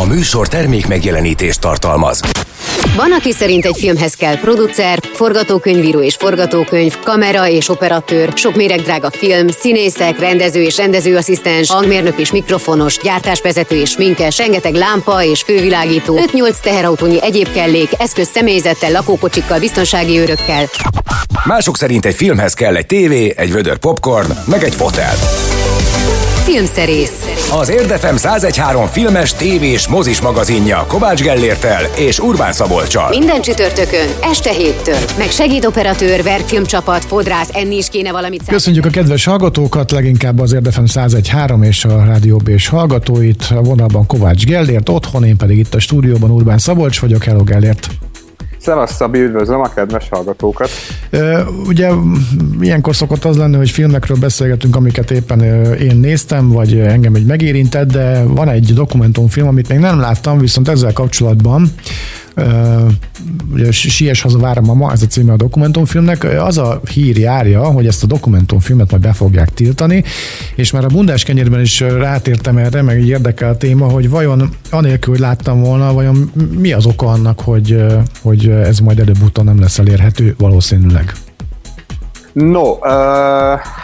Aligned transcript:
A 0.00 0.06
műsor 0.06 0.48
termék 0.48 0.86
megjelenítést 0.86 1.60
tartalmaz. 1.60 2.20
Van, 2.96 3.12
aki 3.12 3.32
szerint 3.32 3.64
egy 3.64 3.76
filmhez 3.78 4.14
kell 4.14 4.38
producer, 4.38 4.98
forgatókönyvíró 5.12 6.00
és 6.00 6.14
forgatókönyv, 6.14 6.98
kamera 7.04 7.48
és 7.48 7.68
operatőr, 7.68 8.32
sok 8.34 8.56
méregdrága 8.56 9.10
film, 9.10 9.48
színészek, 9.48 10.18
rendező 10.18 10.62
és 10.62 10.76
rendezőasszisztens, 10.76 11.70
hangmérnök 11.70 12.18
és 12.18 12.32
mikrofonos, 12.32 12.98
gyártásvezető 13.02 13.80
és 13.80 13.90
sminkes, 13.90 14.38
rengeteg 14.38 14.74
lámpa 14.74 15.22
és 15.22 15.42
fővilágító, 15.42 16.18
5-8 16.32 16.60
teherautónyi 16.62 17.22
egyéb 17.22 17.52
kellék, 17.52 17.90
eszköz 17.98 18.28
személyzettel, 18.28 18.90
lakókocsikkal, 18.90 19.58
biztonsági 19.58 20.18
őrökkel. 20.18 20.68
Mások 21.44 21.76
szerint 21.76 22.04
egy 22.04 22.14
filmhez 22.14 22.54
kell 22.54 22.76
egy 22.76 22.86
tévé, 22.86 23.34
egy 23.36 23.52
vödör 23.52 23.78
popcorn, 23.78 24.32
meg 24.44 24.64
egy 24.64 24.74
fotel. 24.74 25.14
Filmszerész. 26.52 27.48
Az 27.52 27.68
Érdefem 27.68 28.14
1013 28.14 28.86
filmes, 28.86 29.34
tévés, 29.34 29.88
mozis 29.88 30.20
magazinja 30.20 30.84
Kovács 30.88 31.22
Gellértel 31.22 31.82
és 31.96 32.18
Urbán 32.18 32.52
Szabolcsal. 32.52 33.08
Minden 33.08 33.40
csütörtökön, 33.40 34.08
este 34.22 34.50
héttől. 34.50 34.98
Meg 35.18 35.30
segédoperatőr, 35.30 36.22
verkfilmcsapat, 36.22 37.04
fodrász, 37.04 37.48
enni 37.52 37.76
is 37.76 37.88
kéne 37.88 38.12
valamit. 38.12 38.42
Köszönjük 38.46 38.84
a 38.84 38.90
kedves 38.90 39.24
hallgatókat, 39.24 39.90
leginkább 39.90 40.40
az 40.40 40.52
Érdefem 40.52 40.84
1013 40.84 41.62
és 41.62 41.84
a 41.84 42.04
Rádió 42.04 42.40
és 42.46 42.68
hallgatóit. 42.68 43.46
A 43.50 43.62
vonalban 43.62 44.06
Kovács 44.06 44.44
Gellért, 44.44 44.88
otthon, 44.88 45.24
én 45.24 45.36
pedig 45.36 45.58
itt 45.58 45.74
a 45.74 45.78
stúdióban 45.78 46.30
Urbán 46.30 46.58
Szabolcs 46.58 47.00
vagyok. 47.00 47.24
Hello 47.24 47.42
Gellért! 47.42 47.88
Szevasz 48.60 48.94
Szabi, 48.94 49.20
üdvözlöm 49.20 49.60
a 49.60 49.68
kedves 49.68 50.08
hallgatókat! 50.10 50.70
Ugye 51.66 51.90
ilyenkor 52.60 52.96
szokott 52.96 53.24
az 53.24 53.36
lenni, 53.36 53.56
hogy 53.56 53.70
filmekről 53.70 54.16
beszélgetünk, 54.20 54.76
amiket 54.76 55.10
éppen 55.10 55.40
én 55.74 55.96
néztem, 55.96 56.48
vagy 56.48 56.78
engem 56.78 57.14
egy 57.14 57.26
megérintett, 57.26 57.92
de 57.92 58.24
van 58.24 58.48
egy 58.48 58.74
dokumentumfilm, 58.74 59.46
amit 59.48 59.68
még 59.68 59.78
nem 59.78 60.00
láttam, 60.00 60.38
viszont 60.38 60.68
ezzel 60.68 60.92
kapcsolatban 60.92 61.72
ugye 63.52 63.72
Sies 63.72 64.22
haza 64.22 64.38
vár 64.38 64.58
a 64.58 64.60
mama, 64.60 64.92
ez 64.92 65.02
a 65.02 65.06
címe 65.06 65.32
a 65.32 65.36
dokumentumfilmnek, 65.36 66.24
az 66.24 66.58
a 66.58 66.80
hír 66.92 67.16
járja, 67.16 67.64
hogy 67.64 67.86
ezt 67.86 68.02
a 68.02 68.06
dokumentumfilmet 68.06 68.90
majd 68.90 69.02
be 69.02 69.12
fogják 69.12 69.54
tiltani, 69.54 70.04
és 70.54 70.70
már 70.70 70.84
a 70.84 70.88
bundás 70.88 71.22
kenyérben 71.22 71.60
is 71.60 71.80
rátértem 71.80 72.56
erre, 72.56 72.82
meg 72.82 73.00
így 73.00 73.08
érdekel 73.08 73.50
a 73.50 73.56
téma, 73.56 73.88
hogy 73.88 74.10
vajon 74.10 74.50
anélkül, 74.70 75.12
hogy 75.12 75.22
láttam 75.22 75.60
volna, 75.62 75.92
vajon 75.92 76.30
mi 76.58 76.72
az 76.72 76.86
oka 76.86 77.06
annak, 77.06 77.40
hogy, 77.40 77.84
hogy 78.22 78.48
ez 78.48 78.78
majd 78.78 78.98
előbb-utóbb 78.98 79.44
nem 79.44 79.60
lesz 79.60 79.78
elérhető 79.78 80.34
valószínűleg. 80.38 81.12
No, 82.32 82.70
uh, 82.70 82.80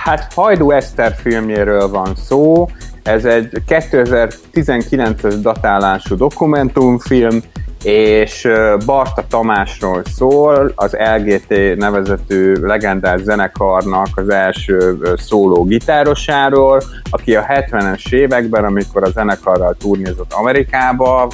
hát 0.03 0.33
Hajdú 0.35 0.71
Eszter 0.71 1.17
filmjéről 1.23 1.89
van 1.89 2.13
szó, 2.27 2.69
ez 3.07 3.25
egy 3.25 3.63
2019-es 3.69 5.37
datálású 5.43 6.17
dokumentumfilm, 6.17 7.43
és 7.87 8.49
Barta 8.87 9.25
Tamásról 9.29 10.03
szól, 10.05 10.73
az 10.75 10.97
LGT 11.17 11.77
nevezetű 11.77 12.55
legendás 12.55 13.21
zenekarnak 13.21 14.09
az 14.15 14.29
első 14.29 14.99
szóló 15.17 15.65
gitárosáról, 15.65 16.83
aki 17.11 17.37
a 17.37 17.45
70-es 17.45 18.13
években, 18.13 18.65
amikor 18.65 19.03
a 19.03 19.11
zenekarral 19.11 19.77
turnézott 19.79 20.33
Amerikába, 20.33 21.29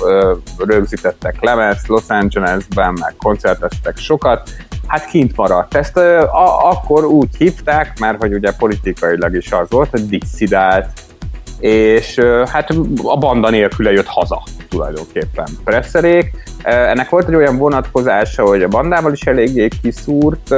rögzítettek 0.58 1.36
lemez 1.40 1.86
Los 1.86 2.08
Angelesben, 2.08 2.96
meg 3.00 3.14
koncerteztek 3.16 3.96
sokat, 3.96 4.50
hát 4.86 5.04
kint 5.04 5.36
maradt. 5.36 5.74
Ezt 5.74 5.96
a, 5.96 6.70
akkor 6.70 7.04
úgy 7.04 7.36
hívták, 7.38 7.98
mert 7.98 8.20
hogy 8.20 8.34
ugye 8.34 8.52
politikailag 8.52 9.36
is 9.36 9.52
az 9.52 9.70
volt, 9.70 9.90
hogy 9.90 10.06
disszidált, 10.06 10.88
és 11.62 12.18
hát 12.46 12.70
a 13.02 13.18
banda 13.18 13.50
nélküle 13.50 13.92
jött 13.92 14.06
haza 14.06 14.42
tulajdonképpen 14.68 15.46
presszerék. 15.64 16.30
Ennek 16.62 17.08
volt 17.08 17.28
egy 17.28 17.34
olyan 17.34 17.56
vonatkozása, 17.56 18.46
hogy 18.46 18.62
a 18.62 18.68
bandával 18.68 19.12
is 19.12 19.22
eléggé 19.22 19.68
kiszúrt, 19.82 20.54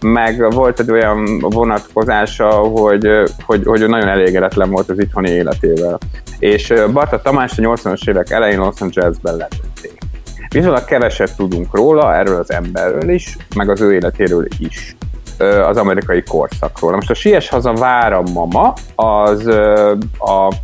meg 0.00 0.52
volt 0.52 0.80
egy 0.80 0.90
olyan 0.90 1.38
vonatkozása, 1.38 2.48
hogy, 2.48 3.08
hogy, 3.44 3.62
hogy 3.64 3.88
nagyon 3.88 4.08
elégedetlen 4.08 4.70
volt 4.70 4.88
az 4.88 4.98
itthoni 4.98 5.30
életével. 5.30 5.98
És 6.38 6.72
Barta 6.92 7.20
Tamás 7.20 7.58
a 7.58 7.62
80-as 7.62 8.08
évek 8.08 8.30
elején 8.30 8.58
Los 8.58 8.80
Angelesben 8.80 9.36
lettették. 9.36 9.98
Viszonylag 10.48 10.84
keveset 10.84 11.36
tudunk 11.36 11.76
róla, 11.76 12.14
erről 12.14 12.38
az 12.38 12.52
emberről 12.52 13.10
is, 13.10 13.36
meg 13.56 13.70
az 13.70 13.80
ő 13.80 13.94
életéről 13.94 14.46
is 14.58 14.96
az 15.40 15.76
amerikai 15.76 16.22
korszakról. 16.22 16.94
Most 16.94 17.10
a 17.10 17.14
Sies 17.14 17.48
haza 17.48 17.72
vára 17.72 18.22
mama, 18.34 18.72
az 18.94 19.46
a 20.18 20.54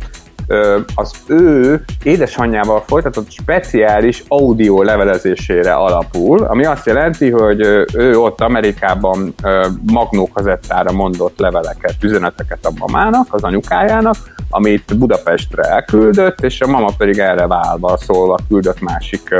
az 0.95 1.13
ő 1.27 1.83
édesanyjával 2.03 2.83
folytatott 2.87 3.31
speciális 3.31 4.23
audio 4.27 4.81
levelezésére 4.81 5.73
alapul, 5.73 6.43
ami 6.43 6.65
azt 6.65 6.85
jelenti, 6.85 7.29
hogy 7.29 7.59
ő 7.93 8.19
ott 8.19 8.41
Amerikában 8.41 9.33
magnókazettára 9.91 10.91
mondott 10.91 11.39
leveleket, 11.39 11.95
üzeneteket 12.03 12.65
a 12.65 12.71
mamának, 12.79 13.27
az 13.29 13.43
anyukájának, 13.43 14.15
amit 14.49 14.97
Budapestre 14.97 15.63
elküldött, 15.63 16.41
és 16.41 16.61
a 16.61 16.67
mama 16.67 16.89
pedig 16.97 17.17
erre 17.17 17.47
válva 17.47 17.97
szólva 17.97 18.37
küldött 18.47 18.81
másik 18.81 19.35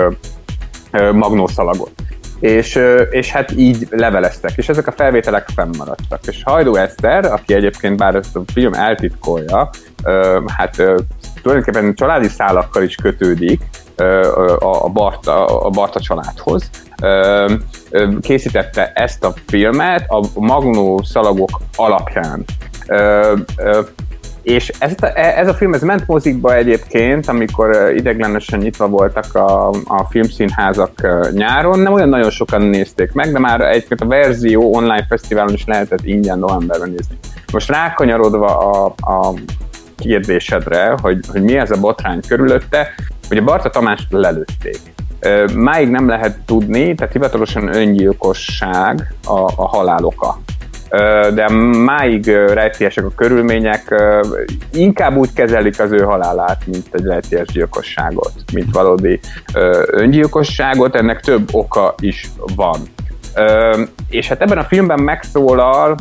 magnószalagot 1.12 1.92
és, 2.40 2.80
és 3.10 3.32
hát 3.32 3.52
így 3.52 3.88
leveleztek, 3.90 4.52
és 4.56 4.70
ezek 4.70 4.88
a 4.88 4.92
felvételek 4.92 5.48
fennmaradtak. 5.56 6.20
És 6.28 6.44
Hajdó 6.44 6.76
Eszter, 6.76 7.26
aki 7.26 7.54
egyébként 7.54 7.98
bár 7.98 8.16
ezt 8.16 8.36
a 8.36 8.42
film 8.54 8.74
eltitkolja, 8.74 9.70
hát 10.48 10.76
tulajdonképpen 11.42 11.96
családi 11.96 12.28
szálakkal 12.28 12.84
is 12.84 12.96
kötődik 12.96 13.62
a 14.60 14.90
Barta, 14.90 15.46
a 15.46 15.70
Barta 15.70 16.00
családhoz, 16.00 16.70
készítette 18.22 18.92
ezt 18.96 19.24
a 19.24 19.34
filmet 19.48 20.06
a 20.08 20.40
Magnó 20.40 21.02
szalagok 21.04 21.60
alapján. 21.76 22.46
És 24.50 24.72
ez, 24.80 24.94
ez 25.14 25.48
a 25.48 25.54
film 25.54 25.74
ez 25.74 25.82
ment 25.82 26.08
mozikba 26.08 26.56
egyébként, 26.56 27.28
amikor 27.28 27.94
ideglenesen 27.96 28.60
nyitva 28.60 28.88
voltak 28.88 29.36
a, 29.36 29.70
a 29.70 30.06
filmszínházak 30.10 30.92
nyáron. 31.32 31.80
Nem 31.80 31.94
olyan 31.94 32.10
nagyon 32.10 32.30
sokan 32.30 32.62
nézték 32.62 33.12
meg, 33.12 33.32
de 33.32 33.40
már 33.40 33.62
egyébként 33.62 34.02
a 34.02 34.08
verzió 34.08 34.74
online 34.74 35.06
fesztiválon 35.10 35.54
is 35.54 35.66
lehetett 35.66 36.06
ingyen 36.06 36.40
novemberben 36.40 36.90
nézni. 36.90 37.18
Most 37.52 37.70
rákanyarodva 37.70 38.58
a, 38.58 38.94
a 38.98 39.34
kérdésedre, 39.98 40.96
hogy, 41.02 41.20
hogy 41.32 41.42
mi 41.42 41.58
ez 41.58 41.72
a 41.72 41.80
botrány 41.80 42.20
körülötte, 42.28 42.88
ugye 43.32 43.42
Barta 43.42 43.70
Tamást 43.70 44.08
lelőtték. 44.10 44.80
Máig 45.56 45.90
nem 45.90 46.08
lehet 46.08 46.38
tudni, 46.46 46.96
tehát 46.96 47.14
hivatalosan 47.14 47.76
öngyilkosság 47.76 49.14
a, 49.26 49.40
a 49.40 49.68
haláloka 49.68 50.40
de 51.34 51.50
máig 51.86 52.28
rejtélyesek 52.28 53.06
a 53.06 53.12
körülmények, 53.16 53.96
inkább 54.74 55.16
úgy 55.16 55.34
kezelik 55.34 55.80
az 55.80 55.92
ő 55.92 56.00
halálát, 56.00 56.68
mint 56.68 56.88
egy 56.92 57.06
rejtélyes 57.06 57.48
gyilkosságot, 57.48 58.34
mint 58.54 58.74
valódi 58.74 59.20
öngyilkosságot, 59.86 60.96
ennek 60.96 61.20
több 61.20 61.50
oka 61.52 61.96
is 62.00 62.30
van. 62.56 62.78
És 64.10 64.28
hát 64.28 64.42
ebben 64.42 64.58
a 64.58 64.64
filmben 64.64 65.00
megszólal 65.00 65.96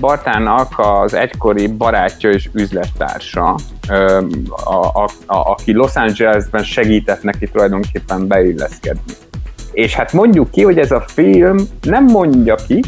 Bartának 0.00 0.72
az 0.76 1.14
egykori 1.14 1.66
barátja 1.66 2.30
és 2.30 2.48
üzlettársa, 2.52 3.54
aki 5.26 5.72
Los 5.72 5.94
Angelesben 5.94 6.64
segített 6.64 7.22
neki 7.22 7.48
tulajdonképpen 7.48 8.26
beilleszkedni. 8.26 9.12
És 9.72 9.94
hát 9.94 10.12
mondjuk 10.12 10.50
ki, 10.50 10.62
hogy 10.62 10.78
ez 10.78 10.90
a 10.90 11.04
film 11.06 11.56
nem 11.82 12.04
mondja 12.04 12.54
ki, 12.54 12.82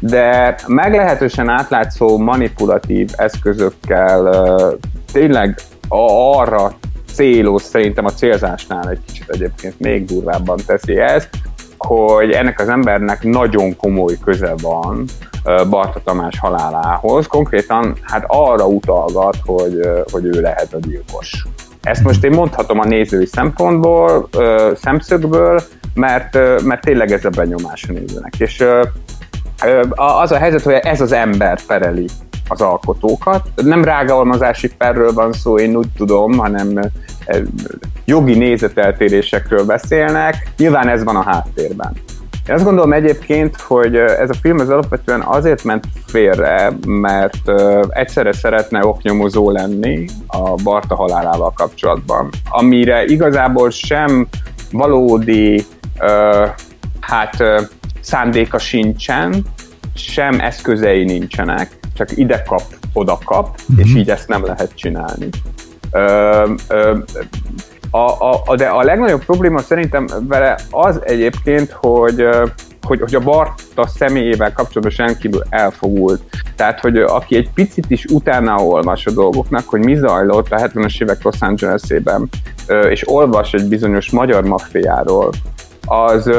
de 0.00 0.54
meglehetősen 0.66 1.48
átlátszó 1.48 2.18
manipulatív 2.18 3.10
eszközökkel 3.16 4.46
tényleg 5.12 5.58
arra 5.88 6.74
célos, 7.12 7.62
szerintem 7.62 8.04
a 8.04 8.12
célzásnál 8.12 8.90
egy 8.90 9.00
kicsit 9.06 9.28
egyébként 9.28 9.80
még 9.80 10.04
durvábban 10.04 10.58
teszi 10.66 10.98
ezt, 10.98 11.28
hogy 11.78 12.30
ennek 12.30 12.60
az 12.60 12.68
embernek 12.68 13.22
nagyon 13.22 13.76
komoly 13.76 14.18
köze 14.24 14.54
van 14.62 15.04
Barta 15.70 16.00
Tamás 16.04 16.38
halálához, 16.38 17.26
konkrétan 17.26 17.96
hát 18.02 18.24
arra 18.26 18.66
utalgat, 18.66 19.36
hogy, 19.44 19.80
hogy 20.10 20.24
ő 20.24 20.40
lehet 20.40 20.72
a 20.72 20.78
gyilkos. 20.78 21.46
Ezt 21.82 22.02
most 22.02 22.24
én 22.24 22.30
mondhatom 22.30 22.78
a 22.78 22.84
nézői 22.84 23.26
szempontból, 23.26 24.28
szemszögből, 24.74 25.62
mert, 25.94 26.62
mert 26.62 26.80
tényleg 26.80 27.12
ez 27.12 27.24
a 27.24 27.30
benyomás 27.30 27.84
a 27.88 27.92
nézőnek. 27.92 28.34
És 28.38 28.64
az 29.94 30.32
a 30.32 30.36
helyzet, 30.36 30.62
hogy 30.62 30.74
ez 30.74 31.00
az 31.00 31.12
ember 31.12 31.58
pereli 31.66 32.06
az 32.48 32.60
alkotókat. 32.60 33.48
Nem 33.62 33.84
rágalmazási 33.84 34.74
perről 34.76 35.12
van 35.12 35.32
szó, 35.32 35.58
én 35.58 35.76
úgy 35.76 35.88
tudom, 35.96 36.38
hanem 36.38 36.80
jogi 38.04 38.34
nézeteltérésekről 38.34 39.64
beszélnek. 39.64 40.52
Nyilván 40.56 40.88
ez 40.88 41.04
van 41.04 41.16
a 41.16 41.22
háttérben. 41.22 41.92
Én 42.48 42.54
azt 42.54 42.64
gondolom 42.64 42.92
egyébként, 42.92 43.60
hogy 43.60 43.96
ez 43.96 44.30
a 44.30 44.34
film 44.40 44.58
az 44.58 44.68
alapvetően 44.68 45.20
azért 45.20 45.64
ment 45.64 45.84
félre, 46.06 46.72
mert 46.86 47.50
egyszerre 47.88 48.32
szeretne 48.32 48.86
oknyomozó 48.86 49.50
lenni 49.50 50.04
a 50.26 50.54
Barta 50.62 50.94
halálával 50.94 51.52
kapcsolatban, 51.54 52.28
amire 52.48 53.04
igazából 53.04 53.70
sem 53.70 54.26
valódi 54.72 55.66
hát 57.00 57.42
szándéka 58.04 58.58
sincsen, 58.58 59.42
sem 59.94 60.40
eszközei 60.40 61.04
nincsenek, 61.04 61.78
csak 61.94 62.16
ide 62.16 62.42
kap, 62.42 62.62
oda 62.92 63.18
kap, 63.24 63.60
uh-huh. 63.60 63.86
és 63.86 63.94
így 63.94 64.10
ezt 64.10 64.28
nem 64.28 64.44
lehet 64.44 64.70
csinálni. 64.74 65.28
Ö, 65.90 66.52
ö, 66.68 66.98
a, 67.90 68.40
a, 68.44 68.56
de 68.56 68.66
a 68.66 68.82
legnagyobb 68.82 69.24
probléma 69.24 69.60
szerintem 69.60 70.06
vele 70.28 70.58
az 70.70 71.00
egyébként, 71.04 71.70
hogy 71.70 72.26
hogy, 72.84 73.00
hogy 73.00 73.14
a 73.14 73.20
Barta 73.20 73.86
személyével 73.86 74.52
kapcsolatban 74.52 75.06
rendkívül 75.06 75.42
elfogult. 75.48 76.22
Tehát, 76.56 76.80
hogy 76.80 76.96
aki 76.96 77.36
egy 77.36 77.50
picit 77.54 77.90
is 77.90 78.04
utána 78.04 78.56
olvas 78.56 79.06
a 79.06 79.10
dolgoknak, 79.10 79.68
hogy 79.68 79.84
mi 79.84 79.96
zajlott 79.96 80.52
a 80.52 80.56
70-es 80.56 81.02
évek 81.02 81.22
Los 81.22 81.40
Angeles-ében, 81.40 82.28
és 82.88 83.08
olvas 83.08 83.52
egy 83.52 83.68
bizonyos 83.68 84.10
magyar 84.10 84.44
maffiáról, 84.44 85.30
az, 85.84 86.30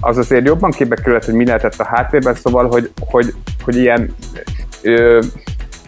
az 0.00 0.18
azért 0.18 0.46
jobban 0.46 0.70
képbe 0.70 0.94
került, 0.94 1.24
hogy 1.24 1.34
mi 1.34 1.46
lehetett 1.46 1.78
a 1.78 1.86
háttérben, 1.86 2.34
szóval, 2.34 2.68
hogy, 2.68 2.90
hogy, 3.10 3.34
hogy 3.64 3.76
ilyen 3.76 4.14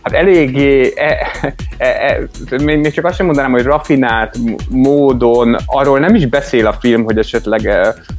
hát 0.02 0.12
eléggé, 0.12 0.92
e, 0.96 1.30
e, 1.78 2.28
e, 2.50 2.62
még 2.62 2.92
csak 2.92 3.04
azt 3.04 3.16
sem 3.16 3.26
mondanám, 3.26 3.50
hogy 3.50 3.62
rafinált 3.62 4.36
módon, 4.68 5.56
arról 5.66 5.98
nem 5.98 6.14
is 6.14 6.26
beszél 6.26 6.66
a 6.66 6.72
film, 6.72 7.04
hogy 7.04 7.18
esetleg 7.18 7.70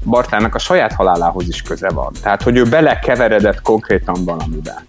Bartának 0.06 0.56
a 0.56 0.60
saját 0.60 0.94
halálához 0.94 1.48
is 1.48 1.62
köze 1.62 1.90
van. 1.90 2.12
Tehát, 2.24 2.44
hogy 2.44 2.58
ő 2.58 2.64
belekeveredett 2.64 3.62
konkrétan 3.62 4.16
valamiben. 4.26 4.86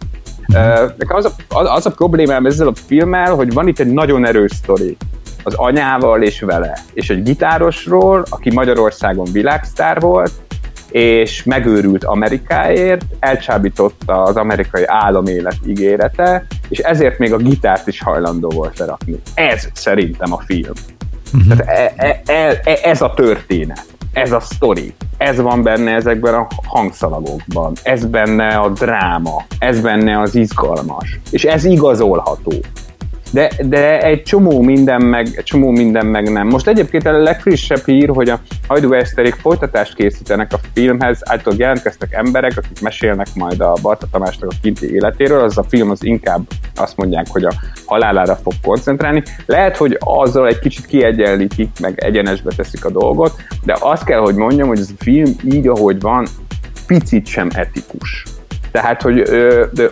Nekem 0.99 1.17
az 1.17 1.25
a, 1.49 1.59
az 1.59 1.87
a 1.87 1.91
problémám 1.91 2.47
ezzel 2.47 2.67
a 2.67 2.73
filmmel, 2.87 3.35
hogy 3.35 3.53
van 3.53 3.69
itt 3.69 3.79
egy 3.79 3.93
nagyon 3.93 4.27
erős 4.27 4.53
sztori 4.53 4.97
az 5.43 5.55
anyával 5.55 6.23
és 6.23 6.41
vele, 6.41 6.79
és 6.93 7.11
egy 7.11 7.23
gitárosról, 7.23 8.25
aki 8.29 8.53
Magyarországon 8.53 9.27
világsztár 9.33 10.01
volt, 10.01 10.33
és 10.91 11.43
megőrült 11.43 12.05
Amerikáért, 12.05 13.05
elcsábította 13.21 14.23
az 14.23 14.37
amerikai 14.37 14.83
álomélet 14.87 15.57
ígérete, 15.67 16.47
és 16.69 16.79
ezért 16.79 17.19
még 17.19 17.33
a 17.33 17.37
gitárt 17.37 17.87
is 17.87 18.03
hajlandó 18.03 18.49
volt 18.49 18.79
lerakni. 18.79 19.21
Ez 19.35 19.69
szerintem 19.73 20.33
a 20.33 20.41
film. 20.47 20.73
Uh-huh. 21.35 21.57
Tehát 21.57 21.95
e, 21.97 22.05
e, 22.07 22.23
e, 22.27 22.61
e, 22.65 22.79
ez 22.83 23.03
a 23.03 23.13
történet, 23.15 23.85
ez 24.13 24.33
a 24.33 24.41
sztori, 24.41 24.95
ez 25.17 25.41
van 25.41 25.63
benne 25.63 25.95
ezekben 25.95 26.35
a 26.35 26.47
hangszalagokban, 26.67 27.73
ez 27.83 28.05
benne 28.05 28.49
a 28.49 28.69
dráma, 28.69 29.45
ez 29.59 29.81
benne 29.81 30.21
az 30.21 30.35
izgalmas, 30.35 31.21
és 31.31 31.45
ez 31.45 31.65
igazolható 31.65 32.53
de, 33.33 33.51
de 33.63 34.03
egy 34.03 34.23
csomó 34.23 34.63
minden 34.63 35.03
meg, 35.03 35.43
csomó 35.43 35.71
minden 35.71 36.07
meg 36.07 36.33
nem. 36.33 36.47
Most 36.47 36.67
egyébként 36.67 37.07
a 37.07 37.19
legfrissebb 37.19 37.85
hír, 37.85 38.09
hogy 38.09 38.29
a 38.29 38.41
Hajdú 38.69 38.93
Eszterik 38.93 39.35
folytatást 39.35 39.95
készítenek 39.95 40.53
a 40.53 40.59
filmhez, 40.73 41.21
által 41.25 41.55
jelentkeztek 41.57 42.13
emberek, 42.13 42.53
akik 42.57 42.81
mesélnek 42.81 43.27
majd 43.35 43.61
a 43.61 43.73
Barta 43.83 44.07
Tamásnak 44.11 44.51
a 44.51 44.57
kinti 44.63 44.95
életéről, 44.95 45.41
az 45.41 45.59
a 45.59 45.63
film 45.63 45.91
az 45.91 46.05
inkább 46.05 46.43
azt 46.75 46.97
mondják, 46.97 47.27
hogy 47.29 47.45
a 47.45 47.53
halálára 47.87 48.37
fog 48.37 48.53
koncentrálni. 48.63 49.23
Lehet, 49.47 49.77
hogy 49.77 49.97
azzal 49.99 50.47
egy 50.47 50.59
kicsit 50.59 50.87
kiegyenlítik, 50.87 51.71
meg 51.81 52.05
egyenesbe 52.05 52.53
teszik 52.57 52.85
a 52.85 52.91
dolgot, 52.91 53.35
de 53.65 53.77
azt 53.81 54.05
kell, 54.05 54.21
hogy 54.21 54.35
mondjam, 54.35 54.69
hogy 54.69 54.79
ez 54.79 54.91
a 54.99 55.03
film 55.03 55.35
így, 55.45 55.67
ahogy 55.69 56.01
van, 56.01 56.27
picit 56.87 57.27
sem 57.27 57.49
etikus. 57.55 58.25
Tehát, 58.71 59.03
hogy 59.03 59.19
ö, 59.19 59.65
ö, 59.77 59.87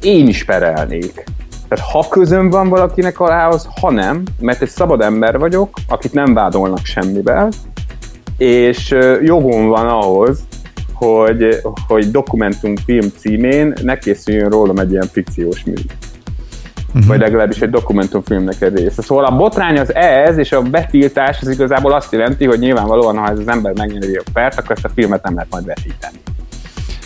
én 0.00 0.28
is 0.28 0.44
perelnék 0.44 1.24
tehát 1.68 1.84
ha 1.84 2.08
közön 2.08 2.50
van 2.50 2.68
valakinek 2.68 3.20
alához, 3.20 3.68
ha 3.80 3.90
nem, 3.90 4.22
mert 4.40 4.62
egy 4.62 4.68
szabad 4.68 5.00
ember 5.00 5.38
vagyok, 5.38 5.76
akit 5.88 6.12
nem 6.12 6.34
vádolnak 6.34 6.84
semmivel, 6.84 7.48
és 8.36 8.96
jogom 9.22 9.66
van 9.66 9.86
ahhoz, 9.86 10.40
hogy, 10.94 11.60
hogy 11.86 12.10
dokumentumfilm 12.10 13.12
címén 13.16 13.72
ne 13.82 13.98
készüljön 13.98 14.50
rólam 14.50 14.78
egy 14.78 14.90
ilyen 14.90 15.08
fikciós 15.12 15.64
mű. 15.64 15.72
Uh-huh. 16.88 17.06
Vagy 17.06 17.18
legalábbis 17.18 17.60
egy 17.60 17.70
dokumentumfilmnek 17.70 18.60
egy 18.60 18.76
része. 18.76 19.02
Szóval 19.02 19.24
a 19.24 19.36
botrány 19.36 19.78
az 19.78 19.94
ez, 19.94 20.38
és 20.38 20.52
a 20.52 20.62
betiltás 20.62 21.40
az 21.40 21.48
igazából 21.48 21.92
azt 21.92 22.12
jelenti, 22.12 22.44
hogy 22.46 22.58
nyilvánvalóan, 22.58 23.16
ha 23.16 23.28
ez 23.28 23.38
az 23.38 23.48
ember 23.48 23.72
megnyeri 23.76 24.16
a 24.16 24.22
pert, 24.32 24.58
akkor 24.58 24.70
ezt 24.70 24.84
a 24.84 24.90
filmet 24.94 25.22
nem 25.22 25.34
lehet 25.34 25.50
majd 25.50 25.64
vetíteni. 25.64 26.18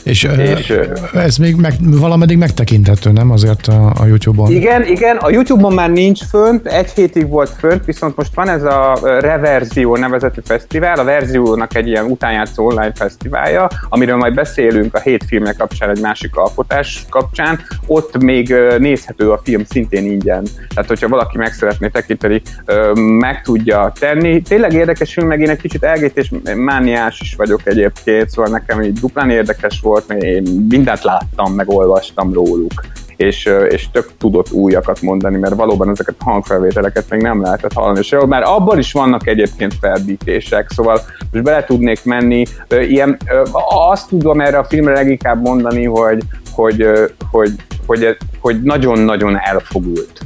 És, 0.05 0.29
és 0.57 0.75
ez 1.15 1.37
még 1.37 1.57
meg, 1.57 1.73
valameddig 1.81 2.39
megtekinthető, 2.39 3.11
nem 3.11 3.31
azért 3.31 3.67
a, 3.67 3.93
a 3.99 4.07
YouTube-on? 4.07 4.51
Igen, 4.51 4.87
igen, 4.87 5.17
a 5.17 5.31
YouTube-on 5.31 5.73
már 5.73 5.91
nincs 5.91 6.25
fönt, 6.25 6.67
egy 6.67 6.91
hétig 6.91 7.29
volt 7.29 7.51
fönt, 7.59 7.85
viszont 7.85 8.17
most 8.17 8.35
van 8.35 8.49
ez 8.49 8.63
a 8.63 8.99
Reverzió 9.03 9.97
nevezetű 9.97 10.41
fesztivál, 10.45 10.99
a 10.99 11.05
Verziónak 11.05 11.77
egy 11.77 11.87
ilyen 11.87 12.05
utánjátszó 12.05 12.67
online 12.67 12.93
fesztiválja, 12.95 13.69
amiről 13.89 14.17
majd 14.17 14.35
beszélünk 14.35 14.95
a 14.95 15.01
hét 15.01 15.25
filmek 15.27 15.57
kapcsán, 15.57 15.91
egy 15.91 16.01
másik 16.01 16.37
alkotás 16.37 17.05
kapcsán, 17.11 17.61
ott 17.87 18.23
még 18.23 18.55
nézhető 18.79 19.31
a 19.31 19.41
film 19.45 19.65
szintén 19.65 20.05
ingyen. 20.05 20.45
Tehát, 20.75 20.89
hogyha 20.89 21.09
valaki 21.09 21.37
meg 21.37 21.53
szeretné 21.53 21.89
tekinteni, 21.89 22.43
meg 23.19 23.43
tudja 23.43 23.93
tenni. 23.99 24.43
Tényleg 24.43 24.73
érdekes 24.73 25.13
film, 25.13 25.27
meg 25.27 25.41
én 25.41 25.51
egy 25.51 25.61
kicsit 25.61 25.85
elgét 25.85 26.31
mániás 26.57 27.21
is 27.21 27.35
vagyok 27.35 27.61
egyébként, 27.65 28.31
szóval 28.31 28.51
nekem 28.51 28.83
így 28.83 29.01
duplán 29.01 29.31
érdekes 29.31 29.81
volt, 29.83 29.92
volt, 29.93 30.13
én 30.23 30.43
mindent 30.69 31.03
láttam, 31.03 31.53
meg 31.53 31.69
olvastam 31.69 32.33
róluk 32.33 32.73
és, 33.23 33.51
és 33.69 33.91
tök 33.91 34.11
tudott 34.19 34.51
újakat 34.51 35.01
mondani, 35.01 35.39
mert 35.39 35.55
valóban 35.55 35.91
ezeket 35.91 36.15
a 36.19 36.25
hangfelvételeket 36.25 37.11
még 37.11 37.21
nem 37.21 37.43
lehetett 37.43 37.73
hallani. 37.73 37.99
És 37.99 38.17
már 38.27 38.43
abban 38.43 38.79
is 38.79 38.93
vannak 38.93 39.27
egyébként 39.27 39.75
ferdítések, 39.81 40.71
szóval 40.71 41.01
most 41.33 41.45
bele 41.45 41.65
tudnék 41.65 42.05
menni. 42.05 42.45
Ilyen, 42.69 43.17
azt 43.69 44.09
tudom 44.09 44.41
erre 44.41 44.59
a 44.59 44.65
filmre 44.65 44.93
leginkább 44.93 45.43
mondani, 45.43 45.85
hogy, 45.85 46.23
hogy, 46.53 46.87
hogy, 47.31 47.51
hogy, 47.87 48.17
hogy 48.41 48.63
nagyon-nagyon 48.63 49.39
elfogult. 49.39 50.21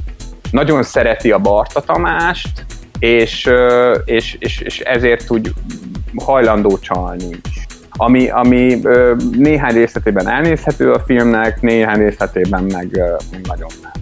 Nagyon 0.50 0.82
szereti 0.82 1.30
a 1.30 1.38
Barta 1.38 1.80
Tamást, 1.80 2.64
és, 2.98 3.50
és, 4.04 4.36
és, 4.38 4.60
és 4.60 4.80
ezért 4.80 5.30
úgy 5.30 5.52
hajlandó 6.14 6.78
csalni 6.78 7.28
is 7.48 7.66
ami, 7.96 8.28
ami 8.28 8.80
néhány 9.32 9.74
részletében 9.74 10.28
elnézhető 10.28 10.92
a 10.92 11.00
filmnek, 11.00 11.60
néhány 11.60 11.98
részletében 11.98 12.62
meg 12.62 12.88
ö, 12.92 13.14
nagyon 13.48 13.70
nem. 13.82 13.95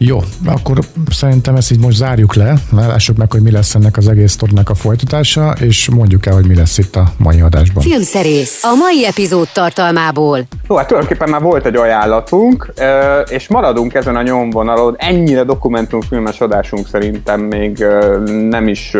Jó, 0.00 0.18
akkor 0.46 0.78
szerintem 1.10 1.54
ezt 1.54 1.72
így 1.72 1.80
most 1.80 1.96
zárjuk 1.96 2.34
le, 2.34 2.54
lássuk 2.72 3.16
meg, 3.16 3.32
hogy 3.32 3.42
mi 3.42 3.50
lesz 3.50 3.74
ennek 3.74 3.96
az 3.96 4.08
egész 4.08 4.32
sztorinak 4.32 4.70
a 4.70 4.74
folytatása, 4.74 5.54
és 5.60 5.88
mondjuk 5.88 6.26
el, 6.26 6.34
hogy 6.34 6.46
mi 6.46 6.54
lesz 6.54 6.78
itt 6.78 6.96
a 6.96 7.12
mai 7.16 7.40
adásban. 7.40 7.82
Filmszerész 7.82 8.64
a 8.64 8.74
mai 8.74 9.06
epizód 9.06 9.48
tartalmából. 9.52 10.46
Jó, 10.68 10.76
hát 10.76 10.86
tulajdonképpen 10.86 11.28
már 11.30 11.40
volt 11.40 11.66
egy 11.66 11.76
ajánlatunk, 11.76 12.72
és 13.30 13.48
maradunk 13.48 13.94
ezen 13.94 14.16
a 14.16 14.22
nyomvonalon. 14.22 14.94
Ennyire 14.98 15.44
dokumentumfilmes 15.44 16.40
adásunk 16.40 16.88
szerintem 16.88 17.40
még 17.40 17.84
nem 18.48 18.68
is 18.68 18.96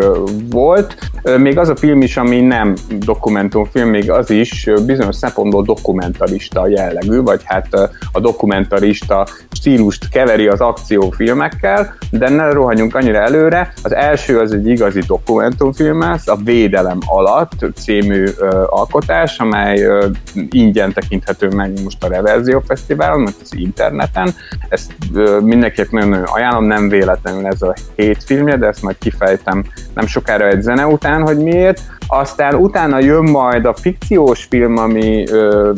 volt. 0.50 1.10
Még 1.38 1.58
az 1.58 1.68
a 1.68 1.76
film 1.76 2.00
is, 2.00 2.16
ami 2.16 2.40
nem 2.40 2.74
dokumentumfilm, 2.88 3.88
még 3.88 4.10
az 4.10 4.30
is 4.30 4.68
bizonyos 4.86 5.16
szempontból 5.16 5.62
dokumentarista 5.62 6.68
jellegű, 6.68 7.20
vagy 7.20 7.40
hát 7.44 7.74
a 8.12 8.20
dokumentarista 8.20 9.26
stílust 9.50 10.08
keveri 10.08 10.46
az 10.46 10.60
akciófilmekkel, 10.88 11.94
de 12.10 12.28
ne 12.28 12.50
rohanjunk 12.50 12.94
annyira 12.94 13.18
előre. 13.18 13.72
Az 13.82 13.94
első 13.94 14.38
az 14.38 14.52
egy 14.52 14.66
igazi 14.66 15.00
dokumentumfilm 15.06 16.00
lesz, 16.00 16.28
a 16.28 16.36
Védelem 16.44 16.98
alatt 17.06 17.66
című 17.74 18.24
ö, 18.38 18.64
alkotás, 18.66 19.38
amely 19.38 19.82
ö, 19.82 20.06
ingyen 20.50 20.92
tekinthető 20.92 21.48
meg 21.48 21.72
most 21.82 22.04
a 22.04 22.08
Reverzió 22.08 22.62
Fesztiválon, 22.66 23.20
mert 23.20 23.36
az 23.42 23.54
interneten. 23.54 24.34
Ezt 24.68 24.92
ö, 25.14 25.38
mindenkinek 25.40 25.90
nagyon-nagyon 25.90 26.26
ajánlom, 26.26 26.64
nem 26.64 26.88
véletlenül 26.88 27.46
ez 27.46 27.62
a 27.62 27.74
hét 27.96 28.24
filmje, 28.24 28.56
de 28.56 28.66
ezt 28.66 28.82
majd 28.82 28.98
kifejtem 28.98 29.64
nem 29.94 30.06
sokára 30.06 30.48
egy 30.48 30.62
zene 30.62 30.86
után, 30.86 31.22
hogy 31.22 31.36
miért. 31.36 31.82
Aztán 32.10 32.54
utána 32.54 32.98
jön 32.98 33.24
majd 33.24 33.64
a 33.64 33.74
fikciós 33.74 34.44
film, 34.44 34.76
ami 34.76 35.28
ö, 35.30 35.72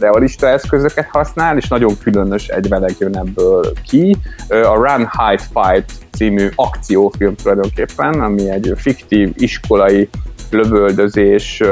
realista 0.00 0.48
eszközöket 0.48 1.08
használ, 1.12 1.56
és 1.56 1.68
nagyon 1.68 1.98
különös 2.02 2.48
egyveleg 2.48 2.94
jön 2.98 3.16
ebből 3.16 3.72
ki. 3.88 4.16
A 4.48 4.74
Run, 4.74 5.08
Hide, 5.18 5.42
Fight 5.54 5.92
című 6.10 6.48
akciófilm 6.54 7.34
tulajdonképpen, 7.34 8.20
ami 8.20 8.50
egy 8.50 8.72
fiktív 8.76 9.32
iskolai 9.36 10.08
lövöldözés 10.50 11.62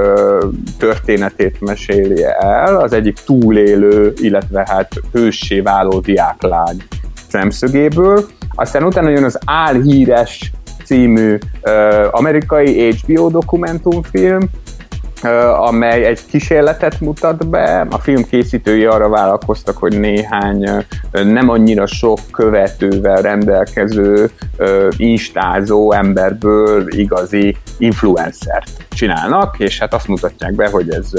történetét 0.78 1.60
meséli 1.60 2.24
el, 2.38 2.76
az 2.76 2.92
egyik 2.92 3.18
túlélő, 3.24 4.12
illetve 4.16 4.66
hát 4.68 4.92
hőssé 5.12 5.60
váló 5.60 6.00
diáklány 6.00 6.82
szemszögéből. 7.28 8.26
Aztán 8.54 8.84
utána 8.84 9.08
jön 9.08 9.24
az 9.24 9.38
álhíres 9.44 10.52
című 10.88 11.38
amerikai 12.10 12.92
HBO 12.92 13.28
dokumentumfilm, 13.28 14.48
amely 15.58 16.04
egy 16.04 16.20
kísérletet 16.26 17.00
mutat 17.00 17.48
be. 17.48 17.86
A 17.90 17.98
film 17.98 18.24
készítői 18.24 18.84
arra 18.84 19.08
vállalkoztak, 19.08 19.76
hogy 19.76 20.00
néhány 20.00 20.70
nem 21.10 21.48
annyira 21.48 21.86
sok 21.86 22.18
követővel 22.32 23.22
rendelkező 23.22 24.30
instázó 24.96 25.92
emberből 25.92 26.84
igazi 26.88 27.56
influencert 27.78 28.70
csinálnak, 28.88 29.58
és 29.58 29.78
hát 29.78 29.94
azt 29.94 30.08
mutatják 30.08 30.54
be, 30.54 30.68
hogy 30.68 30.90
ez, 30.90 31.10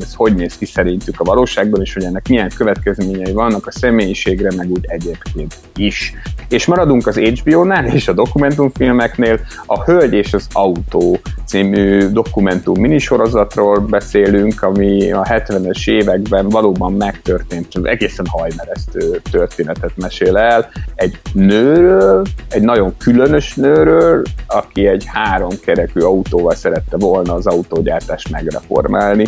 ez 0.00 0.14
hogy 0.14 0.34
néz 0.34 0.56
ki 0.56 0.64
szerintük 0.64 1.20
a 1.20 1.24
valóságban, 1.24 1.80
és 1.80 1.94
hogy 1.94 2.04
ennek 2.04 2.28
milyen 2.28 2.50
következményei 2.56 3.32
vannak 3.32 3.66
a 3.66 3.70
személyiségre, 3.70 4.48
meg 4.56 4.70
úgy 4.70 4.84
egyébként 4.86 5.54
is. 5.76 6.14
És 6.52 6.66
maradunk 6.66 7.06
az 7.06 7.18
HBO-nál 7.18 7.86
és 7.86 8.08
a 8.08 8.12
dokumentumfilmeknél, 8.12 9.40
a 9.66 9.84
Hölgy 9.84 10.12
és 10.12 10.32
az 10.32 10.46
Autó 10.52 11.20
című 11.46 12.08
dokumentum 12.08 12.80
minisorozatról 12.80 13.78
beszélünk, 13.78 14.62
ami 14.62 15.12
a 15.12 15.22
70-es 15.22 15.90
években 15.90 16.48
valóban 16.48 16.92
megtörtént, 16.92 17.66
egészen 17.82 18.26
hajmeresztő 18.28 19.20
történetet 19.30 19.92
mesél 19.96 20.36
el. 20.36 20.70
Egy 20.94 21.20
nőről, 21.32 22.24
egy 22.50 22.62
nagyon 22.62 22.94
különös 22.98 23.54
nőről, 23.54 24.22
aki 24.46 24.86
egy 24.86 25.04
háromkerekű 25.06 26.00
autóval 26.00 26.54
szerette 26.54 26.96
volna 26.96 27.34
az 27.34 27.46
autógyártást 27.46 28.30
megreformálni. 28.30 29.26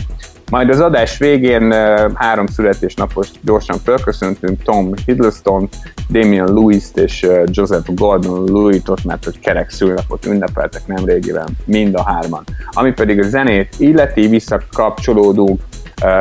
Majd 0.50 0.70
az 0.70 0.80
adás 0.80 1.18
végén 1.18 1.72
három 2.14 2.46
születésnapos 2.46 3.28
gyorsan 3.40 3.78
felköszöntünk 3.78 4.62
Tom 4.62 4.90
Hiddleston, 5.06 5.68
Damian 6.10 6.54
Lewis-t 6.54 6.96
és 6.96 7.26
Joseph 7.44 7.94
Gordon-Lewitt-ot, 7.94 9.04
mert 9.04 9.24
hogy 9.24 9.38
kerek 9.38 9.70
szülnapot 9.70 10.26
ünnepeltek 10.26 10.86
nemrégiben 10.86 11.48
mind 11.64 11.94
a 11.94 12.02
hárman. 12.02 12.44
Ami 12.70 12.92
pedig 12.92 13.18
a 13.18 13.28
zenét 13.28 13.74
illeti, 13.78 14.26
visszakapcsolódunk 14.26 15.60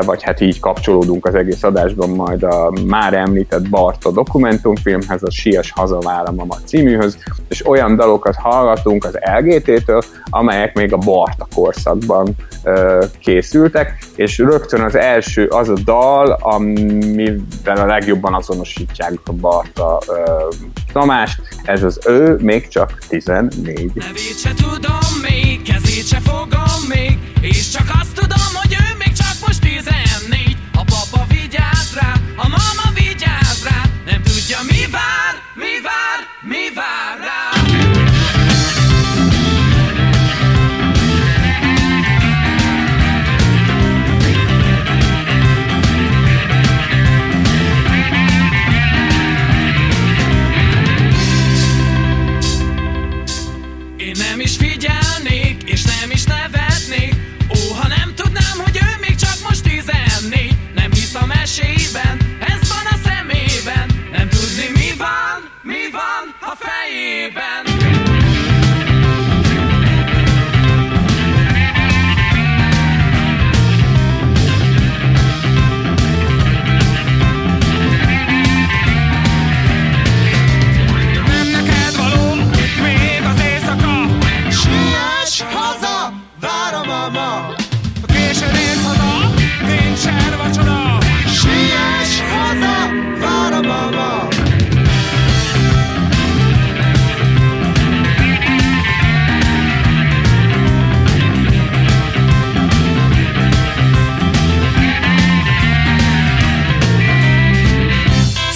vagy 0.05 0.23
hát 0.23 0.41
így 0.41 0.59
kapcsolódunk 0.59 1.25
az 1.25 1.35
egész 1.35 1.63
adásban 1.63 2.09
majd 2.09 2.43
a 2.43 2.73
már 2.85 3.13
említett 3.13 3.69
Barta 3.69 4.11
dokumentumfilmhez, 4.11 5.23
a 5.23 5.31
Sies 5.31 5.71
Hazaváramama 5.71 6.55
címűhöz, 6.65 7.17
és 7.47 7.67
olyan 7.67 7.95
dalokat 7.95 8.35
hallgatunk 8.35 9.05
az 9.05 9.19
LGT-től, 9.39 10.01
amelyek 10.29 10.75
még 10.75 10.93
a 10.93 10.97
Barta 10.97 11.47
korszakban 11.55 12.35
készültek, 13.19 13.97
és 14.15 14.37
rögtön 14.37 14.81
az 14.81 14.95
első 14.95 15.45
az 15.45 15.69
a 15.69 15.77
dal, 15.83 16.37
amivel 16.41 17.77
a 17.77 17.85
legjobban 17.85 18.33
azonosítják 18.33 19.13
a 19.25 19.31
Barta 19.31 19.99
Tamást, 20.93 21.41
ez 21.63 21.83
az 21.83 21.99
ő 22.07 22.37
még 22.41 22.67
csak 22.67 22.97
14. 23.07 23.91
Nevét 23.93 24.39
se 24.39 24.53
tudom 24.53 24.97
még, 25.29 25.61
kezét 25.61 26.07
se 26.07 26.19
fogom 26.19 26.87
még, 26.89 27.17
és 27.41 27.69
csak 27.69 27.87
azt 28.01 28.13
tudom, 28.13 28.52
vigyáz 32.37 32.49
rá, 32.49 32.57
a 32.79 32.82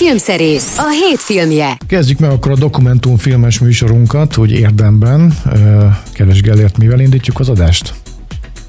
Filmszerész, 0.08 0.78
a 0.78 0.90
hét 0.90 1.20
filmje. 1.20 1.78
Kezdjük 1.88 2.20
meg 2.20 2.32
akkor 2.32 2.52
a 2.52 2.56
dokumentumfilmes 2.56 3.60
műsorunkat, 3.60 4.38
úgy 4.38 4.52
érdemben. 4.52 5.34
Kedves 6.14 6.42
Gellért, 6.42 6.78
mivel 6.78 7.00
indítjuk 7.00 7.40
az 7.40 7.50
adást? 7.50 7.94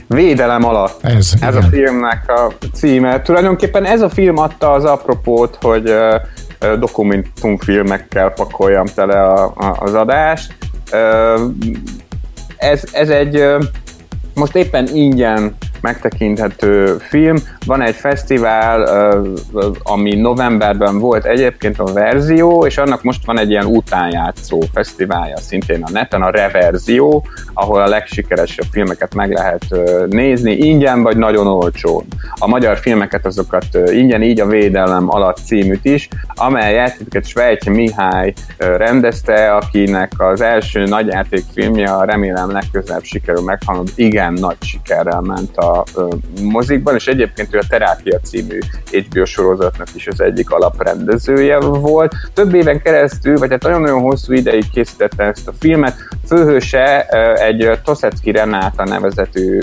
Védelem 0.06 0.64
alatt. 0.64 1.04
Ez, 1.04 1.32
ez 1.40 1.54
a 1.54 1.62
filmnek 1.62 2.30
a 2.30 2.52
címe. 2.72 3.22
Tulajdonképpen 3.22 3.84
ez 3.84 4.00
a 4.00 4.08
film 4.08 4.38
adta 4.38 4.72
az 4.72 4.84
apropót, 4.84 5.58
hogy 5.60 5.92
dokumentumfilmekkel 6.78 8.30
pakoljam 8.30 8.86
tele 8.94 9.22
a, 9.22 9.44
a, 9.44 9.76
az 9.78 9.94
adást. 9.94 10.56
Ez, 12.56 12.82
ez 12.92 13.08
egy 13.08 13.42
most 14.34 14.56
éppen 14.56 14.88
ingyen 14.94 15.56
megtekinthető 15.80 16.96
film. 17.08 17.36
Van 17.68 17.82
egy 17.82 17.94
fesztivál, 17.94 18.88
ami 19.82 20.14
novemberben 20.14 20.98
volt 20.98 21.24
egyébként 21.24 21.78
a 21.78 21.92
verzió, 21.92 22.66
és 22.66 22.78
annak 22.78 23.02
most 23.02 23.26
van 23.26 23.38
egy 23.38 23.50
ilyen 23.50 23.64
utánjátszó 23.64 24.62
fesztiválja 24.72 25.36
szintén 25.36 25.82
a 25.82 25.90
neten, 25.90 26.22
a 26.22 26.30
Reverzió, 26.30 27.26
ahol 27.54 27.80
a 27.80 27.88
legsikeresebb 27.88 28.66
filmeket 28.70 29.14
meg 29.14 29.32
lehet 29.32 29.64
nézni, 30.08 30.52
ingyen 30.52 31.02
vagy 31.02 31.16
nagyon 31.16 31.46
olcsón. 31.46 32.04
A 32.34 32.46
magyar 32.46 32.78
filmeket 32.78 33.26
azokat 33.26 33.66
ingyen, 33.90 34.22
így 34.22 34.40
a 34.40 34.46
Védelem 34.46 35.10
alatt 35.10 35.38
címűt 35.44 35.84
is, 35.84 36.08
amelyet 36.34 36.96
Svejtje 37.22 37.72
Mihály 37.72 38.32
rendezte, 38.58 39.54
akinek 39.54 40.12
az 40.16 40.40
első 40.40 40.84
nagyjátékfilmje, 40.84 42.04
remélem 42.04 42.50
legközelebb 42.50 43.04
sikerül 43.04 43.42
meghalnod, 43.42 43.88
igen 43.94 44.32
nagy 44.32 44.56
sikerrel 44.60 45.20
ment 45.20 45.56
a 45.56 45.84
mozikban, 46.42 46.94
és 46.94 47.06
egyébként 47.06 47.54
ő 47.54 47.57
a 47.58 47.66
Terápia 47.68 48.20
című 48.20 48.58
HBO 48.92 49.24
sorozatnak 49.24 49.88
is 49.94 50.06
az 50.06 50.20
egyik 50.20 50.50
alaprendezője 50.50 51.58
volt. 51.58 52.14
Több 52.34 52.54
éven 52.54 52.82
keresztül, 52.82 53.36
vagy 53.38 53.50
hát 53.50 53.62
nagyon-nagyon 53.62 54.00
hosszú 54.00 54.32
ideig 54.32 54.70
készítette 54.70 55.24
ezt 55.24 55.48
a 55.48 55.52
filmet. 55.58 55.94
Főhőse 56.26 57.02
egy 57.34 57.70
Toszecki 57.84 58.30
Renáta 58.30 58.84
nevezetű 58.84 59.58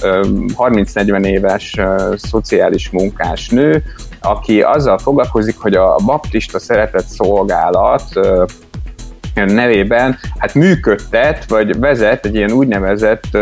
30-40 0.00 1.24
éves 1.24 1.76
szociális 2.16 2.90
munkás 2.90 3.48
nő, 3.48 3.82
aki 4.20 4.62
azzal 4.62 4.98
foglalkozik, 4.98 5.58
hogy 5.58 5.74
a 5.74 5.96
baptista 6.04 6.58
szeretett 6.58 7.06
szolgálat 7.06 8.04
nevében 9.34 10.18
hát 10.38 10.54
működtet, 10.54 11.48
vagy 11.48 11.78
vezet 11.78 12.26
egy 12.26 12.34
ilyen 12.34 12.52
úgynevezett 12.52 13.38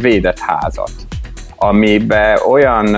védett 0.00 0.38
házat 0.38 0.90
amiben 1.58 2.38
olyan 2.46 2.96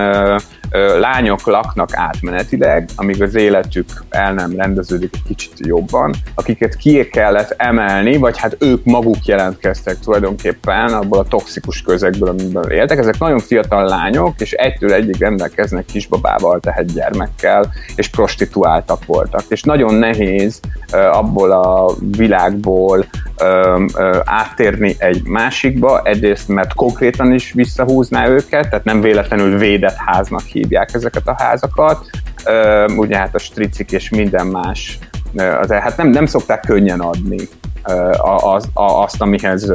lányok 1.00 1.46
laknak 1.46 1.88
átmenetileg, 1.92 2.88
amíg 2.96 3.22
az 3.22 3.34
életük 3.34 4.04
el 4.08 4.32
nem 4.32 4.52
rendeződik 4.56 5.14
egy 5.14 5.22
kicsit 5.22 5.52
jobban, 5.56 6.14
akiket 6.34 6.76
ki 6.76 7.08
kellett 7.08 7.54
emelni, 7.56 8.16
vagy 8.16 8.38
hát 8.38 8.56
ők 8.58 8.84
maguk 8.84 9.24
jelentkeztek 9.24 9.98
tulajdonképpen 9.98 10.92
abból 10.92 11.18
a 11.18 11.24
toxikus 11.24 11.82
közegből, 11.82 12.28
amiben 12.28 12.70
éltek. 12.70 12.98
Ezek 12.98 13.18
nagyon 13.18 13.38
fiatal 13.38 13.84
lányok, 13.84 14.40
és 14.40 14.52
egytől 14.52 14.92
egyig 14.92 15.16
rendelkeznek 15.18 15.84
kisbabával, 15.84 16.60
tehát 16.60 16.92
gyermekkel, 16.92 17.72
és 17.96 18.08
prostituáltak 18.08 19.04
voltak. 19.06 19.42
És 19.48 19.62
nagyon 19.62 19.94
nehéz 19.94 20.60
abból 21.12 21.50
a 21.50 21.94
világból 22.16 23.04
áttérni 24.24 24.94
egy 24.98 25.22
másikba, 25.22 26.00
egyrészt 26.04 26.48
mert 26.48 26.74
konkrétan 26.74 27.32
is 27.32 27.52
visszahúzná 27.52 28.28
őket, 28.28 28.68
tehát 28.68 28.84
nem 28.84 29.00
véletlenül 29.00 29.58
védett 29.58 29.96
háznak 29.96 30.42
hívják 30.42 30.58
ezeket 30.92 31.28
a 31.28 31.34
házakat, 31.38 32.10
ugye 32.96 33.16
hát 33.16 33.34
a 33.34 33.38
stricik 33.38 33.92
és 33.92 34.08
minden 34.08 34.46
más, 34.46 34.98
azért 35.36 35.82
hát 35.82 35.96
nem, 35.96 36.08
nem 36.08 36.26
szokták 36.26 36.60
könnyen 36.60 37.00
adni 37.00 37.48
az, 38.42 38.68
azt, 38.74 39.20
amihez 39.20 39.72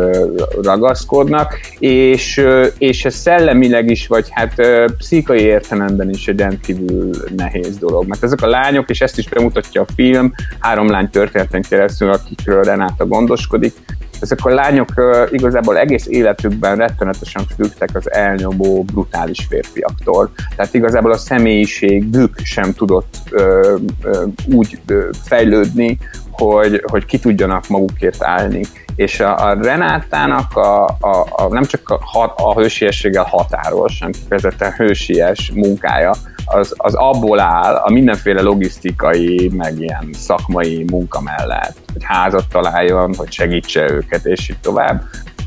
ragaszkodnak, 0.62 1.60
és, 1.80 2.46
és 2.78 3.06
ez 3.06 3.16
szellemileg 3.16 3.90
is, 3.90 4.08
vagy 4.08 4.28
hát 4.30 4.54
pszikai 4.98 5.40
értelemben 5.40 6.10
is 6.10 6.28
egy 6.28 6.40
rendkívül 6.40 7.10
nehéz 7.36 7.78
dolog, 7.78 8.08
mert 8.08 8.24
ezek 8.24 8.42
a 8.42 8.48
lányok, 8.48 8.90
és 8.90 9.02
ezt 9.02 9.18
is 9.18 9.30
bemutatja 9.30 9.82
a 9.82 9.92
film, 9.96 10.34
három 10.60 10.90
lány 10.90 11.10
történeten 11.10 11.62
keresztül, 11.62 12.12
akikről 12.12 12.64
Renáta 12.64 13.06
gondoskodik, 13.06 13.74
ezek 14.22 14.46
a 14.46 14.50
lányok 14.50 14.90
igazából 15.32 15.78
egész 15.78 16.06
életükben 16.08 16.76
rettenetesen 16.76 17.44
függtek 17.56 17.90
az 17.94 18.12
elnyomó, 18.12 18.84
brutális 18.84 19.46
férfiaktól. 19.50 20.32
Tehát 20.56 20.74
igazából 20.74 21.12
a 21.12 21.18
személyiségük 21.18 22.40
sem 22.44 22.74
tudott 22.74 23.18
ö, 23.30 23.76
ö, 24.02 24.24
úgy 24.52 24.80
ö, 24.88 25.10
fejlődni, 25.24 25.98
hogy, 26.32 26.84
hogy 26.92 27.06
ki 27.06 27.20
tudjanak 27.20 27.68
magukért 27.68 28.24
állni. 28.24 28.62
És 28.96 29.20
a, 29.20 29.48
a 29.48 29.54
Renátának 29.54 30.56
a, 30.56 30.86
a, 30.86 31.28
a, 31.30 31.48
nem 31.50 31.64
csak 31.64 31.90
a, 31.90 32.34
a 32.36 32.54
hősiességgel 32.54 33.24
határos, 33.24 34.00
hanem 34.00 34.12
kifejezetten 34.12 34.72
hősies 34.72 35.52
munkája, 35.56 36.14
az, 36.46 36.74
az 36.78 36.94
abból 36.94 37.40
áll 37.40 37.76
a 37.76 37.92
mindenféle 37.92 38.42
logisztikai, 38.42 39.52
meg 39.54 39.80
ilyen 39.80 40.10
szakmai 40.14 40.86
munka 40.92 41.22
mellett, 41.22 41.78
hogy 41.94 42.04
házat 42.04 42.46
találjon, 42.50 43.14
hogy 43.18 43.32
segítse 43.32 43.92
őket, 43.92 44.26
és 44.26 44.50
így 44.50 44.60
tovább, 44.62 45.04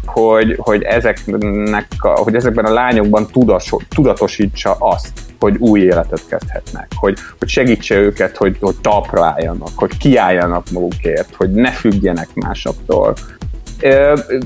hogy, 0.06 0.56
hogy, 0.58 0.82
ezeknek, 0.82 1.86
hogy 2.00 2.34
ezekben 2.34 2.64
a 2.64 2.72
lányokban 2.72 3.26
tudas, 3.26 3.74
tudatosítsa 3.88 4.76
azt, 4.78 5.12
hogy 5.38 5.56
új 5.56 5.80
életet 5.80 6.22
kezdhetnek, 6.28 6.86
hogy, 6.94 7.18
hogy 7.38 7.48
segítse 7.48 7.96
őket, 7.96 8.36
hogy, 8.36 8.56
hogy 8.60 8.76
talpra 8.80 9.24
álljanak, 9.24 9.70
hogy 9.74 9.96
kiálljanak 9.96 10.70
magukért, 10.70 11.34
hogy 11.34 11.50
ne 11.50 11.70
függjenek 11.70 12.28
másoktól. 12.34 13.14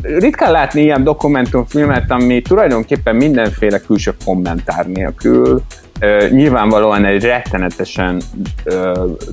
Ritkán 0.02 0.50
látni 0.50 0.82
ilyen 0.82 1.04
dokumentumfilmet, 1.04 2.10
ami 2.10 2.42
tulajdonképpen 2.42 3.16
mindenféle 3.16 3.80
külső 3.80 4.14
kommentár 4.24 4.86
nélkül 4.86 5.62
nyilvánvalóan 6.30 7.04
egy 7.04 7.24
rettenetesen 7.24 8.22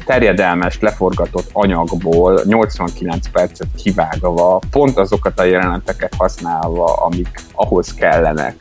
terjedelmes, 0.06 0.80
leforgatott 0.80 1.50
anyagból 1.52 2.42
89 2.46 3.28
percet 3.28 3.68
kivágva, 3.84 4.60
pont 4.72 4.98
azokat 4.98 5.40
a 5.40 5.44
jeleneteket 5.44 6.14
használva, 6.18 6.94
amik 6.94 7.30
ahhoz 7.54 7.94
kellenek, 7.94 8.56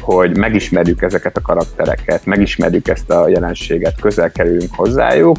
hogy 0.00 0.36
megismerjük 0.36 1.02
ezeket 1.02 1.36
a 1.36 1.40
karaktereket, 1.40 2.26
megismerjük 2.26 2.88
ezt 2.88 3.10
a 3.10 3.28
jelenséget, 3.28 4.00
közel 4.00 4.30
kerülünk 4.30 4.74
hozzájuk, 4.74 5.38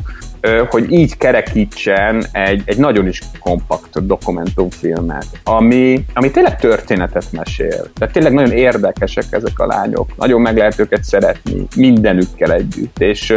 hogy 0.69 0.91
így 0.91 1.17
kerekítsen 1.17 2.25
egy, 2.31 2.61
egy 2.65 2.77
nagyon 2.77 3.07
is 3.07 3.21
kompakt 3.39 4.05
dokumentumfilmet, 4.05 5.25
ami, 5.43 6.05
ami 6.13 6.31
tényleg 6.31 6.57
történetet 6.57 7.25
mesél. 7.31 7.87
Tehát 7.93 8.13
tényleg 8.13 8.33
nagyon 8.33 8.51
érdekesek 8.51 9.25
ezek 9.29 9.59
a 9.59 9.65
lányok, 9.65 10.17
nagyon 10.17 10.41
meg 10.41 10.57
lehet 10.57 10.79
őket 10.79 11.03
szeretni 11.03 11.67
mindenükkel 11.75 12.53
együtt, 12.53 12.99
és 12.99 13.33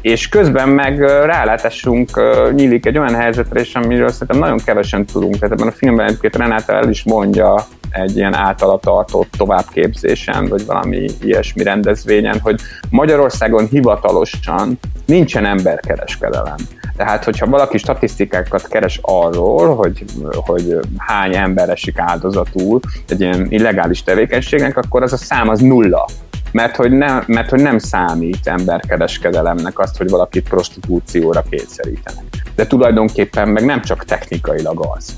és 0.00 0.28
közben 0.28 0.68
meg 0.68 1.00
rálátásunk 1.00 2.20
nyílik 2.54 2.86
egy 2.86 2.98
olyan 2.98 3.14
helyzetre 3.14 3.60
is, 3.60 3.74
amiről 3.74 4.08
szerintem 4.08 4.38
nagyon 4.38 4.58
kevesen 4.64 5.04
tudunk. 5.04 5.38
Tehát 5.38 5.52
ebben 5.52 5.68
a 5.68 5.76
filmben 5.76 6.06
egyébként 6.06 6.36
Renáta 6.36 6.72
el 6.72 6.88
is 6.90 7.04
mondja 7.04 7.66
egy 7.90 8.16
ilyen 8.16 8.34
általatartott 8.34 9.30
továbbképzésen, 9.36 10.48
vagy 10.48 10.66
valami 10.66 11.06
ilyesmi 11.22 11.62
rendezvényen, 11.62 12.38
hogy 12.38 12.60
Magyarországon 12.88 13.66
hivatalosan 13.66 14.78
nincsen 15.06 15.44
emberkereskedelem. 15.44 16.56
Tehát, 16.96 17.24
hogyha 17.24 17.46
valaki 17.46 17.78
statisztikákat 17.78 18.68
keres 18.68 18.98
arról, 19.02 19.74
hogy, 19.74 20.04
hogy 20.32 20.78
hány 20.96 21.36
ember 21.36 21.68
esik 21.68 21.98
áldozatul 21.98 22.80
egy 23.08 23.20
ilyen 23.20 23.46
illegális 23.48 24.02
tevékenységnek, 24.02 24.76
akkor 24.76 25.02
az 25.02 25.12
a 25.12 25.16
szám 25.16 25.48
az 25.48 25.60
nulla 25.60 26.06
mert 26.52 26.76
hogy, 26.76 26.90
nem, 26.90 27.24
mert 27.26 27.50
hogy 27.50 27.62
nem 27.62 27.78
számít 27.78 28.46
emberkereskedelemnek 28.46 29.78
azt, 29.78 29.96
hogy 29.96 30.10
valakit 30.10 30.48
prostitúcióra 30.48 31.42
kényszerítenek. 31.50 32.24
De 32.54 32.66
tulajdonképpen 32.66 33.48
meg 33.48 33.64
nem 33.64 33.82
csak 33.82 34.04
technikailag 34.04 34.86
az, 34.96 35.16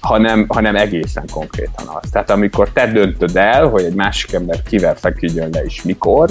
hanem, 0.00 0.44
hanem 0.48 0.76
egészen 0.76 1.24
konkrétan 1.32 1.86
az. 1.86 2.10
Tehát 2.10 2.30
amikor 2.30 2.70
te 2.72 2.86
döntöd 2.86 3.36
el, 3.36 3.68
hogy 3.68 3.84
egy 3.84 3.94
másik 3.94 4.32
ember 4.32 4.62
kivel 4.62 4.94
feküdjön 4.94 5.48
le 5.52 5.62
és 5.62 5.82
mikor, 5.82 6.30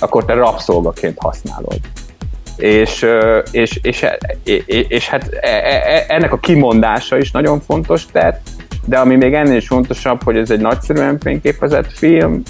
akkor 0.00 0.24
te 0.24 0.34
rabszolgaként 0.34 1.18
használod. 1.18 1.80
És, 2.56 3.06
és, 3.50 3.78
és, 3.82 4.06
és, 4.44 4.62
és 4.88 5.08
hát 5.08 5.28
e, 5.40 5.48
e, 5.48 5.96
e, 5.96 6.04
ennek 6.08 6.32
a 6.32 6.38
kimondása 6.38 7.18
is 7.18 7.30
nagyon 7.30 7.60
fontos 7.60 8.06
tett, 8.12 8.40
de 8.84 8.98
ami 8.98 9.16
még 9.16 9.34
ennél 9.34 9.56
is 9.56 9.66
fontosabb, 9.66 10.22
hogy 10.22 10.36
ez 10.36 10.50
egy 10.50 10.60
nagyszerűen 10.60 11.18
fényképezett 11.18 11.92
film, 11.92 12.42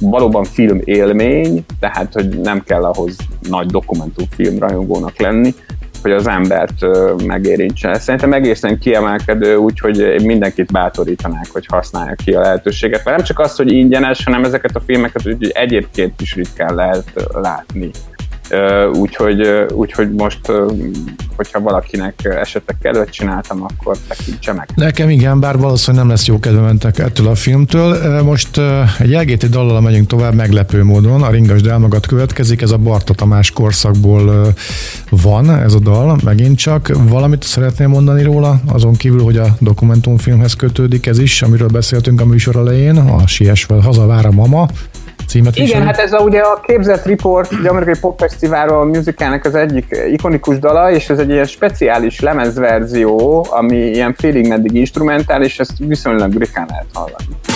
valóban 0.00 0.44
film 0.44 0.80
élmény, 0.84 1.64
tehát 1.80 2.12
hogy 2.12 2.28
nem 2.28 2.62
kell 2.62 2.84
ahhoz 2.84 3.16
nagy 3.48 3.66
dokumentumfilm 3.66 4.58
rajongónak 4.58 5.20
lenni, 5.20 5.54
hogy 6.02 6.12
az 6.12 6.26
embert 6.26 6.86
megérintse. 7.26 7.98
Szerintem 7.98 8.32
egészen 8.32 8.78
kiemelkedő, 8.78 9.56
úgyhogy 9.56 10.24
mindenkit 10.24 10.72
bátorítanák, 10.72 11.46
hogy 11.52 11.66
használja 11.68 12.14
ki 12.24 12.34
a 12.34 12.40
lehetőséget. 12.40 13.04
Mert 13.04 13.16
nem 13.16 13.26
csak 13.26 13.38
az, 13.38 13.56
hogy 13.56 13.72
ingyenes, 13.72 14.24
hanem 14.24 14.44
ezeket 14.44 14.76
a 14.76 14.80
filmeket 14.80 15.26
úgy 15.26 15.50
egyébként 15.54 16.20
is 16.20 16.34
ritkán 16.34 16.74
lehet 16.74 17.28
látni. 17.32 17.90
Úgyhogy, 18.92 19.48
úgyhogy 19.72 20.12
most, 20.12 20.40
hogyha 21.36 21.60
valakinek 21.60 22.24
esetleg 22.24 22.76
kedvet 22.82 23.10
csináltam, 23.10 23.62
akkor 23.62 23.96
tekintse 24.08 24.52
meg. 24.52 24.68
Nekem 24.74 25.10
igen, 25.10 25.40
bár 25.40 25.58
valószínűleg 25.58 26.06
nem 26.06 26.14
lesz 26.14 26.26
jó 26.26 26.38
kedvementek 26.38 26.98
ettől 26.98 27.26
a 27.26 27.34
filmtől. 27.34 28.22
Most 28.22 28.60
egy 28.98 29.10
LGT 29.10 29.48
dallal 29.48 29.80
megyünk 29.80 30.06
tovább 30.06 30.34
meglepő 30.34 30.84
módon. 30.84 31.22
A 31.22 31.30
Ringas 31.30 31.62
Delmagat 31.62 32.06
következik, 32.06 32.62
ez 32.62 32.70
a 32.70 32.76
Barta 32.76 33.14
Tamás 33.14 33.50
korszakból 33.50 34.54
van 35.10 35.50
ez 35.50 35.74
a 35.74 35.78
dal, 35.78 36.18
megint 36.24 36.58
csak. 36.58 36.92
Valamit 37.08 37.42
szeretném 37.42 37.88
mondani 37.88 38.22
róla, 38.22 38.60
azon 38.66 38.94
kívül, 38.94 39.22
hogy 39.22 39.36
a 39.36 39.56
dokumentumfilmhez 39.58 40.54
kötődik 40.54 41.06
ez 41.06 41.18
is, 41.18 41.42
amiről 41.42 41.68
beszéltünk 41.68 42.20
a 42.20 42.24
műsor 42.24 42.56
elején, 42.56 42.96
a 42.96 43.26
Siesvel 43.26 43.80
Hazavár 43.80 44.26
a 44.26 44.30
Mama, 44.30 44.68
címet 45.26 45.56
Igen, 45.56 45.82
hát 45.82 45.98
ez 45.98 46.12
a, 46.12 46.18
ugye 46.18 46.40
a 46.40 46.60
képzett 46.60 47.04
report, 47.04 47.52
ugye 47.52 47.68
amerikai 47.68 47.94
pop 48.00 48.18
fesztiválról 48.18 48.80
a 48.80 48.84
musicalnek 48.84 49.44
az 49.44 49.54
egyik 49.54 49.86
ikonikus 50.10 50.58
dala, 50.58 50.90
és 50.90 51.08
ez 51.08 51.18
egy 51.18 51.30
ilyen 51.30 51.46
speciális 51.46 52.20
lemezverzió, 52.20 53.46
ami 53.50 53.76
ilyen 53.76 54.14
félig 54.14 54.48
meddig 54.48 54.74
instrumentális, 54.74 55.58
ezt 55.58 55.72
viszonylag 55.78 56.38
ritkán 56.38 56.66
lehet 56.70 56.86
hallani. 56.92 57.55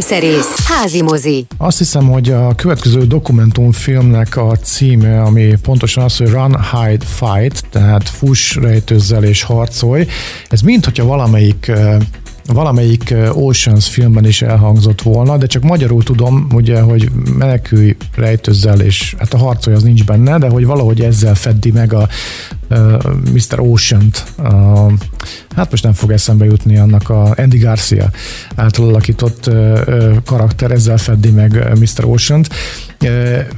Filmszerész, 0.00 0.66
házi 0.66 1.02
mozi. 1.02 1.46
Azt 1.56 1.78
hiszem, 1.78 2.08
hogy 2.08 2.30
a 2.30 2.54
következő 2.54 3.06
dokumentumfilmnek 3.06 4.36
a 4.36 4.56
címe, 4.56 5.22
ami 5.22 5.54
pontosan 5.62 6.04
az, 6.04 6.16
hogy 6.16 6.30
Run, 6.30 6.56
Hide, 6.62 7.04
Fight, 7.04 7.64
tehát 7.70 8.08
fuss, 8.08 8.56
rejtőzzel 8.56 9.24
és 9.24 9.42
harcolj. 9.42 10.06
Ez 10.48 10.60
mint, 10.60 10.84
hogyha 10.84 11.04
valamelyik 11.04 11.72
valamelyik 12.46 13.14
Oceans 13.32 13.88
filmben 13.88 14.26
is 14.26 14.42
elhangzott 14.42 15.02
volna, 15.02 15.36
de 15.36 15.46
csak 15.46 15.62
magyarul 15.62 16.02
tudom, 16.02 16.46
ugye, 16.54 16.80
hogy 16.80 17.10
menekülj 17.38 17.96
rejtőzzel, 18.14 18.80
és 18.80 19.14
hát 19.18 19.34
a 19.34 19.38
harcolj 19.38 19.76
az 19.76 19.82
nincs 19.82 20.04
benne, 20.04 20.38
de 20.38 20.48
hogy 20.48 20.64
valahogy 20.64 21.00
ezzel 21.00 21.34
feddi 21.34 21.70
meg 21.70 21.92
a 21.92 22.08
Mr. 23.32 23.60
Ocean-t, 23.60 24.24
hát 25.56 25.70
most 25.70 25.82
nem 25.82 25.92
fog 25.92 26.10
eszembe 26.10 26.44
jutni 26.44 26.78
annak 26.78 27.08
a 27.08 27.34
Andy 27.36 27.58
Garcia 27.58 28.10
által 28.54 28.88
alakított 28.88 29.50
karakter, 30.24 30.70
ezzel 30.70 30.98
feddi 30.98 31.30
meg 31.30 31.78
Mr. 31.78 32.04
Ocean-t, 32.04 32.48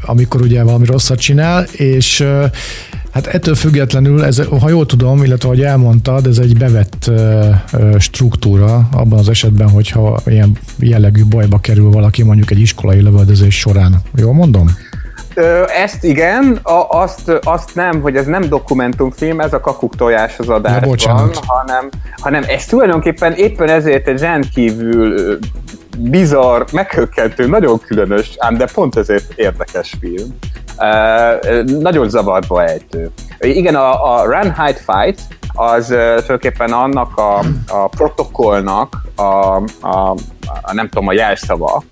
amikor 0.05 0.41
ugye 0.41 0.63
valami 0.63 0.87
rosszat 0.87 1.19
csinál, 1.19 1.63
és 1.73 2.25
Hát 3.13 3.27
ettől 3.27 3.55
függetlenül, 3.55 4.25
ez, 4.25 4.43
ha 4.61 4.69
jól 4.69 4.87
tudom, 4.87 5.25
illetve 5.25 5.49
ahogy 5.49 5.63
elmondtad, 5.63 6.27
ez 6.27 6.39
egy 6.39 6.57
bevett 6.57 7.11
struktúra 7.99 8.89
abban 8.93 9.19
az 9.19 9.29
esetben, 9.29 9.69
hogyha 9.69 10.21
ilyen 10.27 10.59
jellegű 10.79 11.25
bajba 11.25 11.59
kerül 11.59 11.91
valaki 11.91 12.23
mondjuk 12.23 12.51
egy 12.51 12.61
iskolai 12.61 13.01
lövöldözés 13.01 13.59
során. 13.59 14.01
Jól 14.17 14.33
mondom? 14.33 14.77
Ezt 15.83 16.05
igen, 16.05 16.59
a, 16.63 16.87
azt, 16.89 17.33
azt 17.43 17.75
nem, 17.75 18.01
hogy 18.01 18.17
ez 18.17 18.27
nem 18.27 18.43
dokumentumfilm, 18.49 19.41
ez 19.41 19.53
a 19.53 19.61
kakuk 19.61 19.97
tojás 19.97 20.39
az 20.39 20.49
adásban, 20.49 20.97
ja, 20.99 21.31
hanem, 21.47 21.89
hanem 22.21 22.43
ez 22.47 22.67
tulajdonképpen 22.67 23.33
éppen 23.33 23.69
ezért 23.69 24.09
egy 24.09 24.21
rendkívül 24.21 25.39
bizarr, 25.99 26.63
meghökkentő, 26.73 27.47
nagyon 27.47 27.79
különös, 27.79 28.35
ám 28.39 28.57
de 28.57 28.67
pont 28.75 28.97
ezért 28.97 29.33
érdekes 29.37 29.95
film. 30.01 30.37
Uh, 30.79 31.63
nagyon 31.65 32.09
zavarba 32.09 32.65
ejtő. 32.65 33.11
Igen, 33.39 33.75
a, 33.75 34.15
a 34.15 34.25
Run, 34.25 34.55
Hide, 34.55 34.81
Fight 34.87 35.21
az 35.53 35.91
uh, 35.91 35.97
tulajdonképpen 35.97 36.73
annak 36.73 37.17
a, 37.17 37.39
a 37.69 37.89
protokollnak 37.89 39.03
a, 39.15 39.23
a, 39.23 40.11
a, 40.63 40.73
nem 40.73 40.89
tudom, 40.89 41.09
a 41.09 41.13
jelszava, 41.13 41.83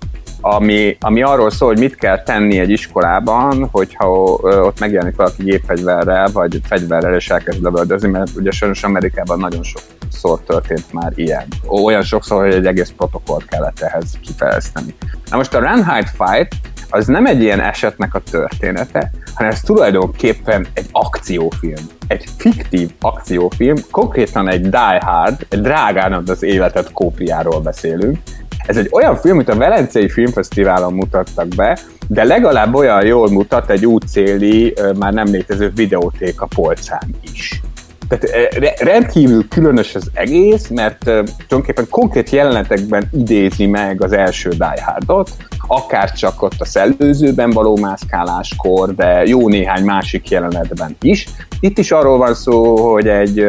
ami, 0.41 0.97
ami 0.99 1.21
arról 1.21 1.51
szól, 1.51 1.67
hogy 1.67 1.79
mit 1.79 1.95
kell 1.95 2.23
tenni 2.23 2.59
egy 2.59 2.69
iskolában, 2.69 3.67
hogyha 3.71 4.07
ott 4.41 4.79
megjelenik 4.79 5.15
valaki 5.15 5.43
gépfegyverrel, 5.43 6.29
vagy 6.33 6.59
fegyverrel, 6.63 7.15
és 7.15 7.29
elkezd 7.29 7.61
lövöldözni, 7.61 8.09
mert 8.09 8.35
ugye 8.35 8.51
sajnos 8.51 8.83
Amerikában 8.83 9.39
nagyon 9.39 9.63
sokszor 9.63 10.41
történt 10.41 10.93
már 10.93 11.11
ilyen. 11.15 11.45
Olyan 11.67 12.03
sokszor, 12.03 12.43
hogy 12.43 12.53
egy 12.53 12.65
egész 12.65 12.93
protokollt 12.97 13.45
kellett 13.45 13.79
ehhez 13.79 14.19
kifejezteni. 14.21 14.95
Na 15.29 15.37
most 15.37 15.53
a 15.53 15.59
Run, 15.59 15.85
Hide, 15.85 16.11
Fight 16.17 16.55
az 16.89 17.07
nem 17.07 17.25
egy 17.25 17.41
ilyen 17.41 17.61
esetnek 17.61 18.15
a 18.15 18.19
története, 18.31 19.11
hanem 19.33 19.51
ez 19.51 19.61
tulajdonképpen 19.61 20.67
egy 20.73 20.85
akciófilm. 20.91 21.89
Egy 22.07 22.25
fiktív 22.37 22.91
akciófilm, 22.99 23.75
konkrétan 23.91 24.49
egy 24.49 24.69
Die 24.69 25.01
Hard, 25.05 25.45
egy 25.49 25.61
drágán 25.61 26.13
az 26.13 26.43
életet 26.43 26.91
kópiáról 26.91 27.59
beszélünk, 27.59 28.17
ez 28.65 28.77
egy 28.77 28.89
olyan 28.91 29.15
film, 29.15 29.35
amit 29.35 29.49
a 29.49 29.55
Velencei 29.55 30.09
Filmfesztiválon 30.09 30.93
mutattak 30.93 31.47
be, 31.47 31.79
de 32.07 32.23
legalább 32.23 32.75
olyan 32.75 33.05
jól 33.05 33.29
mutat 33.29 33.69
egy 33.69 33.85
útszéli, 33.85 34.73
már 34.99 35.13
nem 35.13 35.31
létező 35.31 35.71
videóték 35.75 36.41
a 36.41 36.47
polcán 36.55 37.15
is. 37.33 37.61
Tehát 38.07 38.79
rendkívül 38.79 39.47
különös 39.47 39.95
az 39.95 40.09
egész, 40.13 40.67
mert 40.67 40.99
tulajdonképpen 40.99 41.87
konkrét 41.89 42.29
jelenetekben 42.29 43.09
idézi 43.11 43.65
meg 43.65 44.03
az 44.03 44.11
első 44.11 44.49
Die 44.49 44.83
Hardot, 44.83 45.31
akár 45.67 46.11
csak 46.11 46.41
ott 46.41 46.55
a 46.59 46.65
szellőzőben 46.65 47.49
való 47.49 47.77
mászkáláskor, 47.77 48.95
de 48.95 49.23
jó 49.25 49.49
néhány 49.49 49.83
másik 49.83 50.29
jelenetben 50.29 50.95
is. 51.01 51.27
Itt 51.59 51.77
is 51.77 51.91
arról 51.91 52.17
van 52.17 52.33
szó, 52.33 52.91
hogy 52.91 53.07
egy, 53.07 53.47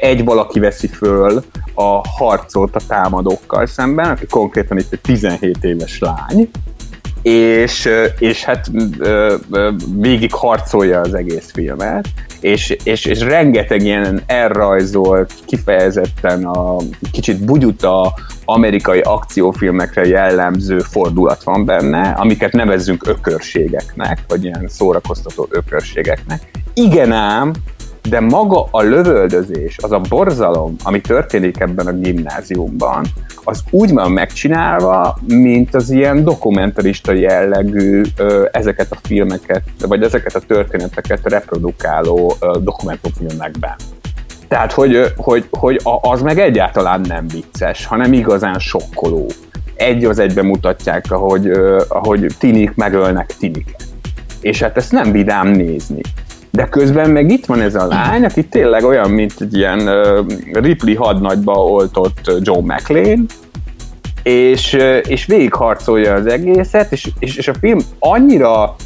egy 0.00 0.24
valaki 0.24 0.58
veszi 0.58 0.86
föl 0.86 1.42
a 1.74 2.08
harcot 2.08 2.76
a 2.76 2.80
támadókkal 2.88 3.66
szemben, 3.66 4.10
aki 4.10 4.26
konkrétan 4.26 4.78
itt 4.78 4.92
egy 4.92 5.00
17 5.00 5.64
éves 5.64 5.98
lány, 5.98 6.50
és, 7.22 7.88
és 8.18 8.44
hát 8.44 8.70
végig 9.96 10.34
harcolja 10.34 11.00
az 11.00 11.14
egész 11.14 11.50
filmet, 11.52 12.08
és, 12.40 12.76
és, 12.84 13.04
és 13.04 13.20
rengeteg 13.20 13.82
ilyen 13.82 14.22
elrajzolt, 14.26 15.34
kifejezetten 15.46 16.44
a 16.44 16.76
kicsit 17.12 17.44
bugyuta 17.44 18.14
amerikai 18.44 19.00
akciófilmekre 19.00 20.06
jellemző 20.06 20.78
fordulat 20.78 21.42
van 21.42 21.64
benne, 21.64 22.08
amiket 22.08 22.52
nevezzünk 22.52 23.06
ökörségeknek, 23.06 24.18
vagy 24.28 24.44
ilyen 24.44 24.64
szórakoztató 24.68 25.46
ökörségeknek. 25.50 26.50
Igen 26.74 27.12
ám, 27.12 27.52
de 28.08 28.20
maga 28.20 28.68
a 28.70 28.82
lövöldözés, 28.82 29.76
az 29.82 29.92
a 29.92 30.00
borzalom, 30.08 30.76
ami 30.82 31.00
történik 31.00 31.60
ebben 31.60 31.86
a 31.86 31.92
gimnáziumban, 31.92 33.04
az 33.44 33.62
úgy 33.70 33.92
van 33.92 34.12
megcsinálva, 34.12 35.18
mint 35.26 35.74
az 35.74 35.90
ilyen 35.90 36.24
dokumentarista 36.24 37.12
jellegű 37.12 38.02
ezeket 38.52 38.86
a 38.90 38.98
filmeket, 39.02 39.62
vagy 39.86 40.02
ezeket 40.02 40.34
a 40.34 40.40
történeteket 40.40 41.20
reprodukáló 41.22 42.36
dokumentumfilmekben. 42.60 43.74
Tehát, 44.48 44.72
hogy, 44.72 45.12
hogy, 45.16 45.46
hogy 45.50 45.80
az 46.00 46.22
meg 46.22 46.38
egyáltalán 46.38 47.00
nem 47.00 47.26
vicces, 47.28 47.86
hanem 47.86 48.12
igazán 48.12 48.58
sokkoló. 48.58 49.26
Egy 49.74 50.04
az 50.04 50.18
egyben 50.18 50.46
mutatják, 50.46 51.04
ahogy, 51.08 51.50
ahogy 51.88 52.26
tinik 52.38 52.74
megölnek 52.74 53.26
tiniket. 53.38 53.82
És 54.40 54.62
hát 54.62 54.76
ezt 54.76 54.92
nem 54.92 55.12
vidám 55.12 55.48
nézni. 55.48 56.00
De 56.54 56.68
közben 56.68 57.10
meg 57.10 57.30
itt 57.30 57.46
van 57.46 57.60
ez 57.60 57.74
a 57.74 57.86
lány, 57.86 58.24
aki 58.24 58.44
tényleg 58.44 58.84
olyan, 58.84 59.10
mint 59.10 59.34
egy 59.38 59.56
ilyen 59.56 59.88
uh, 59.88 60.26
Ripley 60.52 60.94
hadnagyba 60.96 61.52
oltott 61.52 62.32
Joe 62.40 62.60
McLean, 62.60 63.26
és, 64.22 64.76
és 65.02 65.26
végigharcolja 65.26 66.14
az 66.14 66.26
egészet, 66.26 66.92
és, 66.92 67.08
és, 67.18 67.36
és 67.36 67.48
a 67.48 67.54
film 67.54 67.78
annyira 67.98 68.76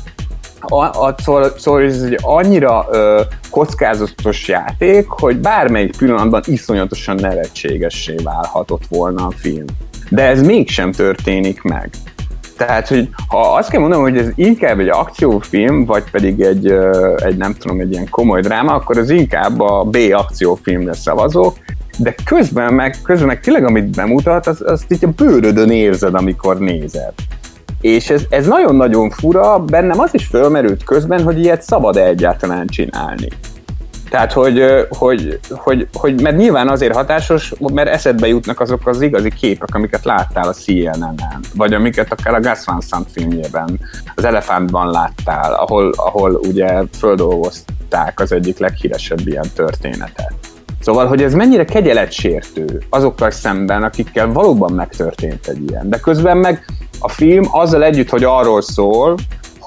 a, 0.60 0.84
a, 0.84 1.14
szóval, 1.18 1.52
szóval 1.56 1.82
ez 1.82 2.02
egy 2.02 2.18
annyira 2.22 2.86
ö, 2.90 3.20
kockázatos 3.50 4.48
játék, 4.48 5.06
hogy 5.08 5.36
bármelyik 5.36 5.96
pillanatban 5.96 6.42
iszonyatosan 6.44 7.16
nevetségessé 7.16 8.14
válhatott 8.22 8.86
volna 8.88 9.26
a 9.26 9.30
film. 9.36 9.64
De 10.10 10.22
ez 10.22 10.42
mégsem 10.42 10.92
történik 10.92 11.62
meg. 11.62 11.90
Tehát, 12.58 12.88
hogy 12.88 13.08
ha 13.28 13.54
azt 13.54 13.70
kell 13.70 13.80
mondanom, 13.80 14.04
hogy 14.04 14.16
ez 14.16 14.28
inkább 14.34 14.78
egy 14.78 14.88
akciófilm, 14.88 15.84
vagy 15.84 16.10
pedig 16.10 16.40
egy, 16.40 16.72
egy 17.16 17.36
nem 17.36 17.54
tudom, 17.54 17.80
egy 17.80 17.92
ilyen 17.92 18.08
komoly 18.10 18.40
dráma, 18.40 18.72
akkor 18.72 18.98
az 18.98 19.10
inkább 19.10 19.60
a 19.60 19.82
B 19.82 19.96
akciófilmre 20.12 20.92
szavazok, 20.92 21.56
de 21.98 22.14
közben 22.24 22.74
meg, 22.74 22.96
közben 23.02 23.26
meg 23.26 23.40
tényleg, 23.40 23.64
amit 23.64 23.96
bemutat, 23.96 24.46
az, 24.46 24.62
azt 24.66 24.92
így 24.92 25.04
a 25.04 25.08
bőrödön 25.16 25.70
érzed, 25.70 26.14
amikor 26.14 26.58
nézed. 26.58 27.12
És 27.80 28.10
ez, 28.10 28.22
ez 28.30 28.46
nagyon-nagyon 28.46 29.10
fura, 29.10 29.58
bennem 29.58 30.00
az 30.00 30.14
is 30.14 30.26
fölmerült 30.26 30.84
közben, 30.84 31.22
hogy 31.22 31.38
ilyet 31.38 31.62
szabad-e 31.62 32.04
egyáltalán 32.04 32.66
csinálni. 32.66 33.28
Tehát, 34.10 34.32
hogy, 34.32 34.64
hogy, 34.88 35.38
hogy, 35.50 35.88
hogy, 35.92 36.20
mert 36.20 36.36
nyilván 36.36 36.68
azért 36.68 36.94
hatásos, 36.94 37.52
mert 37.72 37.88
eszedbe 37.88 38.26
jutnak 38.26 38.60
azok 38.60 38.86
az 38.86 39.00
igazi 39.00 39.30
képek, 39.30 39.74
amiket 39.74 40.04
láttál 40.04 40.48
a 40.48 40.52
CNN-en, 40.52 41.40
vagy 41.54 41.74
amiket 41.74 42.12
akár 42.12 42.34
a 42.34 42.40
Gus 42.40 42.64
Van 42.64 42.80
Sant 42.80 43.10
filmjében, 43.10 43.80
az 44.14 44.24
Elefántban 44.24 44.90
láttál, 44.90 45.54
ahol, 45.54 45.92
ahol 45.96 46.32
ugye 46.32 46.82
földolgozták 46.98 48.20
az 48.20 48.32
egyik 48.32 48.58
leghíresebb 48.58 49.26
ilyen 49.26 49.46
történetet. 49.54 50.34
Szóval, 50.80 51.06
hogy 51.06 51.22
ez 51.22 51.34
mennyire 51.34 51.64
kegyeletsértő 51.64 52.82
azokkal 52.90 53.30
szemben, 53.30 53.82
akikkel 53.82 54.32
valóban 54.32 54.72
megtörtént 54.72 55.46
egy 55.46 55.70
ilyen. 55.70 55.88
De 55.88 55.98
közben 55.98 56.36
meg 56.36 56.64
a 56.98 57.08
film 57.08 57.44
azzal 57.50 57.84
együtt, 57.84 58.08
hogy 58.08 58.24
arról 58.24 58.62
szól, 58.62 59.14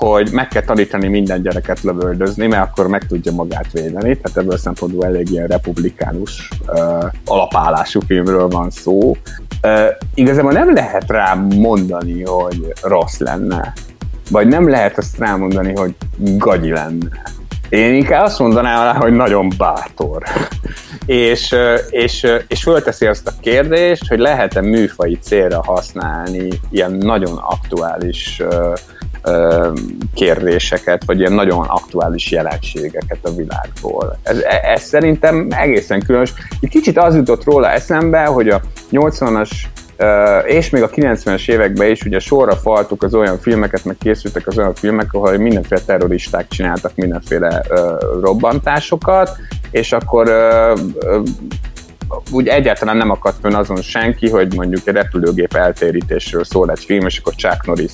hogy 0.08 0.30
meg 0.32 0.48
kell 0.48 0.62
tanítani 0.62 1.08
minden 1.08 1.42
gyereket 1.42 1.82
lövöldözni, 1.82 2.48
mert 2.48 2.70
akkor 2.70 2.88
meg 2.88 3.08
tudja 3.08 3.32
magát 3.32 3.72
védeni, 3.72 4.18
tehát 4.18 4.38
ebből 4.38 4.58
szempontból 4.58 5.06
elég 5.06 5.30
ilyen 5.30 5.48
republikánus 5.48 6.50
uh, 6.68 7.04
alapállású 7.26 8.00
filmről 8.08 8.48
van 8.48 8.70
szó. 8.70 9.16
Uh, 9.64 9.86
igazából 10.14 10.52
nem 10.52 10.74
lehet 10.74 11.12
rá 11.12 11.34
mondani, 11.56 12.24
hogy 12.24 12.74
rossz 12.82 13.18
lenne, 13.18 13.74
vagy 14.32 14.48
nem 14.48 14.70
lehet 14.70 14.98
azt 14.98 15.18
rámondani, 15.18 15.76
hogy 15.76 15.96
gagyi 16.18 16.72
lenne. 16.72 17.08
Én 17.70 17.94
inkább 17.94 18.24
azt 18.24 18.40
mondanám 18.40 18.84
rá, 18.84 18.94
hogy 18.94 19.14
nagyon 19.14 19.54
bátor. 19.58 20.24
és, 21.06 21.56
és, 21.90 22.28
és 22.48 22.64
fölteszi 22.64 23.06
azt 23.06 23.28
a 23.28 23.34
kérdést, 23.40 24.08
hogy 24.08 24.20
lehet-e 24.20 24.62
műfai 24.62 25.18
célra 25.22 25.64
használni 25.64 26.48
ilyen 26.70 26.92
nagyon 26.92 27.38
aktuális 27.38 28.42
kérdéseket, 30.14 31.04
vagy 31.06 31.20
ilyen 31.20 31.34
nagyon 31.34 31.66
aktuális 31.68 32.32
jelenségeket 32.32 33.20
a 33.22 33.32
világból. 33.32 34.18
Ez, 34.24 34.38
ez 34.74 34.82
szerintem 34.82 35.48
egészen 35.50 36.02
különös. 36.02 36.34
Egy 36.62 36.70
kicsit 36.70 36.98
az 36.98 37.16
jutott 37.16 37.44
róla 37.44 37.70
eszembe, 37.70 38.26
hogy 38.26 38.50
a 38.50 38.62
80-as 38.92 39.50
és 40.46 40.70
még 40.70 40.84
a 40.84 40.90
90-es 40.90 41.50
években 41.50 41.90
is 41.90 42.06
ugye 42.06 42.20
sorra 42.20 42.56
faltuk 42.56 43.04
az 43.04 43.14
olyan 43.14 43.38
filmeket, 43.40 43.86
meg 43.86 43.96
készültek 44.00 44.48
az 44.48 44.58
olyan 44.58 44.74
filmek, 44.74 45.14
ahol 45.14 45.38
mindenféle 45.38 45.82
terroristák 45.82 46.48
csináltak 46.48 46.96
mindenféle 46.96 47.64
robbantásokat, 48.22 49.30
és 49.72 49.92
akkor 49.92 50.32
úgy 52.32 52.48
egyáltalán 52.48 52.98
nem 52.98 53.10
akadt 53.10 53.40
fönn 53.42 53.54
azon 53.54 53.82
senki, 53.82 54.30
hogy 54.30 54.56
mondjuk 54.56 54.88
egy 54.88 54.94
repülőgép 54.94 55.54
eltérítésről 55.54 56.44
szól 56.44 56.72
egy 56.72 56.84
film, 56.84 57.06
és 57.06 57.18
akkor 57.18 57.36
Chuck 57.36 57.66
Norris 57.66 57.92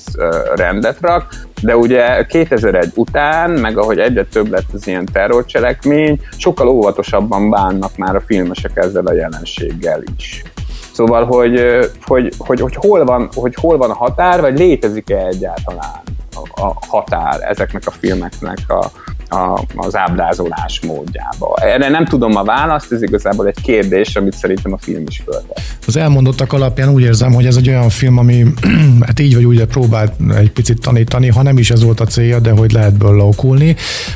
rendet 0.56 0.98
rak, 1.02 1.34
De 1.62 1.78
ugye 1.78 2.26
2001 2.26 2.92
után, 2.96 3.52
meg 3.52 3.78
ahogy 3.78 4.00
egyre 4.00 4.24
több 4.24 4.50
lett 4.50 4.74
az 4.74 4.88
ilyen 4.88 5.06
terrorcselekmény, 5.14 6.22
sokkal 6.38 6.68
óvatosabban 6.68 7.50
bánnak 7.50 7.98
már 7.98 8.16
a 8.16 8.22
filmesek 8.26 8.72
ezzel 8.76 9.06
a 9.06 9.14
jelenséggel 9.14 10.04
is. 10.18 10.44
Szóval, 10.94 11.26
hogy, 11.26 11.62
hogy, 12.06 12.34
hogy, 12.38 12.60
hogy, 12.60 12.76
hol, 12.76 13.06
van, 13.06 13.30
hogy 13.36 13.56
hol 13.62 13.78
van 13.78 13.90
a 13.90 13.96
határ, 13.96 14.42
vagy 14.42 14.58
létezik-e 14.58 15.26
egyáltalán 15.26 16.02
a, 16.56 16.74
határ 16.88 17.42
ezeknek 17.42 17.84
a 17.86 17.92
filmeknek 17.92 18.58
a, 18.68 18.92
a, 19.30 19.64
az 19.76 19.96
ábrázolás 19.96 20.80
módjába. 20.82 21.56
Erre 21.56 21.90
nem 21.90 22.06
tudom 22.06 22.36
a 22.36 22.44
választ, 22.44 22.92
ez 22.92 23.02
igazából 23.02 23.48
egy 23.48 23.62
kérdés, 23.62 24.16
amit 24.16 24.34
szerintem 24.34 24.74
a 24.74 24.78
film 24.78 25.04
is 25.08 25.22
föltesz. 25.26 25.78
Az 25.88 25.96
elmondottak 25.96 26.54
alapján 26.54 26.90
úgy 26.90 27.02
érzem, 27.02 27.34
hogy 27.34 27.46
ez 27.46 27.56
egy 27.56 27.70
olyan 27.70 27.90
film, 27.90 28.18
ami 28.18 28.46
hát 29.08 29.20
így 29.20 29.36
vagy 29.36 29.46
úgy 29.46 29.66
próbált 29.66 30.14
egy 30.36 30.52
picit 30.52 30.82
tanítani, 30.82 31.28
ha 31.28 31.42
nem 31.42 31.58
is 31.58 31.72
ez 31.72 31.84
volt 31.84 32.00
a 32.00 32.06
célja, 32.06 32.40
de 32.40 32.52
hogy 32.52 32.72
lehet 32.72 32.98
belőle 32.98 33.24
okulni. 33.24 33.76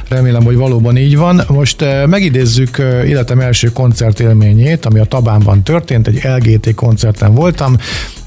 Remélem, 0.10 0.44
hogy 0.44 0.56
valóban 0.56 0.98
így 0.98 1.18
van. 1.18 1.42
Most 1.48 1.82
eh, 1.82 2.08
megidézzük 2.08 2.78
eh, 2.78 3.10
életem 3.10 3.40
első 3.40 3.72
koncertélményét, 3.72 4.86
ami 4.86 5.00
a 5.00 5.06
Tabánban 5.06 5.64
történt, 5.64 6.08
egy 6.08 6.22
LGT 6.24 6.76
koncerten 6.76 7.34
voltam, 7.34 7.76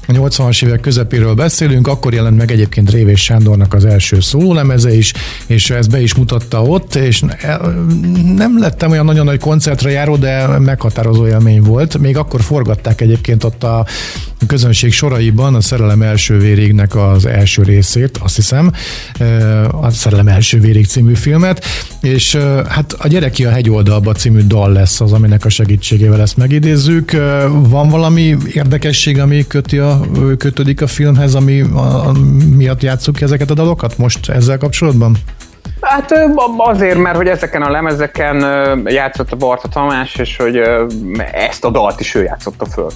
a 0.07 0.11
80-as 0.11 0.65
évek 0.65 0.79
közepéről 0.79 1.33
beszélünk, 1.33 1.87
akkor 1.87 2.13
jelent 2.13 2.37
meg 2.37 2.51
egyébként 2.51 2.91
Révés 2.91 3.23
Sándornak 3.23 3.73
az 3.73 3.85
első 3.85 4.19
szólólemeze 4.19 4.95
is, 4.95 5.13
és 5.45 5.69
ezt 5.69 5.89
be 5.89 6.01
is 6.01 6.15
mutatta 6.15 6.61
ott, 6.61 6.95
és 6.95 7.23
nem 8.35 8.59
lettem 8.59 8.91
olyan 8.91 9.05
nagyon 9.05 9.25
nagy 9.25 9.39
koncertre 9.39 9.89
járó, 9.89 10.15
de 10.15 10.47
meghatározó 10.59 11.27
élmény 11.27 11.61
volt. 11.61 11.97
Még 11.97 12.17
akkor 12.17 12.41
forgatták 12.41 13.01
egyébként 13.01 13.43
ott 13.43 13.63
a 13.63 13.85
közönség 14.47 14.91
soraiban 14.91 15.55
a 15.55 15.61
Szerelem 15.61 16.01
első 16.01 16.37
vérégnek 16.37 16.95
az 16.95 17.25
első 17.25 17.63
részét, 17.63 18.17
azt 18.17 18.35
hiszem, 18.35 18.71
a 19.81 19.89
Szerelem 19.89 20.27
első 20.27 20.59
vérig 20.59 20.85
című 20.85 21.13
filmet, 21.13 21.65
és 22.01 22.35
hát 22.67 22.93
a 22.97 23.07
Gyereki 23.07 23.45
a 23.45 23.51
hegyoldalba 23.51 24.13
című 24.13 24.41
dal 24.47 24.71
lesz 24.71 25.01
az, 25.01 25.11
aminek 25.11 25.45
a 25.45 25.49
segítségével 25.49 26.21
ezt 26.21 26.37
megidézzük. 26.37 27.11
Van 27.49 27.89
valami 27.89 28.35
érdekesség, 28.53 29.19
ami 29.19 29.47
köti 29.47 29.77
a 29.77 29.94
kötődik 30.37 30.81
a 30.81 30.87
filmhez, 30.87 31.35
ami 31.35 31.61
a, 31.61 32.07
a, 32.07 32.11
miatt 32.55 32.81
játsszuk 32.81 33.15
ki 33.15 33.23
ezeket 33.23 33.49
a 33.49 33.53
dalokat 33.53 33.97
most 33.97 34.29
ezzel 34.29 34.57
kapcsolatban? 34.57 35.15
Hát 35.81 36.13
azért, 36.57 36.97
mert 36.97 37.15
hogy 37.15 37.27
ezeken 37.27 37.61
a 37.61 37.71
lemezeken 37.71 38.37
játszott 38.85 39.31
a 39.31 39.35
Barta 39.35 39.67
Tamás, 39.67 40.15
és 40.15 40.37
hogy 40.37 40.61
ezt 41.31 41.65
a 41.65 41.69
dalt 41.69 41.99
is 41.99 42.15
ő 42.15 42.23
játszotta 42.23 42.65
föl. 42.65 42.89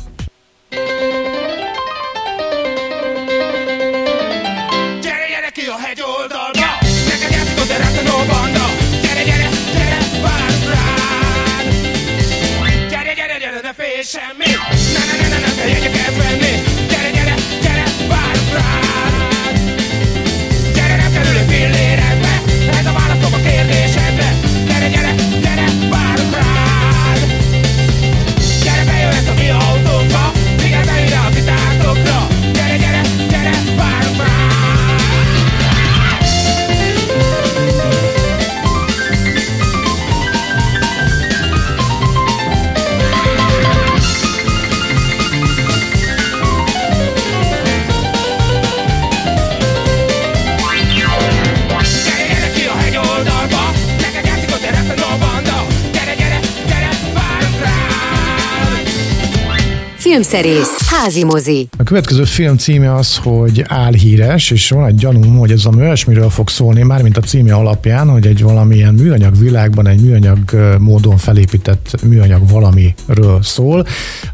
Filmszerész, 60.10 60.90
házi 60.90 61.24
mozi. 61.24 61.68
A 61.78 61.84
következő 61.84 62.24
film 62.24 62.58
címe 62.58 62.96
az, 62.96 63.18
hogy 63.18 63.64
álhíres, 63.68 64.52
és 64.52 64.70
van 64.70 64.86
egy 64.86 64.96
gyanúm, 64.96 65.38
hogy 65.38 65.52
ez 65.52 65.66
a 65.66 65.70
olyasmiről 65.78 66.30
fog 66.30 66.50
szólni, 66.50 66.84
mármint 66.84 67.18
a 67.18 67.22
címe 67.22 67.54
alapján, 67.54 68.10
hogy 68.10 68.28
egy 68.28 68.44
valamilyen 68.44 68.94
műanyag 68.94 69.38
világban 69.38 69.88
egy 69.88 70.02
műanyag 70.02 70.40
módon 70.80 71.18
felépített 71.18 71.96
műanyag 72.04 72.50
valamiről 72.50 73.40
szól. 73.42 73.86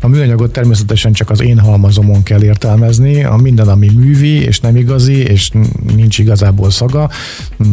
A 0.02 0.08
műanyagot 0.08 0.52
természetesen 0.52 1.14
csak 1.14 1.30
az 1.30 1.42
én 1.42 1.60
halmazomon 1.60 2.24
kell 2.24 2.44
értelmezni, 2.44 3.24
a 3.24 3.36
minden, 3.36 3.68
ami 3.68 3.90
művi, 3.96 4.42
és 4.42 4.60
nem 4.60 4.76
igazi, 4.76 5.18
és 5.18 5.52
nincs 5.96 6.20
igazából 6.20 6.70
szaga, 6.72 7.10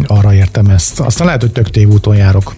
arra 0.06 0.34
értem 0.34 0.66
ezt. 0.66 1.00
Aztán 1.00 1.26
lehet, 1.26 1.40
hogy 1.40 1.52
tök 1.52 1.70
tévúton 1.70 2.16
járok. 2.16 2.54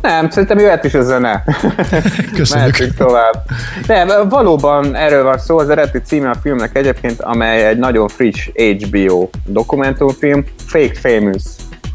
Nem, 0.00 0.30
szerintem 0.30 0.58
jöhet 0.58 0.84
is 0.84 0.94
a 0.94 1.02
zene. 1.02 1.44
Köszönjük. 2.36 2.54
Mehetünk 2.54 2.94
tovább. 2.94 3.44
Nem, 3.86 4.28
valóban 4.28 4.96
erről 4.96 5.22
van 5.22 5.38
szó, 5.38 5.58
az 5.58 5.68
eredeti 5.68 5.98
címe 5.98 6.30
a 6.30 6.34
filmnek 6.42 6.76
egyébként, 6.76 7.20
amely 7.20 7.66
egy 7.66 7.78
nagyon 7.78 8.08
friss 8.08 8.48
HBO 8.54 9.28
dokumentumfilm, 9.46 10.44
Fake 10.66 10.94
Famous. 10.94 11.42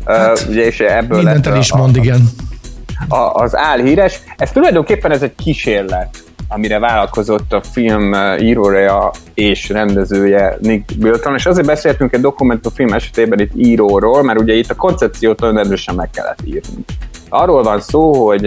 Hát, 0.06 0.40
uh, 0.40 0.50
ugye, 0.50 0.66
és 0.66 0.80
ebből 0.80 1.18
mindent 1.18 1.48
el 1.48 1.58
is 1.58 1.72
a, 1.72 1.78
mond, 1.78 1.96
igen. 1.96 2.30
A, 3.08 3.16
az 3.16 3.58
álhíres. 3.58 4.20
Ez 4.38 4.52
tulajdonképpen 4.52 5.12
ez 5.12 5.22
egy 5.22 5.36
kísérlet 5.36 6.24
amire 6.48 6.80
vállalkozott 6.80 7.54
a 7.54 7.62
film 7.62 8.14
írója 8.40 9.12
és 9.34 9.70
rendezője 9.70 10.58
Nick 10.62 10.98
Bilton, 10.98 11.36
és 11.36 11.46
azért 11.46 11.68
beszéltünk 11.68 12.14
egy 12.14 12.22
dokumentumfilm 12.22 12.94
esetében 12.94 13.40
itt 13.40 13.52
íróról, 13.56 14.24
mert 14.24 14.40
ugye 14.40 14.54
itt 14.54 14.70
a 14.70 14.76
koncepciót 14.76 15.40
nagyon 15.40 15.58
erősen 15.58 15.96
meg 15.96 16.10
kellett 16.10 16.40
írni. 16.46 16.86
Arról 17.38 17.64
van 17.64 17.80
szó, 17.80 18.28
hogy 18.28 18.46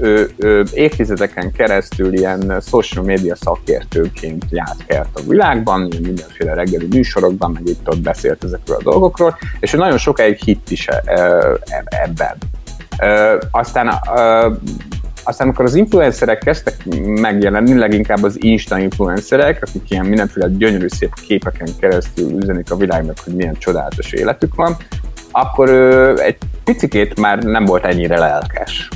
ő, 0.00 0.30
ő 0.36 0.64
évtizedeken 0.72 1.52
keresztül 1.52 2.12
ilyen 2.12 2.60
social 2.60 3.04
media 3.04 3.36
szakértőként 3.36 4.44
járt 4.50 5.10
a 5.12 5.20
világban, 5.28 5.80
mindenféle 6.02 6.54
reggeli 6.54 6.86
műsorokban, 6.90 7.50
meg 7.50 7.66
itt 7.66 7.88
ott 7.88 8.00
beszélt 8.00 8.44
ezekről 8.44 8.76
a 8.76 8.82
dolgokról, 8.82 9.38
és 9.60 9.72
ő 9.72 9.78
nagyon 9.78 9.98
sokáig 9.98 10.38
hitt 10.44 10.70
is 10.70 10.88
ebben. 11.84 12.36
Aztán 13.50 13.94
aztán 15.22 15.46
amikor 15.46 15.64
az 15.64 15.74
influencerek 15.74 16.38
kezdtek 16.38 16.84
megjelenni, 17.04 17.78
leginkább 17.78 18.22
az 18.22 18.42
Insta 18.42 18.78
influencerek, 18.78 19.62
akik 19.68 19.90
ilyen 19.90 20.06
mindenféle 20.06 20.48
gyönyörű 20.48 20.88
szép 20.88 21.14
képeken 21.26 21.68
keresztül 21.80 22.30
üzenik 22.30 22.70
a 22.70 22.76
világnak, 22.76 23.16
hogy 23.24 23.34
milyen 23.34 23.54
csodálatos 23.58 24.12
életük 24.12 24.54
van, 24.54 24.76
akkor 25.30 25.68
ő 25.68 26.20
egy 26.20 26.36
picikét 26.64 27.20
már 27.20 27.38
nem 27.42 27.64
volt 27.64 27.84
ennyire 27.84 28.18
lelkes. 28.18 28.88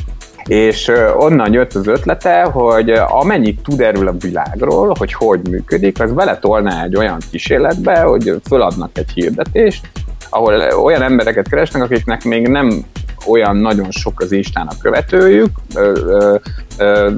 És 0.45 0.93
onnan 1.17 1.53
jött 1.53 1.75
az 1.75 1.87
ötlete, 1.87 2.43
hogy 2.43 2.91
amennyit 2.91 3.63
tud 3.63 3.81
erről 3.81 4.09
a 4.09 4.15
világról, 4.21 4.95
hogy 4.99 5.13
hogy 5.13 5.41
működik, 5.51 6.01
az 6.01 6.15
tolná 6.41 6.85
egy 6.85 6.97
olyan 6.97 7.19
kísérletbe, 7.31 8.01
hogy 8.01 8.41
föladnak 8.49 8.91
egy 8.99 9.11
hirdetést, 9.15 9.91
ahol 10.31 10.55
olyan 10.83 11.03
embereket 11.03 11.49
keresnek, 11.49 11.83
akiknek 11.83 12.25
még 12.25 12.49
nem 12.49 12.85
olyan 13.27 13.57
nagyon 13.57 13.91
sok 13.91 14.21
az 14.21 14.33
Instának 14.33 14.79
követőjük, 14.79 15.51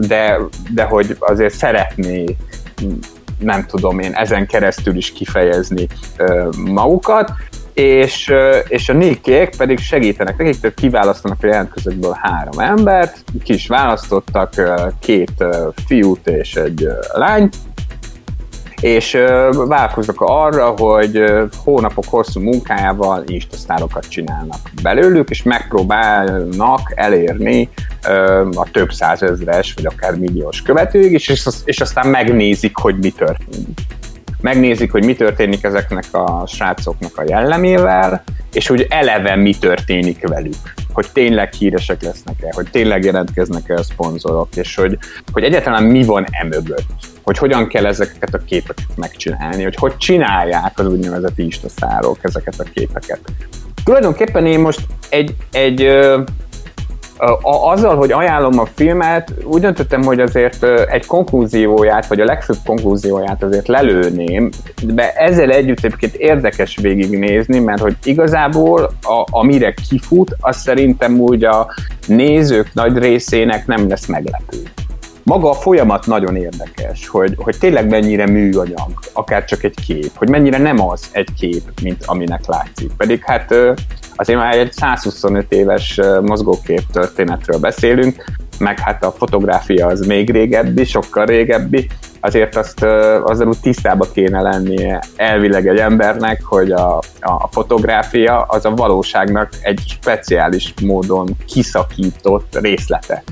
de, 0.00 0.38
de 0.74 0.82
hogy 0.82 1.16
azért 1.18 1.54
szeretné 1.54 2.36
nem 3.38 3.66
tudom 3.66 3.98
én, 3.98 4.12
ezen 4.12 4.46
keresztül 4.46 4.96
is 4.96 5.12
kifejezni 5.12 5.86
magukat, 6.56 7.30
és, 7.74 8.32
és 8.68 8.88
a 8.88 8.92
nikék 8.92 9.56
pedig 9.56 9.78
segítenek 9.78 10.36
nekik, 10.36 10.74
kiválasztanak 10.74 11.38
a 11.42 11.46
jelentkezőkből 11.46 12.16
három 12.20 12.58
embert, 12.58 13.24
ki 13.42 13.52
is 13.52 13.66
választottak 13.66 14.54
két 14.98 15.44
fiút 15.86 16.28
és 16.28 16.54
egy 16.54 16.88
lányt, 17.12 17.56
és 18.80 19.12
vállalkoznak 19.52 20.20
arra, 20.20 20.68
hogy 20.68 21.24
hónapok 21.64 22.04
hosszú 22.08 22.40
munkájával 22.40 23.22
instasztárokat 23.26 24.08
csinálnak 24.08 24.58
belőlük, 24.82 25.30
és 25.30 25.42
megpróbálnak 25.42 26.92
elérni 26.94 27.68
a 28.54 28.70
több 28.72 28.92
százezres, 28.92 29.74
vagy 29.74 29.86
akár 29.86 30.18
milliós 30.18 30.62
követőig, 30.62 31.12
és, 31.12 31.48
és 31.64 31.80
aztán 31.80 32.06
megnézik, 32.08 32.76
hogy 32.76 32.96
mi 32.98 33.10
történik 33.10 33.80
megnézik, 34.44 34.92
hogy 34.92 35.04
mi 35.04 35.14
történik 35.14 35.64
ezeknek 35.64 36.04
a 36.10 36.46
srácoknak 36.46 37.16
a 37.16 37.24
jellemével, 37.26 38.22
és 38.52 38.66
hogy 38.66 38.86
eleve 38.88 39.36
mi 39.36 39.54
történik 39.54 40.28
velük 40.28 40.74
hogy 40.92 41.06
tényleg 41.12 41.52
híresek 41.52 42.02
lesznek-e, 42.02 42.52
hogy 42.54 42.66
tényleg 42.70 43.04
jelentkeznek-e 43.04 43.74
a 43.74 43.82
szponzorok, 43.82 44.56
és 44.56 44.74
hogy, 44.74 44.98
hogy 45.32 45.42
egyáltalán 45.42 45.82
mi 45.82 46.04
van 46.04 46.26
emögött. 46.30 46.86
hogy 47.22 47.38
hogyan 47.38 47.68
kell 47.68 47.86
ezeket 47.86 48.34
a 48.34 48.38
képeket 48.38 48.96
megcsinálni, 48.96 49.62
hogy 49.62 49.74
hogy 49.76 49.96
csinálják 49.96 50.78
az 50.78 50.86
úgynevezett 50.86 51.38
instaszárok 51.38 52.18
ezeket 52.22 52.54
a 52.58 52.64
képeket. 52.74 53.20
Tulajdonképpen 53.84 54.46
én 54.46 54.60
most 54.60 54.80
egy, 55.08 55.34
egy 55.52 55.88
azzal, 57.42 57.96
hogy 57.96 58.12
ajánlom 58.12 58.58
a 58.58 58.66
filmet, 58.74 59.32
úgy 59.44 59.60
döntöttem, 59.60 60.02
hogy 60.02 60.20
azért 60.20 60.64
egy 60.88 61.06
konklúzióját, 61.06 62.06
vagy 62.06 62.20
a 62.20 62.24
legfőbb 62.24 62.56
konklúzióját 62.64 63.42
azért 63.42 63.68
lelőném, 63.68 64.50
de 64.82 65.12
ezzel 65.12 65.50
együtt 65.50 65.84
egyébként 65.84 66.14
érdekes 66.14 66.76
végignézni, 66.76 67.58
mert 67.58 67.80
hogy 67.80 67.96
igazából 68.04 68.82
a, 69.02 69.24
amire 69.30 69.74
kifut, 69.88 70.36
az 70.40 70.56
szerintem 70.56 71.20
úgy 71.20 71.44
a 71.44 71.74
nézők 72.06 72.70
nagy 72.72 72.98
részének 72.98 73.66
nem 73.66 73.88
lesz 73.88 74.06
meglepő. 74.06 74.56
Maga 75.24 75.50
a 75.50 75.54
folyamat 75.54 76.06
nagyon 76.06 76.36
érdekes, 76.36 77.08
hogy, 77.08 77.34
hogy 77.36 77.58
tényleg 77.58 77.88
mennyire 77.88 78.26
műanyag, 78.26 78.90
akár 79.12 79.44
csak 79.44 79.64
egy 79.64 79.74
kép, 79.86 80.10
hogy 80.14 80.28
mennyire 80.28 80.58
nem 80.58 80.80
az 80.80 81.08
egy 81.12 81.28
kép, 81.38 81.62
mint 81.82 82.04
aminek 82.04 82.46
látszik. 82.46 82.92
Pedig 82.96 83.22
hát 83.24 83.54
azért 84.16 84.38
már 84.38 84.58
egy 84.58 84.72
125 84.72 85.52
éves 85.52 86.00
mozgókép 86.22 86.82
történetről 86.92 87.58
beszélünk, 87.58 88.24
meg 88.58 88.78
hát 88.78 89.04
a 89.04 89.10
fotográfia 89.10 89.86
az 89.86 90.06
még 90.06 90.30
régebbi, 90.30 90.84
sokkal 90.84 91.26
régebbi, 91.26 91.86
azért 92.20 92.56
azt 92.56 92.82
azzal 93.22 93.48
úgy 93.48 93.60
tisztába 93.60 94.06
kéne 94.12 94.40
lennie 94.40 95.02
elvileg 95.16 95.68
egy 95.68 95.78
embernek, 95.78 96.42
hogy 96.42 96.72
a, 96.72 96.98
a 97.20 97.48
fotográfia 97.50 98.42
az 98.42 98.64
a 98.64 98.74
valóságnak 98.74 99.48
egy 99.62 99.80
speciális 99.86 100.74
módon 100.82 101.28
kiszakított 101.46 102.58
részlete 102.60 103.22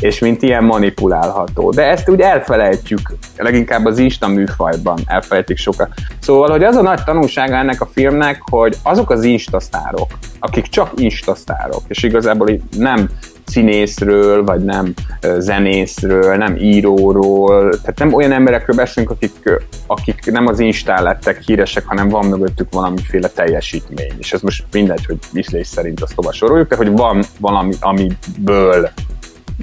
és 0.00 0.18
mint 0.18 0.42
ilyen 0.42 0.64
manipulálható. 0.64 1.70
De 1.70 1.82
ezt 1.82 2.08
úgy 2.08 2.20
elfelejtjük, 2.20 3.16
leginkább 3.36 3.84
az 3.84 3.98
Insta 3.98 4.28
műfajban 4.28 4.98
elfelejtik 5.06 5.56
sokat. 5.56 5.88
Szóval, 6.20 6.50
hogy 6.50 6.64
az 6.64 6.76
a 6.76 6.82
nagy 6.82 7.04
tanulsága 7.04 7.56
ennek 7.56 7.80
a 7.80 7.88
filmnek, 7.92 8.42
hogy 8.50 8.76
azok 8.82 9.10
az 9.10 9.24
instasztárok, 9.24 10.18
akik 10.38 10.66
csak 10.66 10.90
instasztárok, 10.96 11.82
és 11.88 12.02
igazából 12.02 12.50
nem 12.76 13.08
színészről, 13.44 14.44
vagy 14.44 14.64
nem 14.64 14.92
zenészről, 15.38 16.36
nem 16.36 16.56
íróról, 16.56 17.70
tehát 17.70 17.98
nem 17.98 18.12
olyan 18.12 18.32
emberekről 18.32 18.76
beszélünk, 18.76 19.12
akik, 19.12 19.60
akik 19.86 20.30
nem 20.30 20.46
az 20.46 20.60
Instán 20.60 21.02
lettek 21.02 21.42
híresek, 21.42 21.84
hanem 21.86 22.08
van 22.08 22.26
mögöttük 22.26 22.72
valamiféle 22.72 23.28
teljesítmény, 23.28 24.12
és 24.18 24.32
ez 24.32 24.40
most 24.40 24.64
mindegy, 24.72 25.06
hogy 25.06 25.18
ízlés 25.32 25.66
szerint 25.66 26.02
azt 26.02 26.14
hova 26.14 26.32
soroljuk, 26.32 26.68
de 26.68 26.76
hogy 26.76 26.90
van 26.90 27.24
valami, 27.40 27.74
amiből 27.80 28.90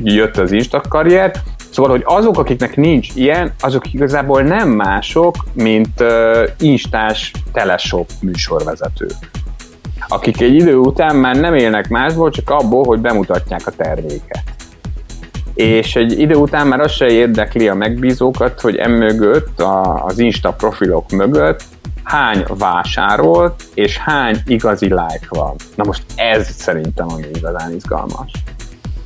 jött 0.03 0.37
az 0.37 0.51
Insta 0.51 0.81
karrier, 0.89 1.31
Szóval, 1.71 1.91
hogy 1.91 2.01
azok, 2.05 2.37
akiknek 2.37 2.75
nincs 2.75 3.15
ilyen, 3.15 3.53
azok 3.59 3.93
igazából 3.93 4.41
nem 4.41 4.69
mások, 4.69 5.35
mint 5.53 6.01
uh, 6.01 6.49
instás 6.59 7.31
teleshop 7.51 8.09
műsorvezetők. 8.21 9.11
Akik 10.07 10.41
egy 10.41 10.55
idő 10.55 10.75
után 10.75 11.15
már 11.15 11.35
nem 11.35 11.55
élnek 11.55 11.89
másból, 11.89 12.29
csak 12.29 12.49
abból, 12.49 12.83
hogy 12.85 12.99
bemutatják 12.99 13.67
a 13.67 13.71
terméket. 13.71 14.43
És 15.53 15.95
egy 15.95 16.19
idő 16.19 16.35
után 16.35 16.67
már 16.67 16.79
az 16.79 16.91
se 16.91 17.05
érdekli 17.05 17.67
a 17.67 17.73
megbízókat, 17.73 18.61
hogy 18.61 18.75
emögött, 18.75 19.59
a, 19.59 20.05
az 20.05 20.19
Insta 20.19 20.53
profilok 20.53 21.11
mögött 21.11 21.63
hány 22.03 22.43
vásárolt, 22.57 23.63
és 23.73 23.97
hány 23.97 24.37
igazi 24.45 24.85
like 24.85 25.27
van. 25.29 25.55
Na 25.75 25.83
most 25.83 26.03
ez 26.15 26.49
szerintem 26.49 27.09
ami 27.09 27.25
igazán 27.33 27.73
izgalmas 27.73 28.31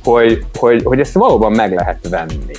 hogy, 0.06 0.44
hogy, 0.58 0.82
hogy 0.84 1.00
ezt 1.00 1.12
valóban 1.12 1.52
meg 1.52 1.74
lehet 1.74 2.08
venni 2.08 2.54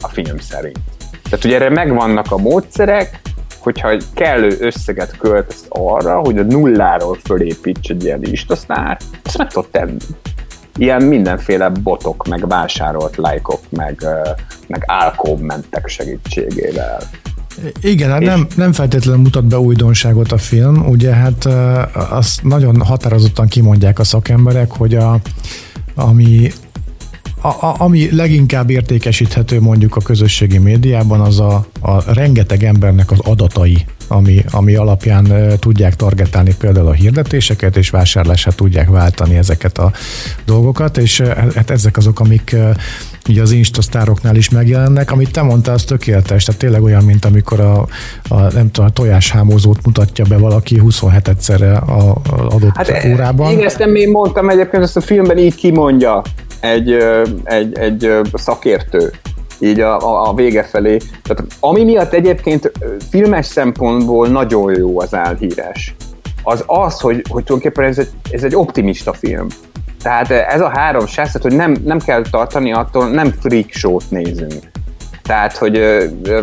a 0.00 0.08
film 0.08 0.38
szerint. 0.38 0.78
Tehát 1.22 1.44
ugye 1.44 1.54
erre 1.54 1.70
megvannak 1.70 2.26
a 2.32 2.36
módszerek, 2.36 3.20
hogyha 3.58 3.96
kellő 4.14 4.56
összeget 4.60 5.16
költesz 5.16 5.64
arra, 5.68 6.18
hogy 6.18 6.38
a 6.38 6.42
nulláról 6.42 7.18
fölépíts 7.24 7.90
egy 7.90 8.04
ilyen 8.04 8.22
istasztár, 8.22 8.98
ezt 9.22 9.38
meg 9.38 9.52
tudod 9.52 9.70
tenni. 9.70 9.96
Ilyen 10.76 11.02
mindenféle 11.02 11.68
botok, 11.68 12.28
meg 12.28 12.48
vásárolt 12.48 13.16
lájkok, 13.16 13.60
meg, 13.68 14.04
meg 14.66 14.82
álkommentek 14.86 15.88
segítségével. 15.88 16.98
Igen, 17.80 18.10
hát 18.10 18.20
nem, 18.20 18.46
nem 18.56 18.72
feltétlenül 18.72 19.22
mutat 19.22 19.44
be 19.44 19.58
újdonságot 19.58 20.32
a 20.32 20.38
film, 20.38 20.86
ugye 20.88 21.14
hát 21.14 21.44
azt 22.10 22.42
nagyon 22.42 22.80
határozottan 22.80 23.46
kimondják 23.46 23.98
a 23.98 24.04
szakemberek, 24.04 24.70
hogy 24.70 24.94
a, 24.94 25.20
ami 25.94 26.50
a, 27.42 27.48
a, 27.48 27.74
ami 27.78 28.08
leginkább 28.10 28.70
értékesíthető 28.70 29.60
mondjuk 29.60 29.96
a 29.96 30.00
közösségi 30.00 30.58
médiában, 30.58 31.20
az 31.20 31.40
a, 31.40 31.66
a 31.80 32.12
rengeteg 32.12 32.62
embernek 32.64 33.10
az 33.10 33.18
adatai, 33.18 33.84
ami, 34.08 34.44
ami 34.50 34.74
alapján 34.74 35.26
uh, 35.26 35.52
tudják 35.52 35.96
targetálni 35.96 36.54
például 36.58 36.86
a 36.86 36.92
hirdetéseket, 36.92 37.76
és 37.76 37.90
vásárlásra 37.90 38.52
tudják 38.52 38.88
váltani 38.88 39.36
ezeket 39.36 39.78
a 39.78 39.92
dolgokat, 40.44 40.98
és 40.98 41.20
uh, 41.20 41.28
hát 41.54 41.70
ezek 41.70 41.96
azok, 41.96 42.20
amik 42.20 42.50
uh, 42.54 42.70
ugye 43.28 43.42
az 43.42 43.52
instasztároknál 43.52 44.36
is 44.36 44.50
megjelennek, 44.50 45.10
amit 45.10 45.32
te 45.32 45.42
mondtál, 45.42 45.74
az 45.74 45.84
tökéletes, 45.84 46.44
tehát 46.44 46.60
tényleg 46.60 46.82
olyan, 46.82 47.04
mint 47.04 47.24
amikor 47.24 47.60
a, 47.60 47.86
a 48.28 48.40
nem 48.40 48.70
tudom, 48.70 48.86
a 48.86 48.92
tojáshámozót 48.92 49.86
mutatja 49.86 50.24
be 50.28 50.36
valaki 50.36 50.78
27 50.78 51.28
egyszerre 51.28 51.76
a, 51.76 52.10
a 52.10 52.46
adott 52.48 52.76
hát, 52.76 53.04
órában. 53.12 53.52
Igen, 53.52 53.66
ezt 53.66 53.78
nem 53.78 53.94
én 53.94 54.10
mondtam 54.10 54.48
egyébként, 54.48 54.82
ezt 54.82 54.96
a 54.96 55.00
filmben 55.00 55.38
így 55.38 55.54
kimondja 55.54 56.22
egy, 56.62 56.92
egy, 57.44 57.78
egy 57.78 58.12
szakértő 58.34 59.10
így 59.58 59.80
a, 59.80 60.28
a, 60.28 60.34
vége 60.34 60.62
felé. 60.62 60.96
Tehát 61.22 61.44
ami 61.60 61.84
miatt 61.84 62.12
egyébként 62.12 62.72
filmes 63.10 63.46
szempontból 63.46 64.28
nagyon 64.28 64.76
jó 64.76 65.00
az 65.00 65.14
álhíres, 65.14 65.94
az 66.42 66.64
az, 66.66 67.00
hogy, 67.00 67.24
hogy 67.28 67.44
tulajdonképpen 67.44 67.84
ez 67.84 67.98
egy, 67.98 68.08
ez 68.30 68.44
egy 68.44 68.54
optimista 68.54 69.12
film. 69.12 69.46
Tehát 70.02 70.30
ez 70.30 70.60
a 70.60 70.68
három 70.68 71.06
srác, 71.06 71.42
hogy 71.42 71.54
nem, 71.54 71.76
nem 71.84 71.98
kell 71.98 72.22
tartani 72.30 72.72
attól, 72.72 73.08
nem 73.10 73.30
freak 73.40 73.70
show-t 73.70 74.10
nézünk. 74.10 74.70
Tehát, 75.22 75.56
hogy 75.56 75.76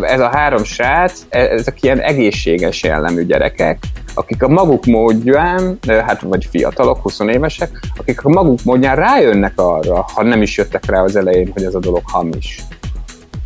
ez 0.02 0.20
a 0.20 0.28
három 0.28 0.64
srác, 0.64 1.20
e, 1.28 1.38
ezek 1.38 1.82
ilyen 1.82 2.00
egészséges 2.00 2.82
jellemű 2.82 3.24
gyerekek, 3.24 3.78
akik 4.14 4.42
a 4.42 4.48
maguk 4.48 4.84
módján, 4.84 5.78
hát 5.88 6.20
vagy 6.20 6.46
fiatalok, 6.50 6.98
20 7.02 7.18
évesek, 7.20 7.70
akik 7.96 8.24
a 8.24 8.28
maguk 8.28 8.64
módján 8.64 8.96
rájönnek 8.96 9.52
arra, 9.56 10.06
ha 10.14 10.22
nem 10.22 10.42
is 10.42 10.56
jöttek 10.56 10.86
rá 10.86 11.02
az 11.02 11.16
elején, 11.16 11.50
hogy 11.52 11.64
ez 11.64 11.74
a 11.74 11.78
dolog 11.78 12.02
hamis. 12.04 12.62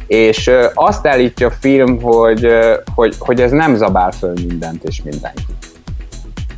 És 0.07 0.50
azt 0.74 1.07
állítja 1.07 1.46
a 1.46 1.55
film, 1.61 2.00
hogy, 2.03 2.48
hogy, 2.94 3.14
hogy 3.18 3.40
ez 3.40 3.50
nem 3.50 3.77
zabál 3.77 4.11
föl 4.11 4.33
mindent 4.46 4.85
és 4.85 5.03
mindenki. 5.03 5.42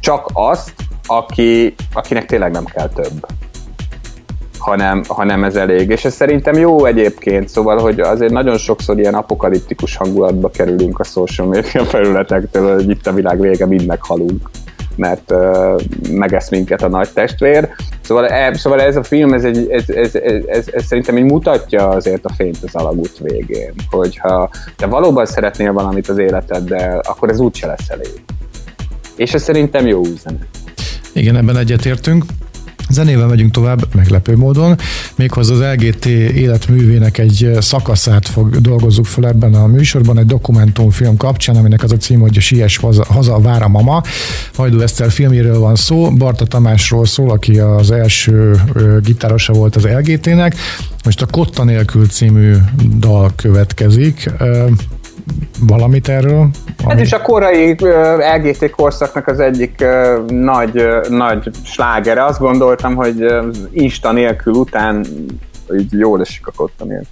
Csak 0.01 0.31
azt, 0.33 0.75
aki, 1.07 1.75
akinek 1.93 2.27
tényleg 2.27 2.51
nem 2.51 2.65
kell 2.65 2.89
több 2.89 3.27
hanem, 4.67 5.03
hanem 5.09 5.45
ez 5.45 5.57
elég. 5.57 5.91
És 5.91 6.05
ez 6.05 6.15
szerintem 6.15 6.55
jó 6.55 6.85
egyébként, 6.85 7.49
szóval, 7.49 7.79
hogy 7.79 8.01
azért 8.01 8.33
nagyon 8.33 8.59
sokszor 8.59 8.99
ilyen 8.99 9.15
apokaliptikus 9.15 9.97
hangulatba 9.97 10.51
kerülünk 10.51 10.99
a 10.99 11.05
social 11.05 11.47
media 11.47 11.85
felületektől, 11.85 12.75
hogy 12.75 12.91
itt 12.91 13.07
a 13.07 13.13
világ 13.13 13.41
vége, 13.41 13.67
mind 13.67 13.87
meghalunk 13.87 14.51
mert 14.97 15.33
uh, 15.33 15.81
megesz 16.11 16.51
minket 16.51 16.83
a 16.83 16.89
nagy 16.89 17.09
testvér. 17.09 17.69
Szóval, 18.01 18.29
e, 18.29 18.55
szóval 18.55 18.81
ez 18.81 18.97
a 18.97 19.03
film, 19.03 19.33
ez, 19.33 19.45
egy, 19.45 19.71
ez, 19.71 19.89
ez, 19.89 20.15
ez, 20.15 20.43
ez, 20.47 20.69
ez 20.73 20.85
szerintem 20.85 21.17
így 21.17 21.25
mutatja 21.25 21.89
azért 21.89 22.25
a 22.25 22.33
fényt 22.33 22.59
az 22.63 22.75
alagút 22.75 23.19
végén, 23.19 23.73
hogyha 23.91 24.51
te 24.77 24.87
valóban 24.87 25.27
szeretnél 25.27 25.73
valamit 25.73 26.09
az 26.09 26.19
életeddel, 26.19 26.99
akkor 26.99 27.29
ez 27.29 27.41
úgyse 27.41 27.67
lesz 27.67 27.89
elég. 27.89 28.23
És 29.17 29.35
ez 29.35 29.43
szerintem 29.43 29.87
jó 29.87 30.01
üzenet. 30.01 30.47
Igen, 31.13 31.37
ebben 31.37 31.57
egyetértünk. 31.57 32.25
Zenével 32.89 33.27
megyünk 33.27 33.51
tovább, 33.51 33.95
meglepő 33.95 34.37
módon. 34.37 34.77
Méghozzá 35.17 35.55
az 35.55 35.75
LGT 35.75 36.05
életművének 36.07 37.19
egy 37.19 37.57
szakaszát 37.61 38.29
fog 38.29 38.61
dolgozzuk 38.61 39.07
fel 39.07 39.27
ebben 39.27 39.55
a 39.55 39.67
műsorban, 39.67 40.19
egy 40.19 40.27
dokumentumfilm 40.27 41.17
kapcsán, 41.17 41.57
aminek 41.57 41.83
az 41.83 41.93
a 41.93 41.97
cím, 41.97 42.21
hogy 42.21 42.41
Sies 42.41 42.77
haza, 42.77 43.05
haza 43.09 43.41
vár 43.41 43.63
a 43.63 43.69
mama. 43.69 44.03
Hajdú 44.55 44.81
Eszter 44.81 45.11
filméről 45.11 45.59
van 45.59 45.77
szó, 45.77 46.11
Barta 46.11 46.45
Tamásról 46.45 47.07
szól, 47.07 47.31
aki 47.31 47.59
az 47.59 47.91
első 47.91 48.61
gitárosa 49.05 49.53
volt 49.53 49.77
az 49.77 49.85
LGT-nek. 49.85 50.57
Most 51.05 51.23
a 51.23 51.27
Kotta 51.27 51.65
nélkül 51.65 52.07
című 52.07 52.55
dal 52.99 53.33
következik 53.37 54.31
valamit 55.61 56.09
erről? 56.09 56.49
Ami... 56.85 56.93
Ez 56.93 57.01
is 57.01 57.13
a 57.13 57.23
korai 57.23 57.77
LGT 58.37 58.71
korszaknak 58.71 59.27
az 59.27 59.41
egyik 59.41 59.85
nagy, 60.29 60.89
nagy 61.09 61.51
slágere. 61.65 62.25
Azt 62.25 62.39
gondoltam, 62.39 62.95
hogy 62.95 63.25
Insta 63.71 64.13
nélkül 64.13 64.53
után 64.53 65.07
így 65.79 65.93
jól 65.93 66.21
esik 66.21 66.47
a 66.47 66.53
kotta 66.57 66.85
nélkül. 66.85 67.07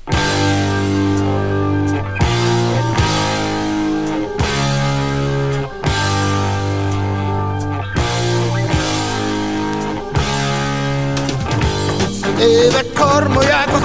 Évek 12.41 12.93
karmolják 12.95 13.69
az 13.73 13.83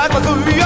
that 0.00 0.14
was 0.14 0.26
a 0.26 0.34
real 0.48 0.59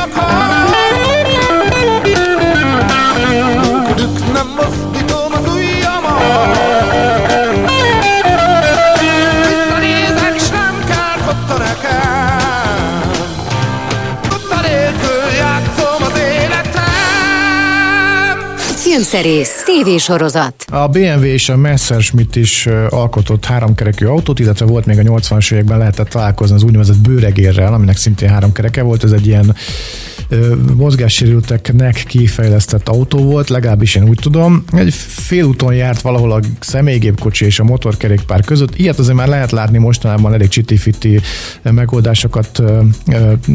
Filmszerész, 19.04 19.62
tévésorozat. 19.64 20.64
A 20.70 20.88
BMW 20.88 21.22
és 21.22 21.48
a 21.48 21.56
Messerschmitt 21.56 22.36
is 22.36 22.68
alkotott 22.88 23.44
háromkerekű 23.44 24.06
autót, 24.06 24.38
illetve 24.38 24.66
volt 24.66 24.86
még 24.86 24.98
a 24.98 25.02
80-as 25.02 25.52
években 25.52 25.78
lehetett 25.78 26.08
találkozni 26.08 26.54
az 26.54 26.62
úgynevezett 26.62 26.98
bőregérrel, 26.98 27.74
aminek 27.74 27.96
szintén 27.96 28.28
három 28.28 28.52
kereke 28.52 28.82
volt. 28.82 29.04
Ez 29.04 29.12
egy 29.12 29.26
ilyen 29.26 29.56
mozgássérülteknek 30.76 32.04
kifejlesztett 32.06 32.88
autó 32.88 33.18
volt, 33.18 33.48
legalábbis 33.48 33.94
én 33.94 34.08
úgy 34.08 34.18
tudom. 34.22 34.64
Egy 34.72 34.94
félúton 34.94 35.74
járt 35.74 36.00
valahol 36.00 36.32
a 36.32 36.40
személygépkocsi 36.60 37.44
és 37.44 37.58
a 37.58 37.64
motorkerékpár 37.64 38.44
között. 38.44 38.78
Ilyet 38.78 38.98
azért 38.98 39.16
már 39.16 39.28
lehet 39.28 39.50
látni 39.50 39.78
mostanában 39.78 40.32
elég 40.32 40.48
csitifiti 40.48 41.20
megoldásokat 41.62 42.62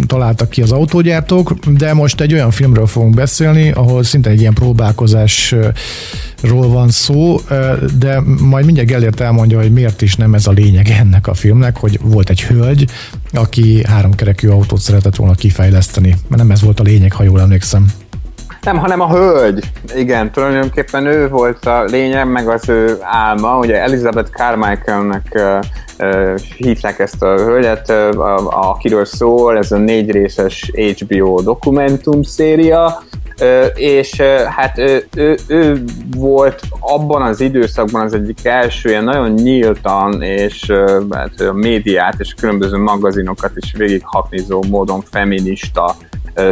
találtak 0.08 0.50
ki 0.50 0.62
az 0.62 0.72
autógyártók, 0.72 1.54
de 1.66 1.93
most 1.93 2.22
egy 2.22 2.34
olyan 2.34 2.52
filmről 2.52 2.88
fogunk 2.88 3.16
beszélni, 3.16 3.72
ahol 3.72 4.04
szinte 4.04 4.30
egy 4.30 4.39
ilyen 4.39 4.54
próbálkozásról 5.48 6.70
van 6.70 6.90
szó, 6.90 7.40
de 8.00 8.22
majd 8.42 8.66
mindjárt 8.66 8.90
Gellért 8.90 9.20
elmondja, 9.20 9.58
hogy 9.58 9.72
miért 9.72 10.02
is 10.02 10.16
nem 10.16 10.34
ez 10.34 10.48
a 10.48 10.52
lényeg 10.52 10.88
ennek 11.00 11.28
a 11.28 11.34
filmnek, 11.34 11.78
hogy 11.78 12.00
volt 12.02 12.30
egy 12.30 12.44
hölgy, 12.44 12.86
aki 13.34 13.84
háromkerekű 13.88 14.48
autót 14.48 14.80
szeretett 14.80 15.16
volna 15.16 15.34
kifejleszteni. 15.34 16.16
Mert 16.28 16.42
nem 16.42 16.52
ez 16.52 16.62
volt 16.62 16.80
a 16.80 16.84
lényeg, 16.84 17.14
ha 17.14 17.24
jól 17.24 17.42
emlékszem. 17.42 17.86
Nem, 18.62 18.78
hanem 18.78 19.02
a 19.02 19.10
hölgy. 19.10 19.72
Igen, 19.96 20.32
tulajdonképpen 20.32 21.06
ő 21.06 21.30
volt 21.30 21.66
a 21.66 21.84
lényeg, 21.84 22.32
meg 22.32 22.48
az 22.48 22.70
ő 22.70 22.98
álma. 23.02 23.58
Ugye 23.58 23.82
Elizabeth 23.82 24.32
Carmichaelnek 24.32 25.26
uh, 25.34 25.60
uh, 26.00 26.40
hívták 26.58 27.00
ezt 27.00 27.24
a 27.24 27.36
hölgyet, 27.36 27.90
uh, 27.90 28.70
akiről 28.70 29.06
szól, 29.06 29.58
ez 29.58 29.72
a 29.72 29.78
négy 29.78 30.12
részes 30.12 30.72
HBO 30.74 31.42
dokumentum 31.42 32.24
széria, 32.24 33.04
és 33.74 34.22
hát 34.50 34.78
ő, 34.78 35.08
ő, 35.16 35.38
ő 35.48 35.84
volt 36.18 36.62
abban 36.80 37.22
az 37.22 37.42
időszakban 37.42 38.02
az 38.02 38.14
egyik 38.14 38.46
első 38.46 38.90
ilyen 38.90 39.04
nagyon 39.04 39.32
nyíltan 39.32 40.22
és 40.22 40.72
hát, 41.12 41.40
a 41.40 41.54
médiát 41.54 42.16
és 42.20 42.34
különböző 42.34 42.78
magazinokat 42.78 43.52
is 43.56 43.74
végighatnizó 43.78 44.64
módon 44.70 45.02
feminista 45.02 45.96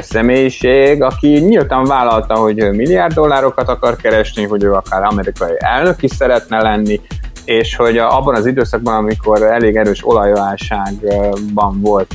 személyiség, 0.01 1.01
aki 1.01 1.27
nyíltan 1.27 1.83
vállalta, 1.83 2.35
hogy 2.35 2.55
milliárd 2.71 3.13
dollárokat 3.13 3.69
akar 3.69 3.95
keresni, 3.95 4.43
hogy 4.43 4.63
ő 4.63 4.73
akár 4.73 5.03
amerikai 5.03 5.53
elnök 5.57 6.03
is 6.03 6.11
szeretne 6.11 6.61
lenni, 6.61 7.01
és 7.47 7.75
hogy 7.75 7.97
abban 7.97 8.35
az 8.35 8.45
időszakban, 8.45 8.95
amikor 8.95 9.43
elég 9.43 9.75
erős 9.75 10.07
olajválságban 10.07 11.81
volt 11.81 12.13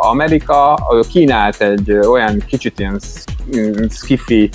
Amerika, 0.00 0.78
ő 0.92 1.00
kínált 1.08 1.60
egy 1.60 1.92
olyan 1.92 2.42
kicsit 2.46 2.78
ilyen 2.78 3.00
skifi 3.90 4.50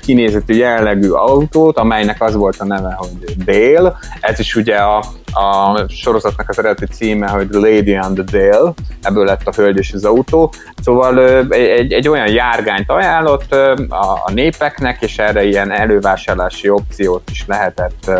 kinézetű 0.00 0.54
jellegű 0.54 1.08
autót, 1.08 1.78
amelynek 1.78 2.22
az 2.22 2.34
volt 2.34 2.56
a 2.56 2.64
neve, 2.64 2.94
hogy 2.96 3.44
Dale. 3.44 3.96
Ez 4.20 4.38
is 4.38 4.54
ugye 4.54 4.76
a, 4.76 5.04
a 5.32 5.78
sorozatnak 5.88 6.48
az 6.48 6.58
eredeti 6.58 6.86
címe, 6.86 7.28
hogy 7.28 7.48
Lady 7.50 7.98
on 7.98 8.14
the 8.14 8.24
Dale, 8.38 8.72
ebből 9.02 9.24
lett 9.24 9.46
a 9.46 9.52
hölgy 9.56 9.78
és 9.78 9.92
az 9.92 10.04
autó. 10.04 10.52
Szóval 10.82 11.18
egy, 11.48 11.92
egy 11.92 12.08
olyan 12.08 12.28
járgányt 12.28 12.90
ajánlott 12.90 13.52
a, 13.88 14.12
a 14.24 14.30
népeknek, 14.34 15.02
és 15.02 15.18
erre 15.18 15.44
ilyen 15.44 15.70
elővásárlási 15.70 16.68
opciót 16.68 17.30
is 17.30 17.44
lehetett 17.46 18.10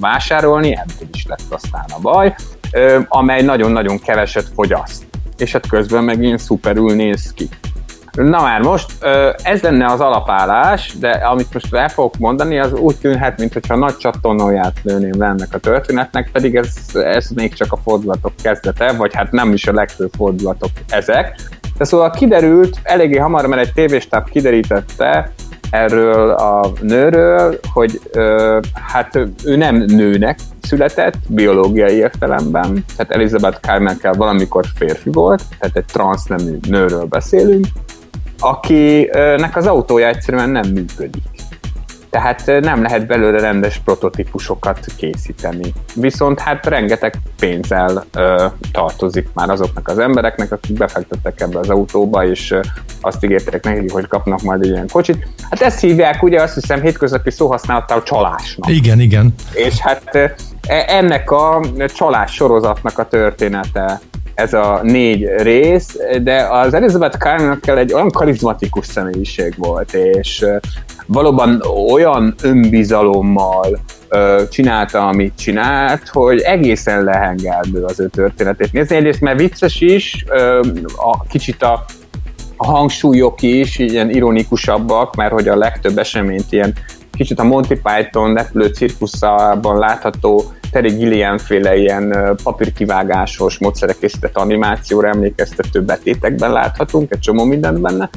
vásárolni, 0.00 0.76
ebből 0.76 1.08
is 1.12 1.26
lett 1.26 1.40
aztán 1.48 1.84
a 1.96 2.00
baj, 2.00 2.34
amely 3.08 3.42
nagyon-nagyon 3.42 3.98
keveset 3.98 4.46
fogyaszt. 4.54 5.04
És 5.38 5.52
hát 5.52 5.68
közben 5.68 6.04
megint 6.04 6.38
szuperül 6.38 6.94
néz 6.94 7.32
ki. 7.32 7.48
Na 8.12 8.42
már 8.42 8.60
most, 8.60 9.04
ez 9.42 9.60
lenne 9.60 9.86
az 9.86 10.00
alapállás, 10.00 10.94
de 10.98 11.10
amit 11.10 11.52
most 11.52 11.74
el 11.74 11.88
fogok 11.88 12.18
mondani, 12.18 12.58
az 12.58 12.72
úgy 12.72 12.96
tűnhet, 12.96 13.38
mintha 13.38 13.76
nagy 13.76 13.96
csattonóját 13.96 14.76
lőném 14.82 15.18
le 15.18 15.26
ennek 15.26 15.54
a 15.54 15.58
történetnek, 15.58 16.30
pedig 16.32 16.56
ez, 16.56 16.68
ez 16.92 17.28
még 17.30 17.54
csak 17.54 17.72
a 17.72 17.76
fordulatok 17.76 18.32
kezdete, 18.42 18.92
vagy 18.92 19.14
hát 19.14 19.32
nem 19.32 19.52
is 19.52 19.66
a 19.66 19.72
legfőbb 19.72 20.10
fordulatok 20.16 20.70
ezek. 20.88 21.34
De 21.78 21.84
szóval 21.84 22.10
kiderült 22.10 22.78
eléggé 22.82 23.18
hamar, 23.18 23.46
mert 23.46 23.62
egy 23.62 23.72
tévéstáb 23.72 24.28
kiderítette 24.28 25.32
erről 25.70 26.30
a 26.30 26.72
nőről, 26.80 27.58
hogy 27.72 28.00
ö, 28.12 28.58
hát 28.92 29.18
ő 29.44 29.56
nem 29.56 29.76
nőnek 29.76 30.38
született, 30.62 31.14
biológiai 31.28 31.94
értelemben, 31.94 32.84
tehát 32.96 33.12
Elizabeth 33.12 33.60
Carmichael 33.60 34.14
valamikor 34.14 34.64
férfi 34.74 35.10
volt, 35.10 35.42
tehát 35.58 35.76
egy 35.76 35.84
transznemű 35.84 36.58
nőről 36.68 37.04
beszélünk, 37.04 37.66
akinek 38.40 39.56
az 39.56 39.66
autója 39.66 40.06
egyszerűen 40.06 40.50
nem 40.50 40.68
működik. 40.68 41.22
Tehát 42.10 42.46
nem 42.60 42.82
lehet 42.82 43.06
belőle 43.06 43.40
rendes 43.40 43.78
prototípusokat 43.84 44.78
készíteni. 44.96 45.72
Viszont 45.94 46.40
hát 46.40 46.66
rengeteg 46.66 47.14
pénzzel 47.38 48.04
ö, 48.12 48.46
tartozik 48.72 49.28
már 49.34 49.50
azoknak 49.50 49.88
az 49.88 49.98
embereknek, 49.98 50.52
akik 50.52 50.76
befektettek 50.76 51.40
ebbe 51.40 51.58
az 51.58 51.70
autóba, 51.70 52.24
és 52.26 52.50
ö, 52.50 52.60
azt 53.00 53.24
ígértek 53.24 53.64
nekik, 53.64 53.92
hogy 53.92 54.06
kapnak 54.06 54.42
majd 54.42 54.62
egy 54.62 54.68
ilyen 54.68 54.88
kocsit. 54.92 55.26
Hát 55.50 55.60
ezt 55.60 55.80
hívják 55.80 56.22
ugye 56.22 56.42
azt 56.42 56.54
hiszem 56.54 56.80
hétköznapi 56.80 57.30
szóhasználattal 57.30 58.02
csalásnak. 58.02 58.70
Igen, 58.70 59.00
igen. 59.00 59.34
És 59.52 59.78
hát 59.78 60.14
ö, 60.14 60.24
ennek 60.86 61.30
a 61.30 61.60
csalás 61.94 62.32
sorozatnak 62.32 62.98
a 62.98 63.08
története 63.08 64.00
ez 64.40 64.52
a 64.52 64.80
négy 64.82 65.24
rész, 65.36 65.96
de 66.22 66.46
az 66.50 66.74
Elizabeth 66.74 67.18
Carmichael 67.18 67.78
egy 67.78 67.92
olyan 67.92 68.10
karizmatikus 68.10 68.86
személyiség 68.86 69.54
volt, 69.56 69.92
és 69.92 70.44
valóban 71.06 71.62
olyan 71.92 72.34
önbizalommal 72.42 73.78
csinálta, 74.50 75.06
amit 75.06 75.36
csinált, 75.36 76.08
hogy 76.08 76.40
egészen 76.40 77.04
lehengelből 77.04 77.84
az 77.84 78.00
ő 78.00 78.08
történetét 78.08 78.72
nézni. 78.72 78.96
Egyrészt 78.96 79.20
mert 79.20 79.38
vicces 79.38 79.80
is, 79.80 80.24
a, 80.96 81.22
kicsit 81.28 81.62
a, 81.62 81.84
a 82.56 82.66
hangsúlyok 82.66 83.42
is 83.42 83.78
ilyen 83.78 84.10
ironikusabbak, 84.10 85.16
mert 85.16 85.32
hogy 85.32 85.48
a 85.48 85.56
legtöbb 85.56 85.98
eseményt 85.98 86.52
ilyen 86.52 86.74
kicsit 87.12 87.38
a 87.38 87.44
Monty 87.44 87.74
Python 87.82 88.34
repülő 88.34 88.66
cirkuszában 88.66 89.78
látható 89.78 90.52
Terry 90.70 90.88
Gilliam 90.94 91.38
féle 91.38 91.76
ilyen 91.76 92.36
papírkivágásos 92.42 93.58
módszerek 93.58 93.98
készített 93.98 94.36
animációra 94.36 95.08
emlékeztető 95.08 95.82
betétekben 95.82 96.52
láthatunk, 96.52 97.12
egy 97.12 97.18
csomó 97.18 97.44
mindent 97.44 97.80
benne. 97.80 98.10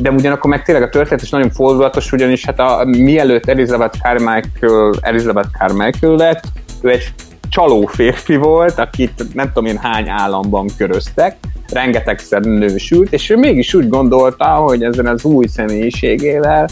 De 0.00 0.10
ugyanakkor 0.10 0.50
meg 0.50 0.62
tényleg 0.62 0.84
a 0.84 0.88
történet 0.88 1.22
is 1.22 1.30
nagyon 1.30 1.50
fordulatos, 1.50 2.12
ugyanis 2.12 2.44
hát 2.44 2.58
a, 2.58 2.84
mielőtt 2.84 3.48
Elizabeth 3.48 3.98
Carmichael, 3.98 4.92
Elizabeth 5.00 5.48
Carmichael 5.58 6.16
lett, 6.16 6.42
ő 6.80 6.90
egy 6.90 7.12
csaló 7.48 7.86
férfi 7.86 8.36
volt, 8.36 8.78
akit 8.78 9.34
nem 9.34 9.46
tudom 9.46 9.64
én 9.64 9.78
hány 9.78 10.08
államban 10.08 10.68
köröztek, 10.76 11.36
rengetegszer 11.72 12.40
nősült, 12.40 13.12
és 13.12 13.30
ő 13.30 13.36
mégis 13.36 13.74
úgy 13.74 13.88
gondolta, 13.88 14.44
hogy 14.44 14.82
ezen 14.82 15.06
az 15.06 15.24
új 15.24 15.46
személyiségével 15.46 16.68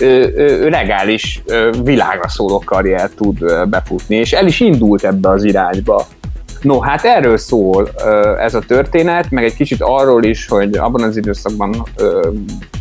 ő, 0.00 0.32
ő 0.36 0.68
legális 0.68 1.42
világra 1.82 2.28
szóló 2.28 2.62
karriert 2.64 3.14
tud 3.14 3.68
befutni, 3.68 4.16
és 4.16 4.32
el 4.32 4.46
is 4.46 4.60
indult 4.60 5.04
ebbe 5.04 5.28
az 5.28 5.44
irányba. 5.44 6.06
No, 6.62 6.80
hát 6.80 7.04
erről 7.04 7.36
szól 7.36 7.88
ez 8.38 8.54
a 8.54 8.60
történet, 8.60 9.30
meg 9.30 9.44
egy 9.44 9.54
kicsit 9.54 9.80
arról 9.80 10.24
is, 10.24 10.48
hogy 10.48 10.76
abban 10.76 11.02
az 11.02 11.16
időszakban 11.16 11.82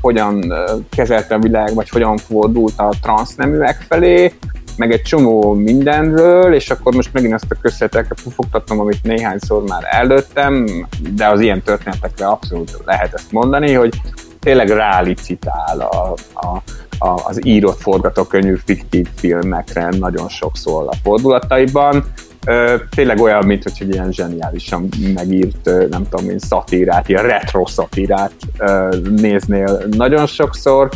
hogyan 0.01 0.53
kezelte 0.89 1.35
a 1.35 1.39
világ, 1.39 1.73
vagy 1.73 1.89
hogyan 1.89 2.17
fordult 2.17 2.73
a 2.77 2.93
transzneműek 3.01 3.85
felé, 3.89 4.33
meg 4.77 4.91
egy 4.91 5.01
csomó 5.01 5.53
mindenről, 5.53 6.53
és 6.53 6.69
akkor 6.69 6.93
most 6.93 7.13
megint 7.13 7.33
ezt 7.33 7.51
a 7.51 7.55
közszereteket 7.61 8.21
pufogtatom, 8.23 8.79
amit 8.79 9.03
néhányszor 9.03 9.63
már 9.63 9.83
előttem, 9.89 10.85
de 11.15 11.27
az 11.27 11.39
ilyen 11.39 11.61
történetekre 11.61 12.25
abszolút 12.25 12.79
lehet 12.85 13.13
ezt 13.13 13.31
mondani, 13.31 13.73
hogy 13.73 13.93
tényleg 14.39 14.69
rálicitál 14.69 15.79
a, 15.79 16.13
a, 16.33 16.61
a, 16.99 17.21
az 17.23 17.45
írott 17.45 17.81
forgatókönyvű 17.81 18.55
fiktív 18.65 19.07
filmekre 19.15 19.89
nagyon 19.99 20.29
sokszor 20.29 20.87
a 20.87 20.95
fordulataiban. 21.03 22.05
Ö, 22.45 22.75
tényleg 22.95 23.19
olyan, 23.19 23.45
mint 23.45 23.63
hogy 23.63 23.73
egy 23.79 23.93
ilyen 23.93 24.11
zseniálisan 24.11 24.89
megírt, 25.13 25.69
nem 25.89 26.07
tudom 26.09 26.29
én, 26.29 26.39
szatírát, 26.39 27.09
ilyen 27.09 27.23
retro 27.23 27.65
szatírát 27.67 28.33
ö, 28.57 28.95
néznél 29.15 29.83
nagyon 29.91 30.25
sokszor. 30.25 30.89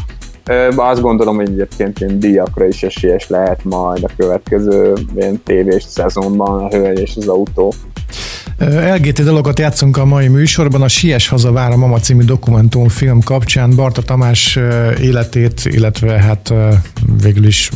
Ö, 0.46 0.70
azt 0.76 1.02
gondolom, 1.02 1.36
hogy 1.36 1.50
egyébként 1.50 2.02
én 2.02 2.20
díjakra 2.20 2.66
is 2.66 2.84
esélyes 2.84 3.30
lehet 3.30 3.64
majd 3.64 4.04
a 4.04 4.10
következő 4.18 4.94
ilyen 5.16 5.44
tévés 5.44 5.84
szezonban 5.84 6.64
a 6.64 6.68
Hölgy 6.68 7.00
és 7.00 7.16
az 7.16 7.28
autó. 7.28 7.74
LGT 8.70 9.24
dalokat 9.24 9.60
játszunk 9.60 9.98
a 9.98 10.06
mai 10.06 10.28
műsorban. 10.28 10.82
A 10.82 10.88
Sies 10.88 11.28
haza 11.28 11.52
vár 11.52 11.72
a 11.72 11.78
Mama 11.78 12.00
című 12.00 12.24
dokumentumfilm 12.24 13.22
kapcsán 13.22 13.76
Barta 13.76 14.02
Tamás 14.02 14.60
életét, 15.02 15.62
illetve 15.66 16.22
hát 16.22 16.54
végül 17.22 17.46
is 17.46 17.70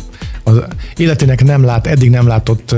az 0.48 0.62
életének 0.96 1.44
nem 1.44 1.64
lát, 1.64 1.86
eddig 1.86 2.10
nem 2.10 2.26
látott 2.26 2.74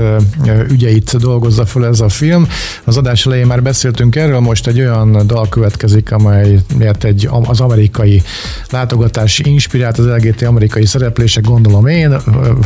ügyeit 0.69 1.17
dolgozza 1.17 1.65
fel 1.65 1.85
ez 1.85 1.99
a 1.99 2.09
film. 2.09 2.47
Az 2.83 2.97
adás 2.97 3.25
elején 3.25 3.47
már 3.47 3.63
beszéltünk 3.63 4.15
erről, 4.15 4.39
most 4.39 4.67
egy 4.67 4.79
olyan 4.79 5.27
dal 5.27 5.49
következik, 5.49 6.11
amelyet 6.11 7.03
egy, 7.03 7.29
az 7.43 7.59
amerikai 7.59 8.21
látogatás 8.69 9.39
inspirált, 9.39 9.97
az 9.97 10.05
LGT 10.05 10.41
amerikai 10.41 10.85
szereplések, 10.85 11.43
gondolom 11.43 11.87
én, 11.87 12.15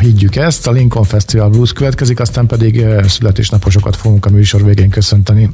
higgyük 0.01 0.35
ezt, 0.35 0.67
a 0.67 0.71
Lincoln 0.71 1.05
Festival 1.05 1.49
Blues 1.49 1.73
következik, 1.73 2.19
aztán 2.19 2.45
pedig 2.45 2.85
születésnaposokat 3.07 3.95
fogunk 3.95 4.25
a 4.25 4.29
műsor 4.29 4.63
végén 4.65 4.89
köszönteni. 4.89 5.49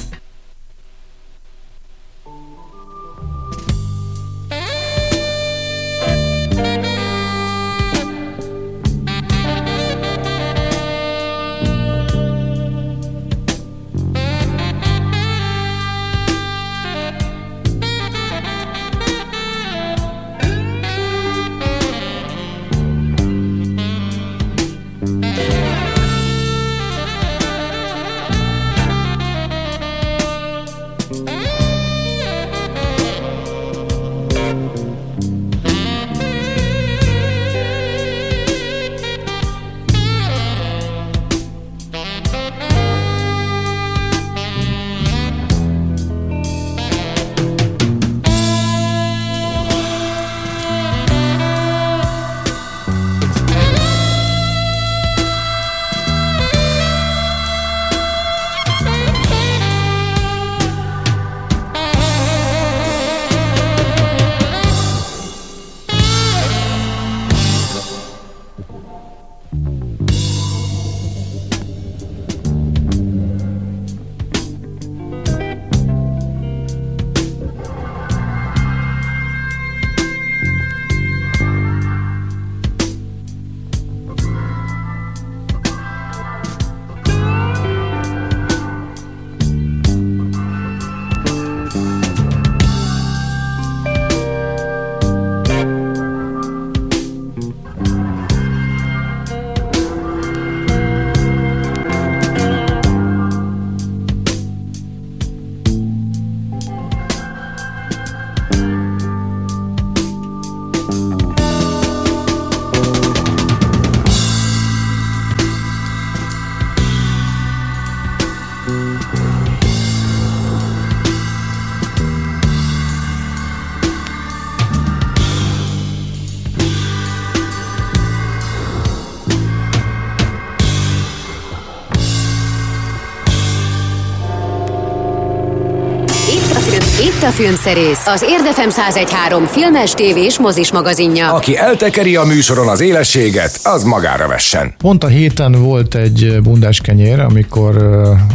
A 137.31 137.33
filmszerész, 137.33 138.07
az 138.07 138.21
Érdefem 138.21 138.69
1013 138.69 139.45
filmes, 139.45 139.91
tévés, 139.91 140.39
mozis 140.39 140.71
magazinja. 140.71 141.33
Aki 141.33 141.57
eltekeri 141.57 142.15
a 142.15 142.23
műsoron 142.23 142.67
az 142.67 142.81
élességet, 142.81 143.59
az 143.63 143.83
magára 143.83 144.27
vessen. 144.27 144.73
Pont 144.77 145.03
a 145.03 145.07
héten 145.07 145.51
volt 145.51 145.95
egy 145.95 146.41
bundás 146.41 146.81
kenyér, 146.81 147.19
amikor, 147.19 147.77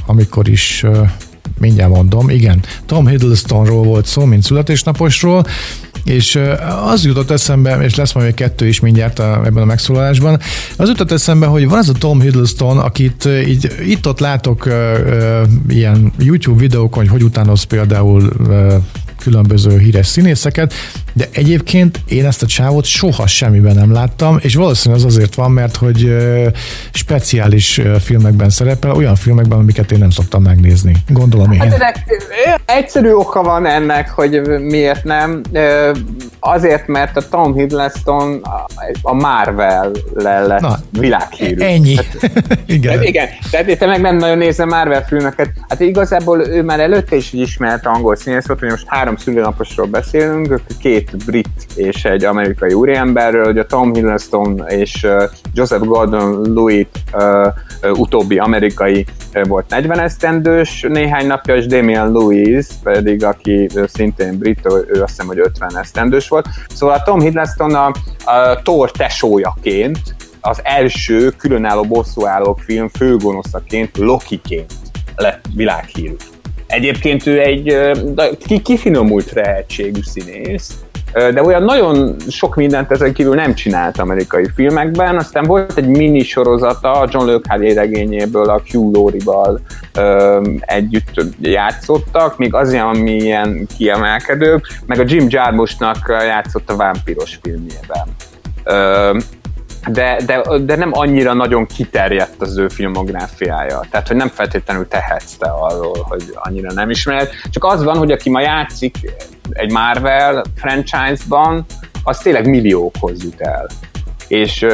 amikor 0.06 0.48
is 0.48 0.84
mindjárt 1.58 1.90
mondom, 1.92 2.30
igen, 2.30 2.60
Tom 2.86 3.06
Hiddlestonról 3.06 3.82
volt 3.82 4.06
szó, 4.06 4.24
mint 4.24 4.42
születésnaposról, 4.42 5.46
és 6.06 6.40
az 6.84 7.04
jutott 7.04 7.30
eszembe, 7.30 7.78
és 7.82 7.94
lesz 7.94 8.12
majd 8.12 8.34
kettő 8.34 8.66
is 8.66 8.80
mindjárt 8.80 9.18
a, 9.18 9.42
ebben 9.44 9.62
a 9.62 9.66
megszólalásban, 9.66 10.40
az 10.76 10.88
jutott 10.88 11.12
eszembe, 11.12 11.46
hogy 11.46 11.68
van 11.68 11.78
ez 11.78 11.88
a 11.88 11.92
Tom 11.92 12.20
Hiddleston, 12.20 12.78
akit 12.78 13.28
így 13.46 13.72
itt-ott 13.86 14.20
látok 14.20 14.66
uh, 14.66 14.72
uh, 14.72 15.48
ilyen 15.68 16.12
YouTube 16.18 16.60
videókon, 16.60 17.08
hogy 17.08 17.08
hogy 17.16 17.24
utánoz 17.24 17.62
például 17.62 18.30
uh, 18.38 18.74
különböző 19.26 19.78
híres 19.78 20.06
színészeket, 20.06 20.74
de 21.12 21.28
egyébként 21.32 22.00
én 22.08 22.26
ezt 22.26 22.42
a 22.42 22.46
csávot 22.46 22.84
soha 22.84 23.26
semmiben 23.26 23.74
nem 23.74 23.92
láttam, 23.92 24.38
és 24.40 24.54
valószínűleg 24.54 25.04
az 25.04 25.12
azért 25.12 25.34
van, 25.34 25.50
mert 25.50 25.76
hogy 25.76 26.16
speciális 26.92 27.80
filmekben 28.00 28.50
szerepel, 28.50 28.90
olyan 28.90 29.14
filmekben, 29.14 29.58
amiket 29.58 29.92
én 29.92 29.98
nem 29.98 30.10
szoktam 30.10 30.42
megnézni. 30.42 30.96
Gondolom 31.08 31.52
én. 31.52 31.60
Hát 31.60 32.04
egyszerű 32.64 33.12
oka 33.12 33.42
van 33.42 33.66
ennek, 33.66 34.10
hogy 34.10 34.40
miért 34.60 35.04
nem. 35.04 35.40
Azért, 36.46 36.86
mert 36.86 37.16
a 37.16 37.28
Tom 37.28 37.54
Hiddleston 37.54 38.42
a 39.02 39.14
Marvel 39.14 39.90
lett 40.14 40.60
Na, 40.60 40.76
világhírű. 40.90 41.64
Ennyi. 41.64 41.96
Hát, 41.96 42.58
igen. 42.66 43.02
igen. 43.10 43.28
Tehát 43.50 43.78
te 43.78 43.86
meg 43.86 44.00
nem 44.00 44.16
nagyon 44.16 44.38
nézem 44.38 44.68
Marvel 44.68 45.04
filmeket. 45.04 45.48
Hát 45.68 45.80
igazából 45.80 46.46
ő 46.46 46.62
már 46.62 46.80
előtte 46.80 47.16
is 47.16 47.32
ismert 47.32 47.86
angol 47.86 48.16
színész 48.16 48.46
volt, 48.46 48.60
hogy 48.60 48.70
most 48.70 48.86
három 48.88 49.16
szülőnaposról 49.16 49.86
beszélünk, 49.86 50.60
két 50.78 51.06
két 51.06 51.24
brit 51.24 51.66
és 51.74 52.04
egy 52.04 52.24
amerikai 52.24 52.72
úriemberről, 52.72 53.44
hogy 53.44 53.58
a 53.58 53.66
Tom 53.66 53.94
Hiddleston 53.94 54.64
és 54.68 55.06
Joseph 55.54 55.84
Gordon-Lewitt 55.84 56.98
utóbbi 57.92 58.38
amerikai 58.38 59.04
volt 59.42 59.68
40 59.68 60.00
esztendős 60.00 60.86
néhány 60.88 61.26
napja, 61.26 61.56
és 61.56 61.66
Damian 61.66 62.12
Lewis 62.12 62.66
pedig, 62.82 63.24
aki 63.24 63.68
szintén 63.86 64.38
brit, 64.38 64.60
ő 64.64 65.02
azt 65.02 65.10
hiszem, 65.10 65.26
hogy 65.26 65.38
50 65.38 65.78
esztendős 65.78 66.28
volt. 66.28 66.35
Szóval 66.74 66.96
a 66.96 67.02
Tom 67.02 67.20
Hiddleston 67.20 67.74
a, 67.74 67.86
a 68.24 68.60
Thor 68.62 68.90
tesójaként 68.90 69.98
az 70.40 70.60
első 70.62 71.30
különálló 71.30 71.82
bosszúállók 71.82 72.60
film 72.60 72.88
főgonoszaként, 72.88 73.96
Lokiként 73.96 74.72
lett 75.16 75.44
világhírű. 75.54 76.16
Egyébként 76.66 77.26
ő 77.26 77.40
egy 77.40 77.76
kifinomult 78.62 79.32
tehetségű 79.32 80.00
színész, 80.02 80.74
de 81.12 81.42
olyan 81.42 81.62
nagyon 81.62 82.16
sok 82.28 82.54
mindent 82.54 82.90
ezen 82.90 83.12
kívül 83.12 83.34
nem 83.34 83.54
csinált 83.54 83.98
amerikai 83.98 84.46
filmekben, 84.54 85.16
aztán 85.16 85.44
volt 85.44 85.76
egy 85.76 85.86
mini 85.86 86.22
sorozata 86.22 86.92
a 86.92 87.08
John 87.10 87.26
Le 87.26 87.38
Carré 87.38 87.72
regényéből, 87.72 88.48
a 88.48 88.62
Hugh 88.70 88.94
Laurie-val 88.94 89.60
együtt 90.60 91.24
játszottak, 91.40 92.38
még 92.38 92.54
az 92.54 92.72
ami 92.72 93.16
ilyen 93.16 93.66
kiemelkedő, 93.76 94.60
meg 94.86 95.00
a 95.00 95.04
Jim 95.06 95.26
Jarmuschnak 95.28 95.98
játszott 96.08 96.70
a 96.70 96.76
vámpiros 96.76 97.38
filmjében 97.42 98.06
de, 99.86 100.20
de, 100.26 100.42
de 100.64 100.76
nem 100.76 100.90
annyira 100.92 101.34
nagyon 101.34 101.66
kiterjedt 101.66 102.42
az 102.42 102.58
ő 102.58 102.68
filmográfiája. 102.68 103.80
Tehát, 103.90 104.08
hogy 104.08 104.16
nem 104.16 104.28
feltétlenül 104.28 104.88
tehetsz 104.88 105.34
te 105.38 105.48
arról, 105.48 106.06
hogy 106.08 106.22
annyira 106.34 106.72
nem 106.72 106.90
ismered. 106.90 107.28
Csak 107.50 107.64
az 107.64 107.82
van, 107.82 107.96
hogy 107.96 108.10
aki 108.10 108.30
ma 108.30 108.40
játszik 108.40 108.96
egy 109.50 109.72
Marvel 109.72 110.44
franchise-ban, 110.54 111.64
az 112.02 112.18
tényleg 112.18 112.48
milliókhoz 112.48 113.22
jut 113.22 113.40
el. 113.40 113.66
és, 114.28 114.66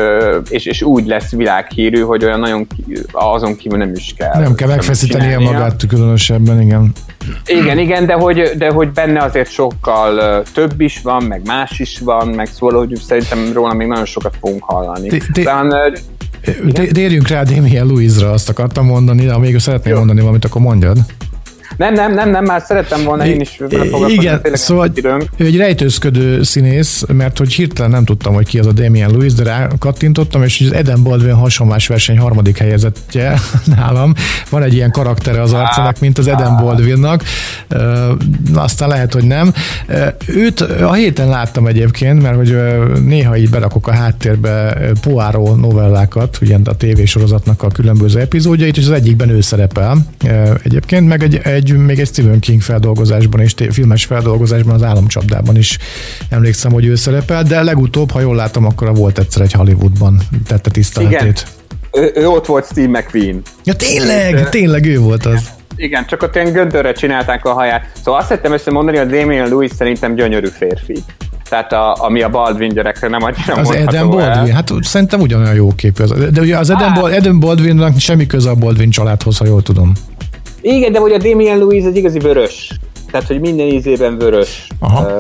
és, 0.48 0.66
és 0.66 0.82
úgy 0.82 1.06
lesz 1.06 1.30
világhírű, 1.30 2.00
hogy 2.00 2.24
olyan 2.24 2.40
nagyon 2.40 2.66
azon 3.12 3.56
kívül 3.56 3.78
nem 3.78 3.92
is 3.94 4.14
kell. 4.16 4.40
Nem 4.40 4.54
kell 4.54 4.78
csinálnia. 4.78 5.40
magát 5.40 5.86
különösebben, 5.88 6.60
igen. 6.60 6.92
Igen, 7.46 7.78
igen, 7.78 8.06
de 8.06 8.12
hogy, 8.12 8.50
de 8.56 8.70
hogy 8.70 8.90
benne 8.90 9.22
azért 9.22 9.50
sokkal 9.50 10.42
több 10.54 10.80
is 10.80 11.00
van, 11.02 11.22
meg 11.24 11.40
más 11.46 11.78
is 11.78 11.98
van, 11.98 12.28
meg 12.28 12.46
szóval, 12.46 12.78
hogy 12.78 13.00
szerintem 13.06 13.52
róla 13.52 13.72
még 13.74 13.86
nagyon 13.86 14.04
sokat 14.04 14.34
fogunk 14.40 14.64
hallani. 14.64 15.08
Ti- 15.08 15.22
ti- 15.32 15.42
Talán, 15.42 15.94
Térjünk 16.92 17.28
rá 17.28 17.42
Damien 17.42 17.86
Louise-ra, 17.86 18.30
azt 18.30 18.48
akartam 18.48 18.86
mondani, 18.86 19.24
de 19.24 19.32
ha 19.32 19.38
még 19.38 19.58
szeretném 19.58 19.92
Jó. 19.92 19.98
mondani 19.98 20.20
valamit, 20.20 20.44
akkor 20.44 20.60
mondjad. 20.60 20.98
Nem, 21.76 21.94
nem, 21.94 22.14
nem, 22.14 22.30
nem, 22.30 22.44
már 22.44 22.62
szerettem 22.66 23.04
volna 23.04 23.26
én 23.26 23.40
is 23.40 23.60
vele 23.68 24.08
Igen, 24.08 24.40
szóval 24.52 24.92
ő 25.36 25.44
egy 25.46 25.56
rejtőzködő 25.56 26.42
színész, 26.42 27.04
mert 27.12 27.38
hogy 27.38 27.52
hirtelen 27.52 27.90
nem 27.90 28.04
tudtam, 28.04 28.34
hogy 28.34 28.46
ki 28.46 28.58
az 28.58 28.66
a 28.66 28.72
Damien 28.72 29.10
Lewis, 29.10 29.32
de 29.32 29.42
rá 29.42 29.68
kattintottam, 29.78 30.42
és 30.42 30.60
az 30.60 30.72
Eden 30.72 31.02
Baldwin 31.02 31.34
hasonlás 31.34 31.86
verseny 31.86 32.18
harmadik 32.18 32.58
helyezettje 32.58 33.38
nálam. 33.76 34.14
Van 34.50 34.62
egy 34.62 34.74
ilyen 34.74 34.90
karaktere 34.90 35.40
az 35.40 35.52
arcának, 35.52 36.00
mint 36.00 36.18
az 36.18 36.26
Eden 36.26 36.56
Baldwinnak. 36.56 37.24
Ö, 37.68 38.12
Aztán 38.54 38.88
lehet, 38.88 39.12
hogy 39.12 39.24
nem. 39.24 39.52
Őt 40.26 40.60
a 40.60 40.92
héten 40.92 41.28
láttam 41.28 41.66
egyébként, 41.66 42.22
mert 42.22 42.36
hogy 42.36 42.56
néha 43.04 43.36
így 43.36 43.50
berakok 43.50 43.88
a 43.88 43.92
háttérbe 43.92 44.76
Poirot 45.00 45.60
novellákat, 45.60 46.38
ugye 46.42 46.56
a 46.64 46.76
tévésorozatnak 46.76 47.62
a 47.62 47.68
különböző 47.68 48.20
epizódjait, 48.20 48.76
és 48.76 48.84
az 48.84 48.90
egyikben 48.90 49.28
ő 49.28 49.40
szerepel 49.40 49.96
egyébként, 50.62 51.08
meg 51.08 51.22
egy, 51.22 51.40
egy, 51.42 51.61
még 51.70 51.98
egy 51.98 52.06
Stephen 52.06 52.38
King 52.40 52.60
feldolgozásban 52.60 53.40
és 53.40 53.54
filmes 53.70 54.04
feldolgozásban 54.04 54.74
az 54.74 54.82
államcsapdában 54.82 55.56
is 55.56 55.78
emlékszem, 56.28 56.72
hogy 56.72 56.86
ő 56.86 56.94
szerepel, 56.94 57.42
de 57.42 57.62
legutóbb, 57.62 58.10
ha 58.10 58.20
jól 58.20 58.34
látom, 58.36 58.64
akkor 58.64 58.88
a 58.88 58.92
volt 58.92 59.18
egyszer 59.18 59.42
egy 59.42 59.52
Hollywoodban 59.52 60.20
tette 60.46 60.70
tiszteletét. 60.70 61.46
Ő, 61.92 62.12
ő 62.14 62.26
ott 62.28 62.46
volt 62.46 62.66
Steve 62.66 62.98
McQueen. 62.98 63.42
Ja 63.64 63.74
tényleg, 63.74 64.48
tényleg 64.48 64.86
ő 64.86 64.98
volt 64.98 65.26
az. 65.26 65.50
Igen, 65.76 66.06
csak 66.06 66.22
ott 66.22 66.34
ilyen 66.34 66.52
göndörre 66.52 66.92
csinálták 66.92 67.44
a 67.44 67.52
haját. 67.52 67.90
Szóval 68.04 68.20
azt 68.20 68.28
szerettem 68.28 68.52
összemondani, 68.52 68.96
hogy 68.98 69.06
Damien 69.08 69.48
Lewis 69.48 69.70
szerintem 69.76 70.14
gyönyörű 70.14 70.48
férfi. 70.58 70.94
Tehát 71.48 71.72
a, 71.72 71.96
ami 72.04 72.22
a 72.22 72.28
Baldwin 72.28 72.68
gyerekre 72.68 73.08
nem 73.08 73.22
annyira 73.22 73.54
Az 73.54 73.70
Eden 73.70 73.94
el. 73.94 74.04
Baldwin, 74.06 74.54
hát 74.54 74.70
szerintem 74.80 75.20
ugyanolyan 75.20 75.54
jó 75.54 75.74
képű. 75.74 76.02
az. 76.02 76.10
De 76.32 76.40
ugye 76.40 76.58
az 76.58 76.70
Eden, 76.70 76.88
Hát. 76.88 77.00
Bal- 77.00 77.12
Eden 77.12 77.40
Baldwinnak 77.40 77.98
semmi 77.98 78.26
köze 78.26 78.50
a 78.50 78.54
Baldwin 78.54 78.90
családhoz, 78.90 79.38
ha 79.38 79.46
jól 79.46 79.62
tudom. 79.62 79.92
Igen, 80.62 80.92
de 80.92 80.98
hogy 80.98 81.12
a 81.12 81.18
Damien 81.18 81.58
Lewis 81.58 81.84
egy 81.84 81.96
igazi 81.96 82.18
vörös. 82.18 82.70
Tehát, 83.10 83.26
hogy 83.26 83.40
minden 83.40 83.66
ízében 83.66 84.18
vörös. 84.18 84.66
Aha. 84.78 85.16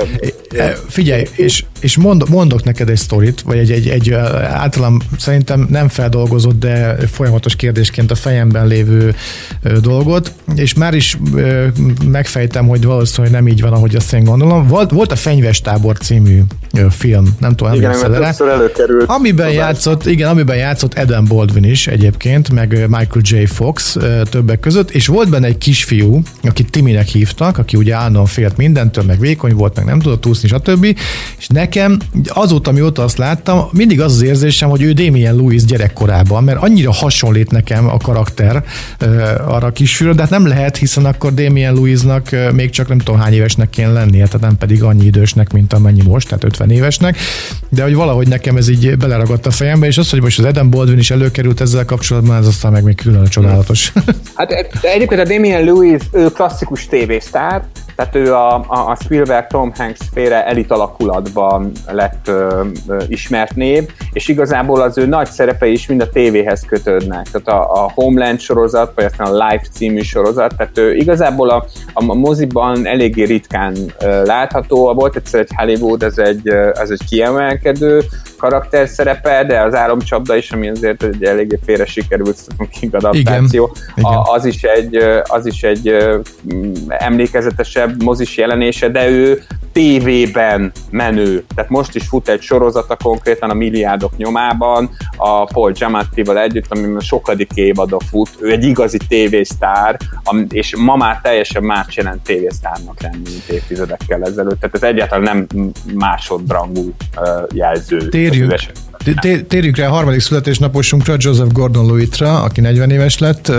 E, 0.56 0.76
Figyelj, 0.88 1.22
és, 1.36 1.64
és 1.82 1.96
mond, 1.96 2.24
mondok 2.28 2.64
neked 2.64 2.88
egy 2.88 2.96
sztorit, 2.96 3.40
vagy 3.40 3.58
egy, 3.58 3.70
egy, 3.70 3.88
egy 3.88 4.12
általam 4.12 5.00
szerintem 5.18 5.66
nem 5.70 5.88
feldolgozott, 5.88 6.58
de 6.58 6.96
folyamatos 7.12 7.56
kérdésként 7.56 8.10
a 8.10 8.14
fejemben 8.14 8.66
lévő 8.66 9.14
dolgot, 9.80 10.32
és 10.54 10.74
már 10.74 10.94
is 10.94 11.18
megfejtem, 12.06 12.68
hogy 12.68 12.84
valószínűleg 12.84 13.32
nem 13.32 13.48
így 13.48 13.60
van, 13.60 13.72
ahogy 13.72 13.96
azt 13.96 14.12
én 14.12 14.24
gondolom. 14.24 14.66
Volt, 14.66 14.90
volt 14.90 15.12
a 15.12 15.16
Fenyves 15.16 15.60
tábor 15.60 15.98
című 15.98 16.40
film, 16.90 17.36
nem 17.38 17.54
tudom, 17.54 17.72
igen, 17.72 17.90
emlékszel 17.90 18.20
többször 18.20 18.48
előkerült. 18.48 19.10
Amiben 19.10 19.50
játszott, 19.50 20.06
igen, 20.06 20.28
amiben 20.28 20.56
játszott 20.56 20.94
Eden 20.94 21.24
Baldwin 21.24 21.64
is 21.64 21.86
egyébként, 21.86 22.50
meg 22.50 22.70
Michael 22.70 23.20
J. 23.22 23.44
Fox 23.44 23.96
többek 24.30 24.60
között, 24.60 24.90
és 24.90 25.06
volt 25.06 25.30
benne 25.30 25.46
egy 25.46 25.58
kisfiú, 25.58 26.22
akit 26.42 26.70
Timinek 26.70 27.06
hívtak, 27.06 27.58
aki 27.58 27.76
ugye 27.76 27.94
állandóan 27.94 28.26
félt 28.26 28.56
mindentől, 28.56 29.04
meg 29.04 29.18
vékony 29.18 29.54
volt, 29.54 29.76
meg 29.76 29.84
nem 29.84 30.00
tudott 30.00 30.26
úszni, 30.26 30.48
stb. 30.48 30.84
És 31.38 31.46
nekem 31.74 31.98
azóta, 32.26 32.72
mióta 32.72 33.02
azt 33.02 33.18
láttam, 33.18 33.68
mindig 33.70 34.00
az 34.00 34.12
az 34.12 34.22
érzésem, 34.22 34.68
hogy 34.68 34.82
ő 34.82 34.92
Damien 34.92 35.36
Lewis 35.36 35.64
gyerekkorában, 35.64 36.44
mert 36.44 36.62
annyira 36.62 36.92
hasonlít 36.92 37.50
nekem 37.50 37.88
a 37.88 37.96
karakter 37.96 38.64
arra 39.46 39.66
a 39.66 39.70
kisfiúra, 39.70 40.14
de 40.14 40.20
hát 40.20 40.30
nem 40.30 40.46
lehet, 40.46 40.76
hiszen 40.76 41.04
akkor 41.04 41.34
Damien 41.34 41.74
Lewisnak 41.74 42.28
még 42.52 42.70
csak 42.70 42.88
nem 42.88 42.98
tudom 42.98 43.20
hány 43.20 43.32
évesnek 43.32 43.70
kéne 43.70 43.92
lennie, 43.92 44.24
tehát 44.24 44.40
nem 44.40 44.56
pedig 44.56 44.82
annyi 44.82 45.04
idősnek, 45.04 45.52
mint 45.52 45.72
amennyi 45.72 46.02
most, 46.02 46.28
tehát 46.28 46.44
50 46.44 46.70
évesnek, 46.70 47.16
de 47.68 47.82
hogy 47.82 47.94
valahogy 47.94 48.28
nekem 48.28 48.56
ez 48.56 48.68
így 48.68 48.96
beleragadt 48.96 49.46
a 49.46 49.50
fejembe, 49.50 49.86
és 49.86 49.98
az, 49.98 50.10
hogy 50.10 50.22
most 50.22 50.38
az 50.38 50.44
Eden 50.44 50.70
Baldwin 50.70 50.98
is 50.98 51.10
előkerült 51.10 51.60
ezzel 51.60 51.84
kapcsolatban, 51.84 52.36
ez 52.36 52.46
aztán 52.46 52.72
meg 52.72 52.82
még 52.82 52.96
külön 52.96 53.24
csodálatos. 53.24 53.92
Hát 54.34 54.52
egyébként 54.82 55.20
a 55.20 55.24
Damien 55.24 55.64
Lewis, 55.64 56.02
ő 56.12 56.28
klasszikus 56.28 56.86
tévésztár, 56.86 57.64
tehát 57.96 58.14
ő 58.14 58.34
a, 58.34 58.54
a, 58.68 58.96
Spielberg 59.02 59.46
Tom 59.46 59.72
Hanks 59.76 60.00
féle 60.12 60.46
elit 60.46 60.70
alakulatban 60.70 61.72
lett 61.90 62.28
ö, 62.28 62.64
ö, 62.88 63.02
ismert 63.08 63.54
név, 63.54 63.88
és 64.12 64.28
igazából 64.28 64.80
az 64.80 64.98
ő 64.98 65.06
nagy 65.06 65.30
szerepei 65.30 65.72
is 65.72 65.86
mind 65.86 66.00
a 66.00 66.08
tévéhez 66.08 66.64
kötődnek. 66.66 67.26
Tehát 67.30 67.48
a, 67.48 67.84
a 67.84 67.90
Homeland 67.94 68.40
sorozat, 68.40 68.92
vagy 68.94 69.04
aztán 69.04 69.26
a 69.26 69.46
Life 69.46 69.66
című 69.72 70.00
sorozat, 70.00 70.56
tehát 70.56 70.78
ő 70.78 70.94
igazából 70.94 71.50
a, 71.50 71.66
a 71.92 72.14
moziban 72.14 72.86
eléggé 72.86 73.24
ritkán 73.24 73.76
ö, 74.00 74.24
látható. 74.24 74.94
Volt 74.94 75.16
egyszer 75.16 75.40
egy 75.40 75.50
Hollywood, 75.56 76.02
ez 76.02 76.18
egy, 76.18 76.48
ez 76.74 76.90
egy 76.90 77.04
kiemelkedő 77.08 78.02
karakter 78.42 78.88
szerepe, 78.88 79.44
de 79.44 79.60
az 79.60 79.74
álomcsapda 79.74 80.36
is, 80.36 80.50
ami 80.50 80.68
azért 80.68 81.02
egy 81.02 81.24
eléggé 81.24 81.58
félre 81.64 81.86
sikerült 81.86 82.38
Stephen 82.38 82.68
King 82.68 82.94
adaptáció, 82.94 83.76
Igen. 83.94 84.10
A, 84.12 84.32
az 84.32 84.44
is 84.44 84.62
egy, 84.62 84.96
az 85.22 85.46
is 85.46 85.62
egy 85.62 85.94
mm, 86.54 86.72
emlékezetesebb 86.88 88.02
mozis 88.02 88.36
jelenése, 88.36 88.88
de 88.88 89.08
ő 89.08 89.42
tévében 89.72 90.72
menő. 90.90 91.44
Tehát 91.54 91.70
most 91.70 91.94
is 91.94 92.06
fut 92.06 92.28
egy 92.28 92.40
sorozata 92.40 92.96
konkrétan 92.96 93.50
a 93.50 93.54
milliárdok 93.54 94.16
nyomában, 94.16 94.90
a 95.16 95.44
Paul 95.44 95.72
Giamattival 95.72 96.38
együtt, 96.38 96.66
ami 96.68 96.96
a 96.96 97.00
sokadik 97.00 97.50
évada 97.54 98.00
fut. 98.10 98.28
Ő 98.40 98.50
egy 98.50 98.64
igazi 98.64 98.98
tévésztár, 99.08 99.96
és 100.48 100.76
ma 100.76 100.96
már 100.96 101.20
teljesen 101.22 101.62
más 101.62 101.96
jelent 101.96 102.22
tévésztárnak 102.22 103.02
lenni, 103.02 103.22
mint 103.24 103.48
évtizedekkel 103.48 104.22
ezelőtt. 104.22 104.60
Tehát 104.60 104.74
ez 104.74 104.82
egyáltalán 104.82 105.46
nem 105.46 105.70
másodrangú 105.94 106.92
jelző. 107.54 107.96
az 107.96 108.31
ő 108.36 108.46
Térjünk, 108.46 108.52
esetében. 108.52 108.82
té- 108.82 108.90
té- 108.90 108.91
térjünk 109.48 109.76
rá 109.76 109.86
a 109.86 109.90
harmadik 109.90 110.20
születésnaposunkra, 110.20 111.14
Joseph 111.18 111.52
Gordon-Lewitt-ra, 111.52 112.42
aki 112.42 112.60
40 112.60 112.90
éves 112.90 113.18
lett. 113.18 113.52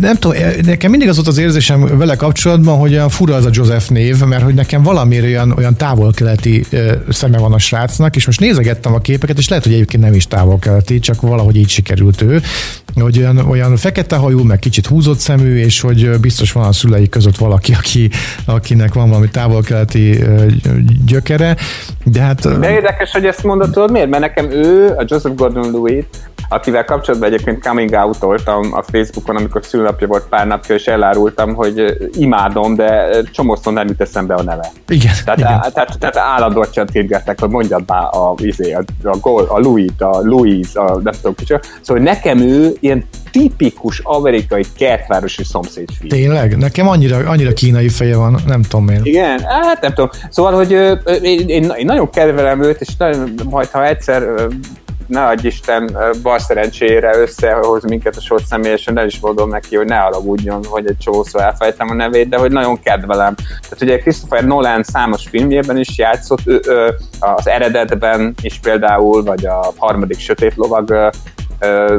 Nem 0.00 0.16
tudom, 0.16 0.36
nekem 0.64 0.90
mindig 0.90 1.08
az 1.08 1.14
volt 1.14 1.28
az 1.28 1.38
érzésem 1.38 1.98
vele 1.98 2.16
kapcsolatban, 2.16 2.78
hogy 2.78 2.92
olyan 2.92 3.08
fura 3.08 3.34
az 3.34 3.44
a 3.44 3.50
Joseph 3.52 3.88
név, 3.88 4.24
mert 4.24 4.42
hogy 4.42 4.54
nekem 4.54 4.82
valamiért 4.82 5.24
olyan, 5.24 5.50
olyan 5.56 5.76
távol-keleti 5.76 6.64
szeme 7.08 7.38
van 7.38 7.52
a 7.52 7.58
srácnak, 7.58 8.16
és 8.16 8.26
most 8.26 8.40
nézegettem 8.40 8.94
a 8.94 8.98
képeket, 8.98 9.38
és 9.38 9.48
lehet, 9.48 9.64
hogy 9.64 9.72
egyébként 9.72 10.02
nem 10.02 10.14
is 10.14 10.26
távol-keleti, 10.26 10.98
csak 10.98 11.20
valahogy 11.20 11.56
így 11.56 11.68
sikerült 11.68 12.22
ő, 12.22 12.40
hogy 12.94 13.18
olyan, 13.18 13.38
olyan 13.38 13.76
fekete 13.76 14.16
hajú, 14.16 14.42
meg 14.42 14.58
kicsit 14.58 14.86
húzott 14.86 15.18
szemű, 15.18 15.56
és 15.56 15.80
hogy 15.80 16.18
biztos 16.20 16.52
van 16.52 16.64
a 16.64 16.72
szülei 16.72 17.08
között 17.08 17.36
valaki, 17.36 17.72
aki, 17.72 18.10
akinek 18.44 18.94
van 18.94 19.08
valami 19.08 19.28
távol-keleti 19.28 20.18
gyökere, 21.06 21.56
de 22.04 22.20
hát... 22.20 22.58
De 22.58 22.72
érdekes, 22.72 23.10
hogy 23.10 23.24
ezt 23.24 23.42
mondod, 23.42 23.90
miért? 23.90 24.08
Mert 24.08 24.22
nekem 24.34 24.50
ő, 24.50 24.94
a 24.96 25.04
Joseph 25.06 25.34
Gordon-Lewitt, 25.34 26.16
akivel 26.48 26.84
kapcsolatban 26.84 27.28
egyébként 27.28 27.66
coming 27.66 27.92
out 27.92 28.18
voltam 28.18 28.68
a 28.72 28.82
Facebookon, 28.82 29.36
amikor 29.36 29.64
szülnapja 29.64 30.06
volt 30.06 30.26
pár 30.28 30.46
napja, 30.46 30.74
és 30.74 30.86
elárultam, 30.86 31.54
hogy 31.54 31.96
imádom, 32.12 32.74
de 32.74 33.20
csomószor 33.32 33.72
nem 33.72 33.86
jut 33.88 34.00
eszembe 34.00 34.34
a 34.34 34.42
neve. 34.42 34.70
Igen, 34.88 35.12
Tehát, 35.24 35.38
igen. 35.38 35.52
á, 35.52 35.68
tehát, 35.68 35.98
tehát 35.98 36.16
állandóan 36.16 36.66
csatírgettek, 36.70 37.40
hogy 37.40 37.48
mondjad 37.48 37.82
már 37.86 38.02
a, 38.02 38.34
izé, 38.36 38.72
a, 38.72 38.82
a, 39.02 39.16
Gol, 39.16 39.44
a 39.48 39.58
Louis, 39.58 39.90
a 39.98 40.20
Louise, 40.22 40.80
a 40.80 41.00
nem 41.02 41.12
tudom 41.12 41.34
kicsit. 41.34 41.78
Szóval 41.80 42.02
nekem 42.02 42.38
ő 42.38 42.72
ilyen 42.80 43.04
tipikus 43.30 43.98
amerikai 43.98 44.64
kertvárosi 44.76 45.44
szomszédfiú. 45.44 46.08
Tényleg? 46.08 46.56
Nekem 46.56 46.88
annyira, 46.88 47.16
annyira 47.16 47.52
kínai 47.52 47.88
feje 47.88 48.16
van, 48.16 48.40
nem 48.46 48.62
tudom 48.62 48.84
miért. 48.84 49.06
Igen, 49.06 49.40
hát 49.40 49.80
nem 49.80 49.92
tudom. 49.94 50.10
Szóval, 50.30 50.52
hogy 50.52 50.70
én, 51.22 51.48
én, 51.48 51.70
én 51.76 51.84
nagyon 51.84 52.10
kedvelem 52.10 52.62
őt, 52.62 52.80
és 52.80 52.96
nagyon, 52.98 53.34
majd 53.50 53.68
ha 53.68 53.86
egyszer 53.86 54.22
ne 55.10 55.26
adj 55.26 55.46
Isten, 55.46 55.96
bal 56.22 56.38
szerencsére 56.38 57.18
összehoz 57.18 57.84
minket 57.84 58.16
a 58.16 58.20
sort 58.20 58.46
személyesen, 58.46 58.98
el 58.98 59.06
is 59.06 59.20
mondom 59.20 59.48
neki, 59.48 59.76
hogy 59.76 59.86
ne 59.86 59.98
alagudjon, 59.98 60.64
hogy 60.64 60.86
egy 60.86 60.96
csomószor 60.96 61.40
elfejtem 61.40 61.90
a 61.90 61.94
nevét, 61.94 62.28
de 62.28 62.36
hogy 62.38 62.52
nagyon 62.52 62.80
kedvelem. 62.80 63.34
Tehát 63.34 63.82
ugye 63.82 63.98
Christopher 63.98 64.44
Nolan 64.44 64.82
számos 64.82 65.28
filmjében 65.28 65.78
is 65.78 65.98
játszott, 65.98 66.40
ő, 66.44 66.60
ö, 66.66 66.88
az 67.18 67.48
eredetben 67.48 68.34
is 68.42 68.58
például, 68.62 69.22
vagy 69.22 69.46
a 69.46 69.72
harmadik 69.76 70.18
sötét 70.18 70.54
lovag 70.56 71.10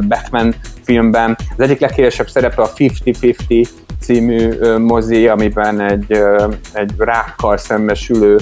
Batman 0.07 0.55
filmben. 0.83 1.37
Az 1.57 1.63
egyik 1.63 1.79
leghíresebb 1.79 2.29
szerepe 2.29 2.61
a 2.61 2.73
50-50 2.73 3.67
című 4.01 4.49
mozi, 4.77 5.27
amiben 5.27 5.81
egy, 5.81 6.21
egy 6.73 6.91
rákkal 6.97 7.57
szembesülő 7.57 8.37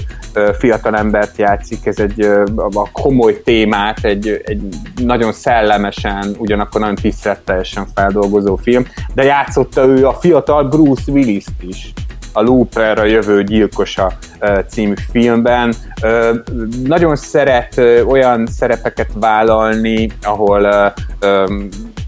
fiatalembert 0.57 1.37
játszik, 1.37 1.85
ez 1.85 1.99
egy 1.99 2.21
a 2.73 2.91
komoly 2.91 3.41
témát, 3.41 4.05
egy, 4.05 4.41
egy 4.43 4.61
nagyon 4.95 5.33
szellemesen, 5.33 6.35
ugyanakkor 6.37 6.81
nagyon 6.81 6.95
tiszteletteljesen 6.95 7.87
feldolgozó 7.95 8.55
film, 8.55 8.85
de 9.13 9.23
játszotta 9.23 9.85
ő 9.85 10.07
a 10.07 10.13
fiatal 10.13 10.63
Bruce 10.63 11.11
Willis-t 11.11 11.63
is. 11.67 11.93
A 12.31 12.41
Looper, 12.41 12.99
a 12.99 13.03
jövő 13.03 13.43
gyilkosa 13.43 14.11
című 14.69 14.93
filmben. 15.11 15.73
Nagyon 16.83 17.15
szeret 17.15 17.81
olyan 18.07 18.47
szerepeket 18.47 19.09
vállalni, 19.13 20.11
ahol 20.23 20.93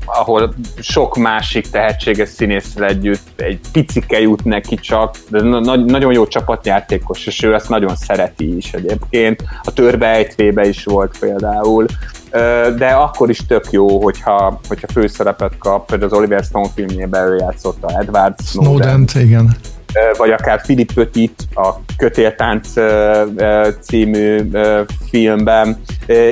ahol 0.06 0.54
sok 0.80 1.18
másik 1.18 1.70
tehetséges 1.70 2.30
színésszel 2.30 2.86
együtt 2.86 3.42
egy 3.42 3.60
picike 3.72 4.20
jut 4.20 4.44
neki 4.44 4.76
csak, 4.76 5.16
de 5.30 5.42
na- 5.42 5.76
nagyon 5.76 6.14
jó 6.14 6.28
csapatjátékos, 6.28 7.26
és 7.26 7.44
ő 7.44 7.54
ezt 7.54 7.70
nagyon 7.70 7.96
szereti 7.96 8.56
is 8.58 8.74
egyébként. 8.74 9.44
A 9.64 9.74
törbeejtvébe 9.74 10.68
is 10.68 10.84
volt 10.84 11.18
például, 11.20 11.86
de 12.78 12.88
akkor 12.88 13.30
is 13.30 13.46
tök 13.48 13.66
jó, 13.72 14.04
hogyha, 14.04 14.60
hogyha 14.68 14.88
főszerepet 14.92 15.58
kap, 15.58 15.86
például 15.86 16.12
az 16.12 16.18
Oliver 16.18 16.44
Stone 16.44 16.70
filmjében 16.76 17.28
ő 17.28 17.36
játszotta 17.36 18.00
Edward 18.00 18.36
Snowden. 18.44 18.88
Snowden 18.88 19.24
igen 19.24 19.56
vagy 20.18 20.32
akár 20.32 20.62
Philip 20.62 20.94
Petit 20.94 21.48
a 21.56 21.70
Kötéltánc 21.98 22.68
című 23.82 24.40
filmben, 25.10 25.82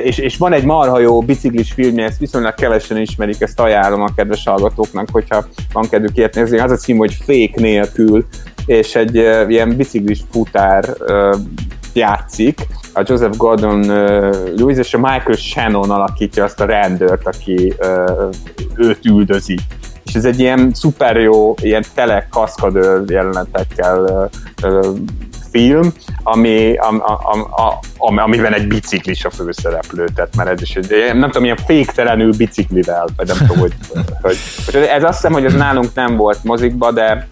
és, 0.04 0.18
és 0.18 0.36
van 0.36 0.52
egy 0.52 0.64
marha 0.64 0.98
jó 0.98 1.20
biciklis 1.20 1.72
filmje, 1.72 2.04
ezt 2.04 2.18
viszonylag 2.18 2.54
kevesen 2.54 3.00
ismerik, 3.00 3.40
ezt 3.40 3.60
ajánlom 3.60 4.02
a 4.02 4.14
kedves 4.16 4.44
hallgatóknak, 4.44 5.08
hogyha 5.12 5.44
van 5.72 5.88
kedvük 5.88 6.16
ilyet 6.16 6.34
nézni, 6.34 6.58
az 6.58 6.70
a 6.70 6.76
cím, 6.76 6.96
hogy 6.96 7.16
Fék 7.24 7.54
nélkül, 7.54 8.26
és 8.66 8.94
egy 8.94 9.14
ilyen 9.48 9.76
biciklis 9.76 10.20
futár 10.30 10.84
játszik, 11.92 12.66
a 12.92 13.02
Joseph 13.04 13.36
Gordon-Lewis 13.36 14.78
és 14.78 14.94
a 14.94 14.98
Michael 14.98 15.36
Shannon 15.36 15.90
alakítja 15.90 16.44
azt 16.44 16.60
a 16.60 16.64
rendőrt, 16.64 17.26
aki 17.26 17.74
őt 18.76 19.04
üldözi 19.04 19.58
és 20.10 20.16
ez 20.16 20.24
egy 20.24 20.40
ilyen 20.40 20.70
szuper 20.74 21.16
jó, 21.16 21.54
ilyen 21.60 21.84
tele 21.94 22.26
kaszkadőr 22.30 23.10
jelenetekkel 23.10 24.30
film, 25.50 25.92
ami, 26.22 26.76
am, 26.76 27.02
am, 27.04 27.46
am, 27.96 28.18
amiben 28.18 28.54
egy 28.54 28.66
biciklis 28.66 29.24
a 29.24 29.30
főszereplő, 29.30 30.08
tehát 30.14 30.36
már 30.36 30.48
ez 30.48 30.62
is 30.62 30.76
egy, 30.76 31.14
nem 31.14 31.30
tudom, 31.30 31.44
ilyen 31.44 31.56
féktelenül 31.66 32.36
biciklivel, 32.36 33.08
vagy 33.16 33.26
nem 33.26 33.36
tudom, 33.36 33.58
hogy, 33.64 33.72
hogy, 34.22 34.36
hogy, 34.64 34.74
ez 34.74 35.02
azt 35.02 35.14
hiszem, 35.14 35.32
hogy 35.32 35.44
ez 35.44 35.54
nálunk 35.54 35.94
nem 35.94 36.16
volt 36.16 36.44
mozikba, 36.44 36.92
de 36.92 37.28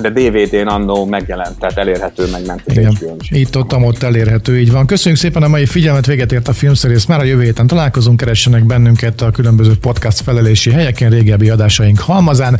de 0.00 0.10
DVD-n 0.10 0.66
annó 0.66 1.04
megjelent, 1.04 1.58
tehát 1.58 1.78
elérhető, 1.78 2.30
megment 2.30 2.62
Igen. 2.66 2.98
Itt 3.28 3.56
ott, 3.56 3.74
ott 3.74 4.02
elérhető, 4.02 4.60
így 4.60 4.70
van. 4.70 4.86
Köszönjük 4.86 5.20
szépen 5.20 5.42
a 5.42 5.48
mai 5.48 5.66
figyelmet, 5.66 6.06
véget 6.06 6.32
ért 6.32 6.48
a 6.48 6.52
filmszerész. 6.52 7.04
Már 7.04 7.20
a 7.20 7.24
jövő 7.24 7.42
héten 7.42 7.66
találkozunk, 7.66 8.16
keressenek 8.16 8.64
bennünket 8.64 9.20
a 9.20 9.30
különböző 9.30 9.72
podcast 9.80 10.20
felelési 10.20 10.70
helyeken, 10.70 11.10
régebbi 11.10 11.50
adásaink 11.50 11.98
halmazán. 11.98 12.58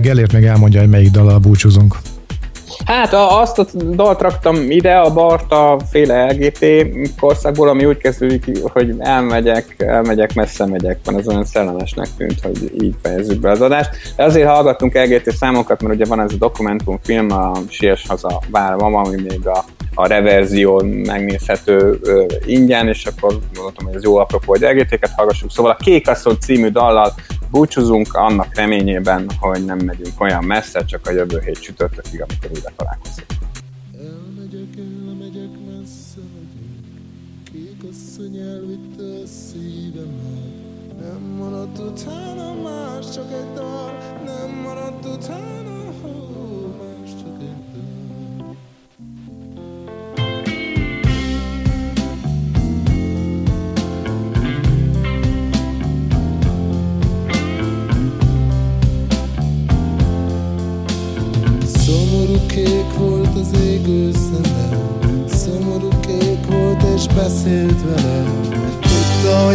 Gellért 0.00 0.32
még 0.32 0.44
elmondja, 0.44 0.80
hogy 0.80 0.88
melyik 0.88 1.10
dallal 1.10 1.38
búcsúzunk. 1.38 1.96
Hát 2.84 3.12
azt 3.12 3.58
a 3.58 3.64
dalt 3.90 4.20
raktam 4.20 4.70
ide, 4.70 4.96
a 4.96 5.12
Barta 5.12 5.80
féle 5.90 6.26
LGT 6.26 6.66
korszakból, 7.20 7.68
ami 7.68 7.84
úgy 7.84 7.96
kezdődik, 7.96 8.58
hogy 8.72 8.94
elmegyek, 8.98 9.74
elmegyek, 9.78 10.34
messze 10.34 10.66
megyek, 10.66 10.98
van 11.04 11.14
az 11.14 11.28
olyan 11.28 11.44
szellemesnek 11.44 12.06
tűnt, 12.16 12.40
hogy 12.42 12.82
így 12.82 12.94
fejezzük 13.02 13.40
be 13.40 13.50
az 13.50 13.60
adást. 13.60 13.90
De 14.16 14.24
azért 14.24 14.48
hallgattunk 14.48 14.94
LGT 14.94 15.30
számokat, 15.30 15.82
mert 15.82 15.94
ugye 15.94 16.04
van 16.04 16.20
ez 16.20 16.32
a 16.32 16.36
dokumentumfilm, 16.38 17.30
a 17.30 17.52
Sies 17.68 18.06
haza 18.08 18.40
várom, 18.50 18.94
ami 18.94 19.22
még 19.22 19.46
a 19.46 19.64
a 19.94 20.06
reverzión 20.06 20.86
megnézhető 20.86 22.00
ingyen, 22.44 22.88
és 22.88 23.06
akkor 23.06 23.38
mondtam, 23.58 23.86
hogy 23.86 23.94
ez 23.94 24.02
jó 24.02 24.16
apropó, 24.16 24.52
hogy 24.52 24.62
elgértéket 24.62 25.10
hallgassuk. 25.10 25.50
Szóval 25.50 25.70
a 25.70 25.76
Kék 25.76 26.08
Asszony 26.08 26.36
című 26.40 26.68
dallal 26.68 27.14
búcsúzunk 27.50 28.14
annak 28.14 28.54
reményében, 28.54 29.30
hogy 29.40 29.64
nem 29.64 29.78
megyünk 29.78 30.20
olyan 30.20 30.44
messze, 30.44 30.84
csak 30.84 31.06
a 31.06 31.10
jövő 31.10 31.40
hét 31.44 31.60
csütörtökig, 31.60 32.22
amikor 32.22 32.50
újra 32.54 32.70
találkozunk. 32.76 33.26
Elmegyek, 33.98 34.76
elmegyek, 35.08 35.50
messze 35.66 36.20
megyek, 37.52 37.80
elvitte 38.48 39.22
a 39.22 39.26
szívemet, 39.26 40.60
nem 41.00 41.20
maradt 41.38 41.78
utána 41.78 42.54
más, 42.62 43.04
csak 43.14 43.32
egy 43.32 43.52
dal, 43.54 43.92
nem 44.24 44.50
maradt 44.64 45.04
utána 45.04 45.71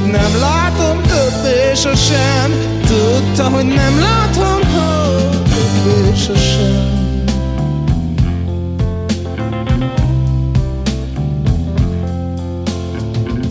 hogy 0.01 0.11
nem 0.11 0.39
látom 0.39 1.01
többé 1.01 1.73
sosem, 1.75 2.51
tudta, 2.85 3.49
hogy 3.49 3.65
nem 3.65 3.99
látom, 3.99 4.59
hogy 4.73 5.41
többé 5.41 6.15
sosem. 6.15 6.95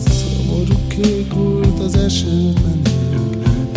Szomorú 0.09 0.77
kék 0.89 1.33
volt 1.35 1.81
az 1.85 1.97
esőben, 1.97 2.81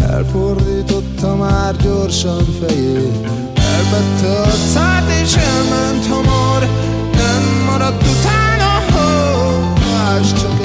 elfordította 0.10 1.36
már 1.36 1.76
gyorsan 1.76 2.46
fejét, 2.60 3.30
elvette 3.56 4.42
a 4.42 4.54
cát 4.74 5.10
és 5.24 5.36
elment 5.36 6.06
hamar. 6.08 6.68
Nem 7.14 7.64
maradt 7.66 8.04
utána, 8.04 8.82
hó, 8.92 9.60
más 9.80 10.34
csak 10.42 10.59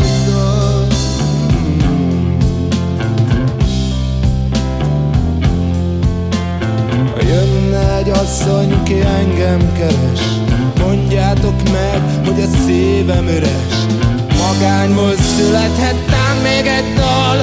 egy 8.04 8.10
asszony, 8.10 8.82
ki 8.82 9.00
engem 9.00 9.72
keres. 9.72 10.20
Mondjátok 10.78 11.62
meg, 11.72 12.00
hogy 12.24 12.40
a 12.40 12.56
szívem 12.66 13.26
üres. 13.26 13.74
Magányból 14.38 15.14
születhet 15.36 15.94
tán 15.94 16.36
még 16.42 16.66
egy 16.66 16.94
dal. 16.94 17.36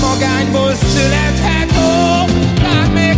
Magányból 0.00 0.74
születhet, 0.74 1.70
ó, 1.78 2.24
tán 2.62 2.90
még 2.90 3.11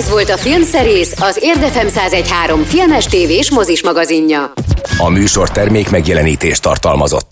Ez 0.00 0.10
volt 0.10 0.30
a 0.30 0.36
Filmszerész, 0.36 1.14
az 1.20 1.38
Érdefem 1.40 1.86
1013 1.86 2.62
filmes 2.64 3.06
tévés 3.06 3.50
mozis 3.50 3.82
magazinja. 3.82 4.52
A 4.98 5.08
műsor 5.08 5.50
termék 5.50 5.90
megjelenítést 5.90 6.62
tartalmazott. 6.62 7.28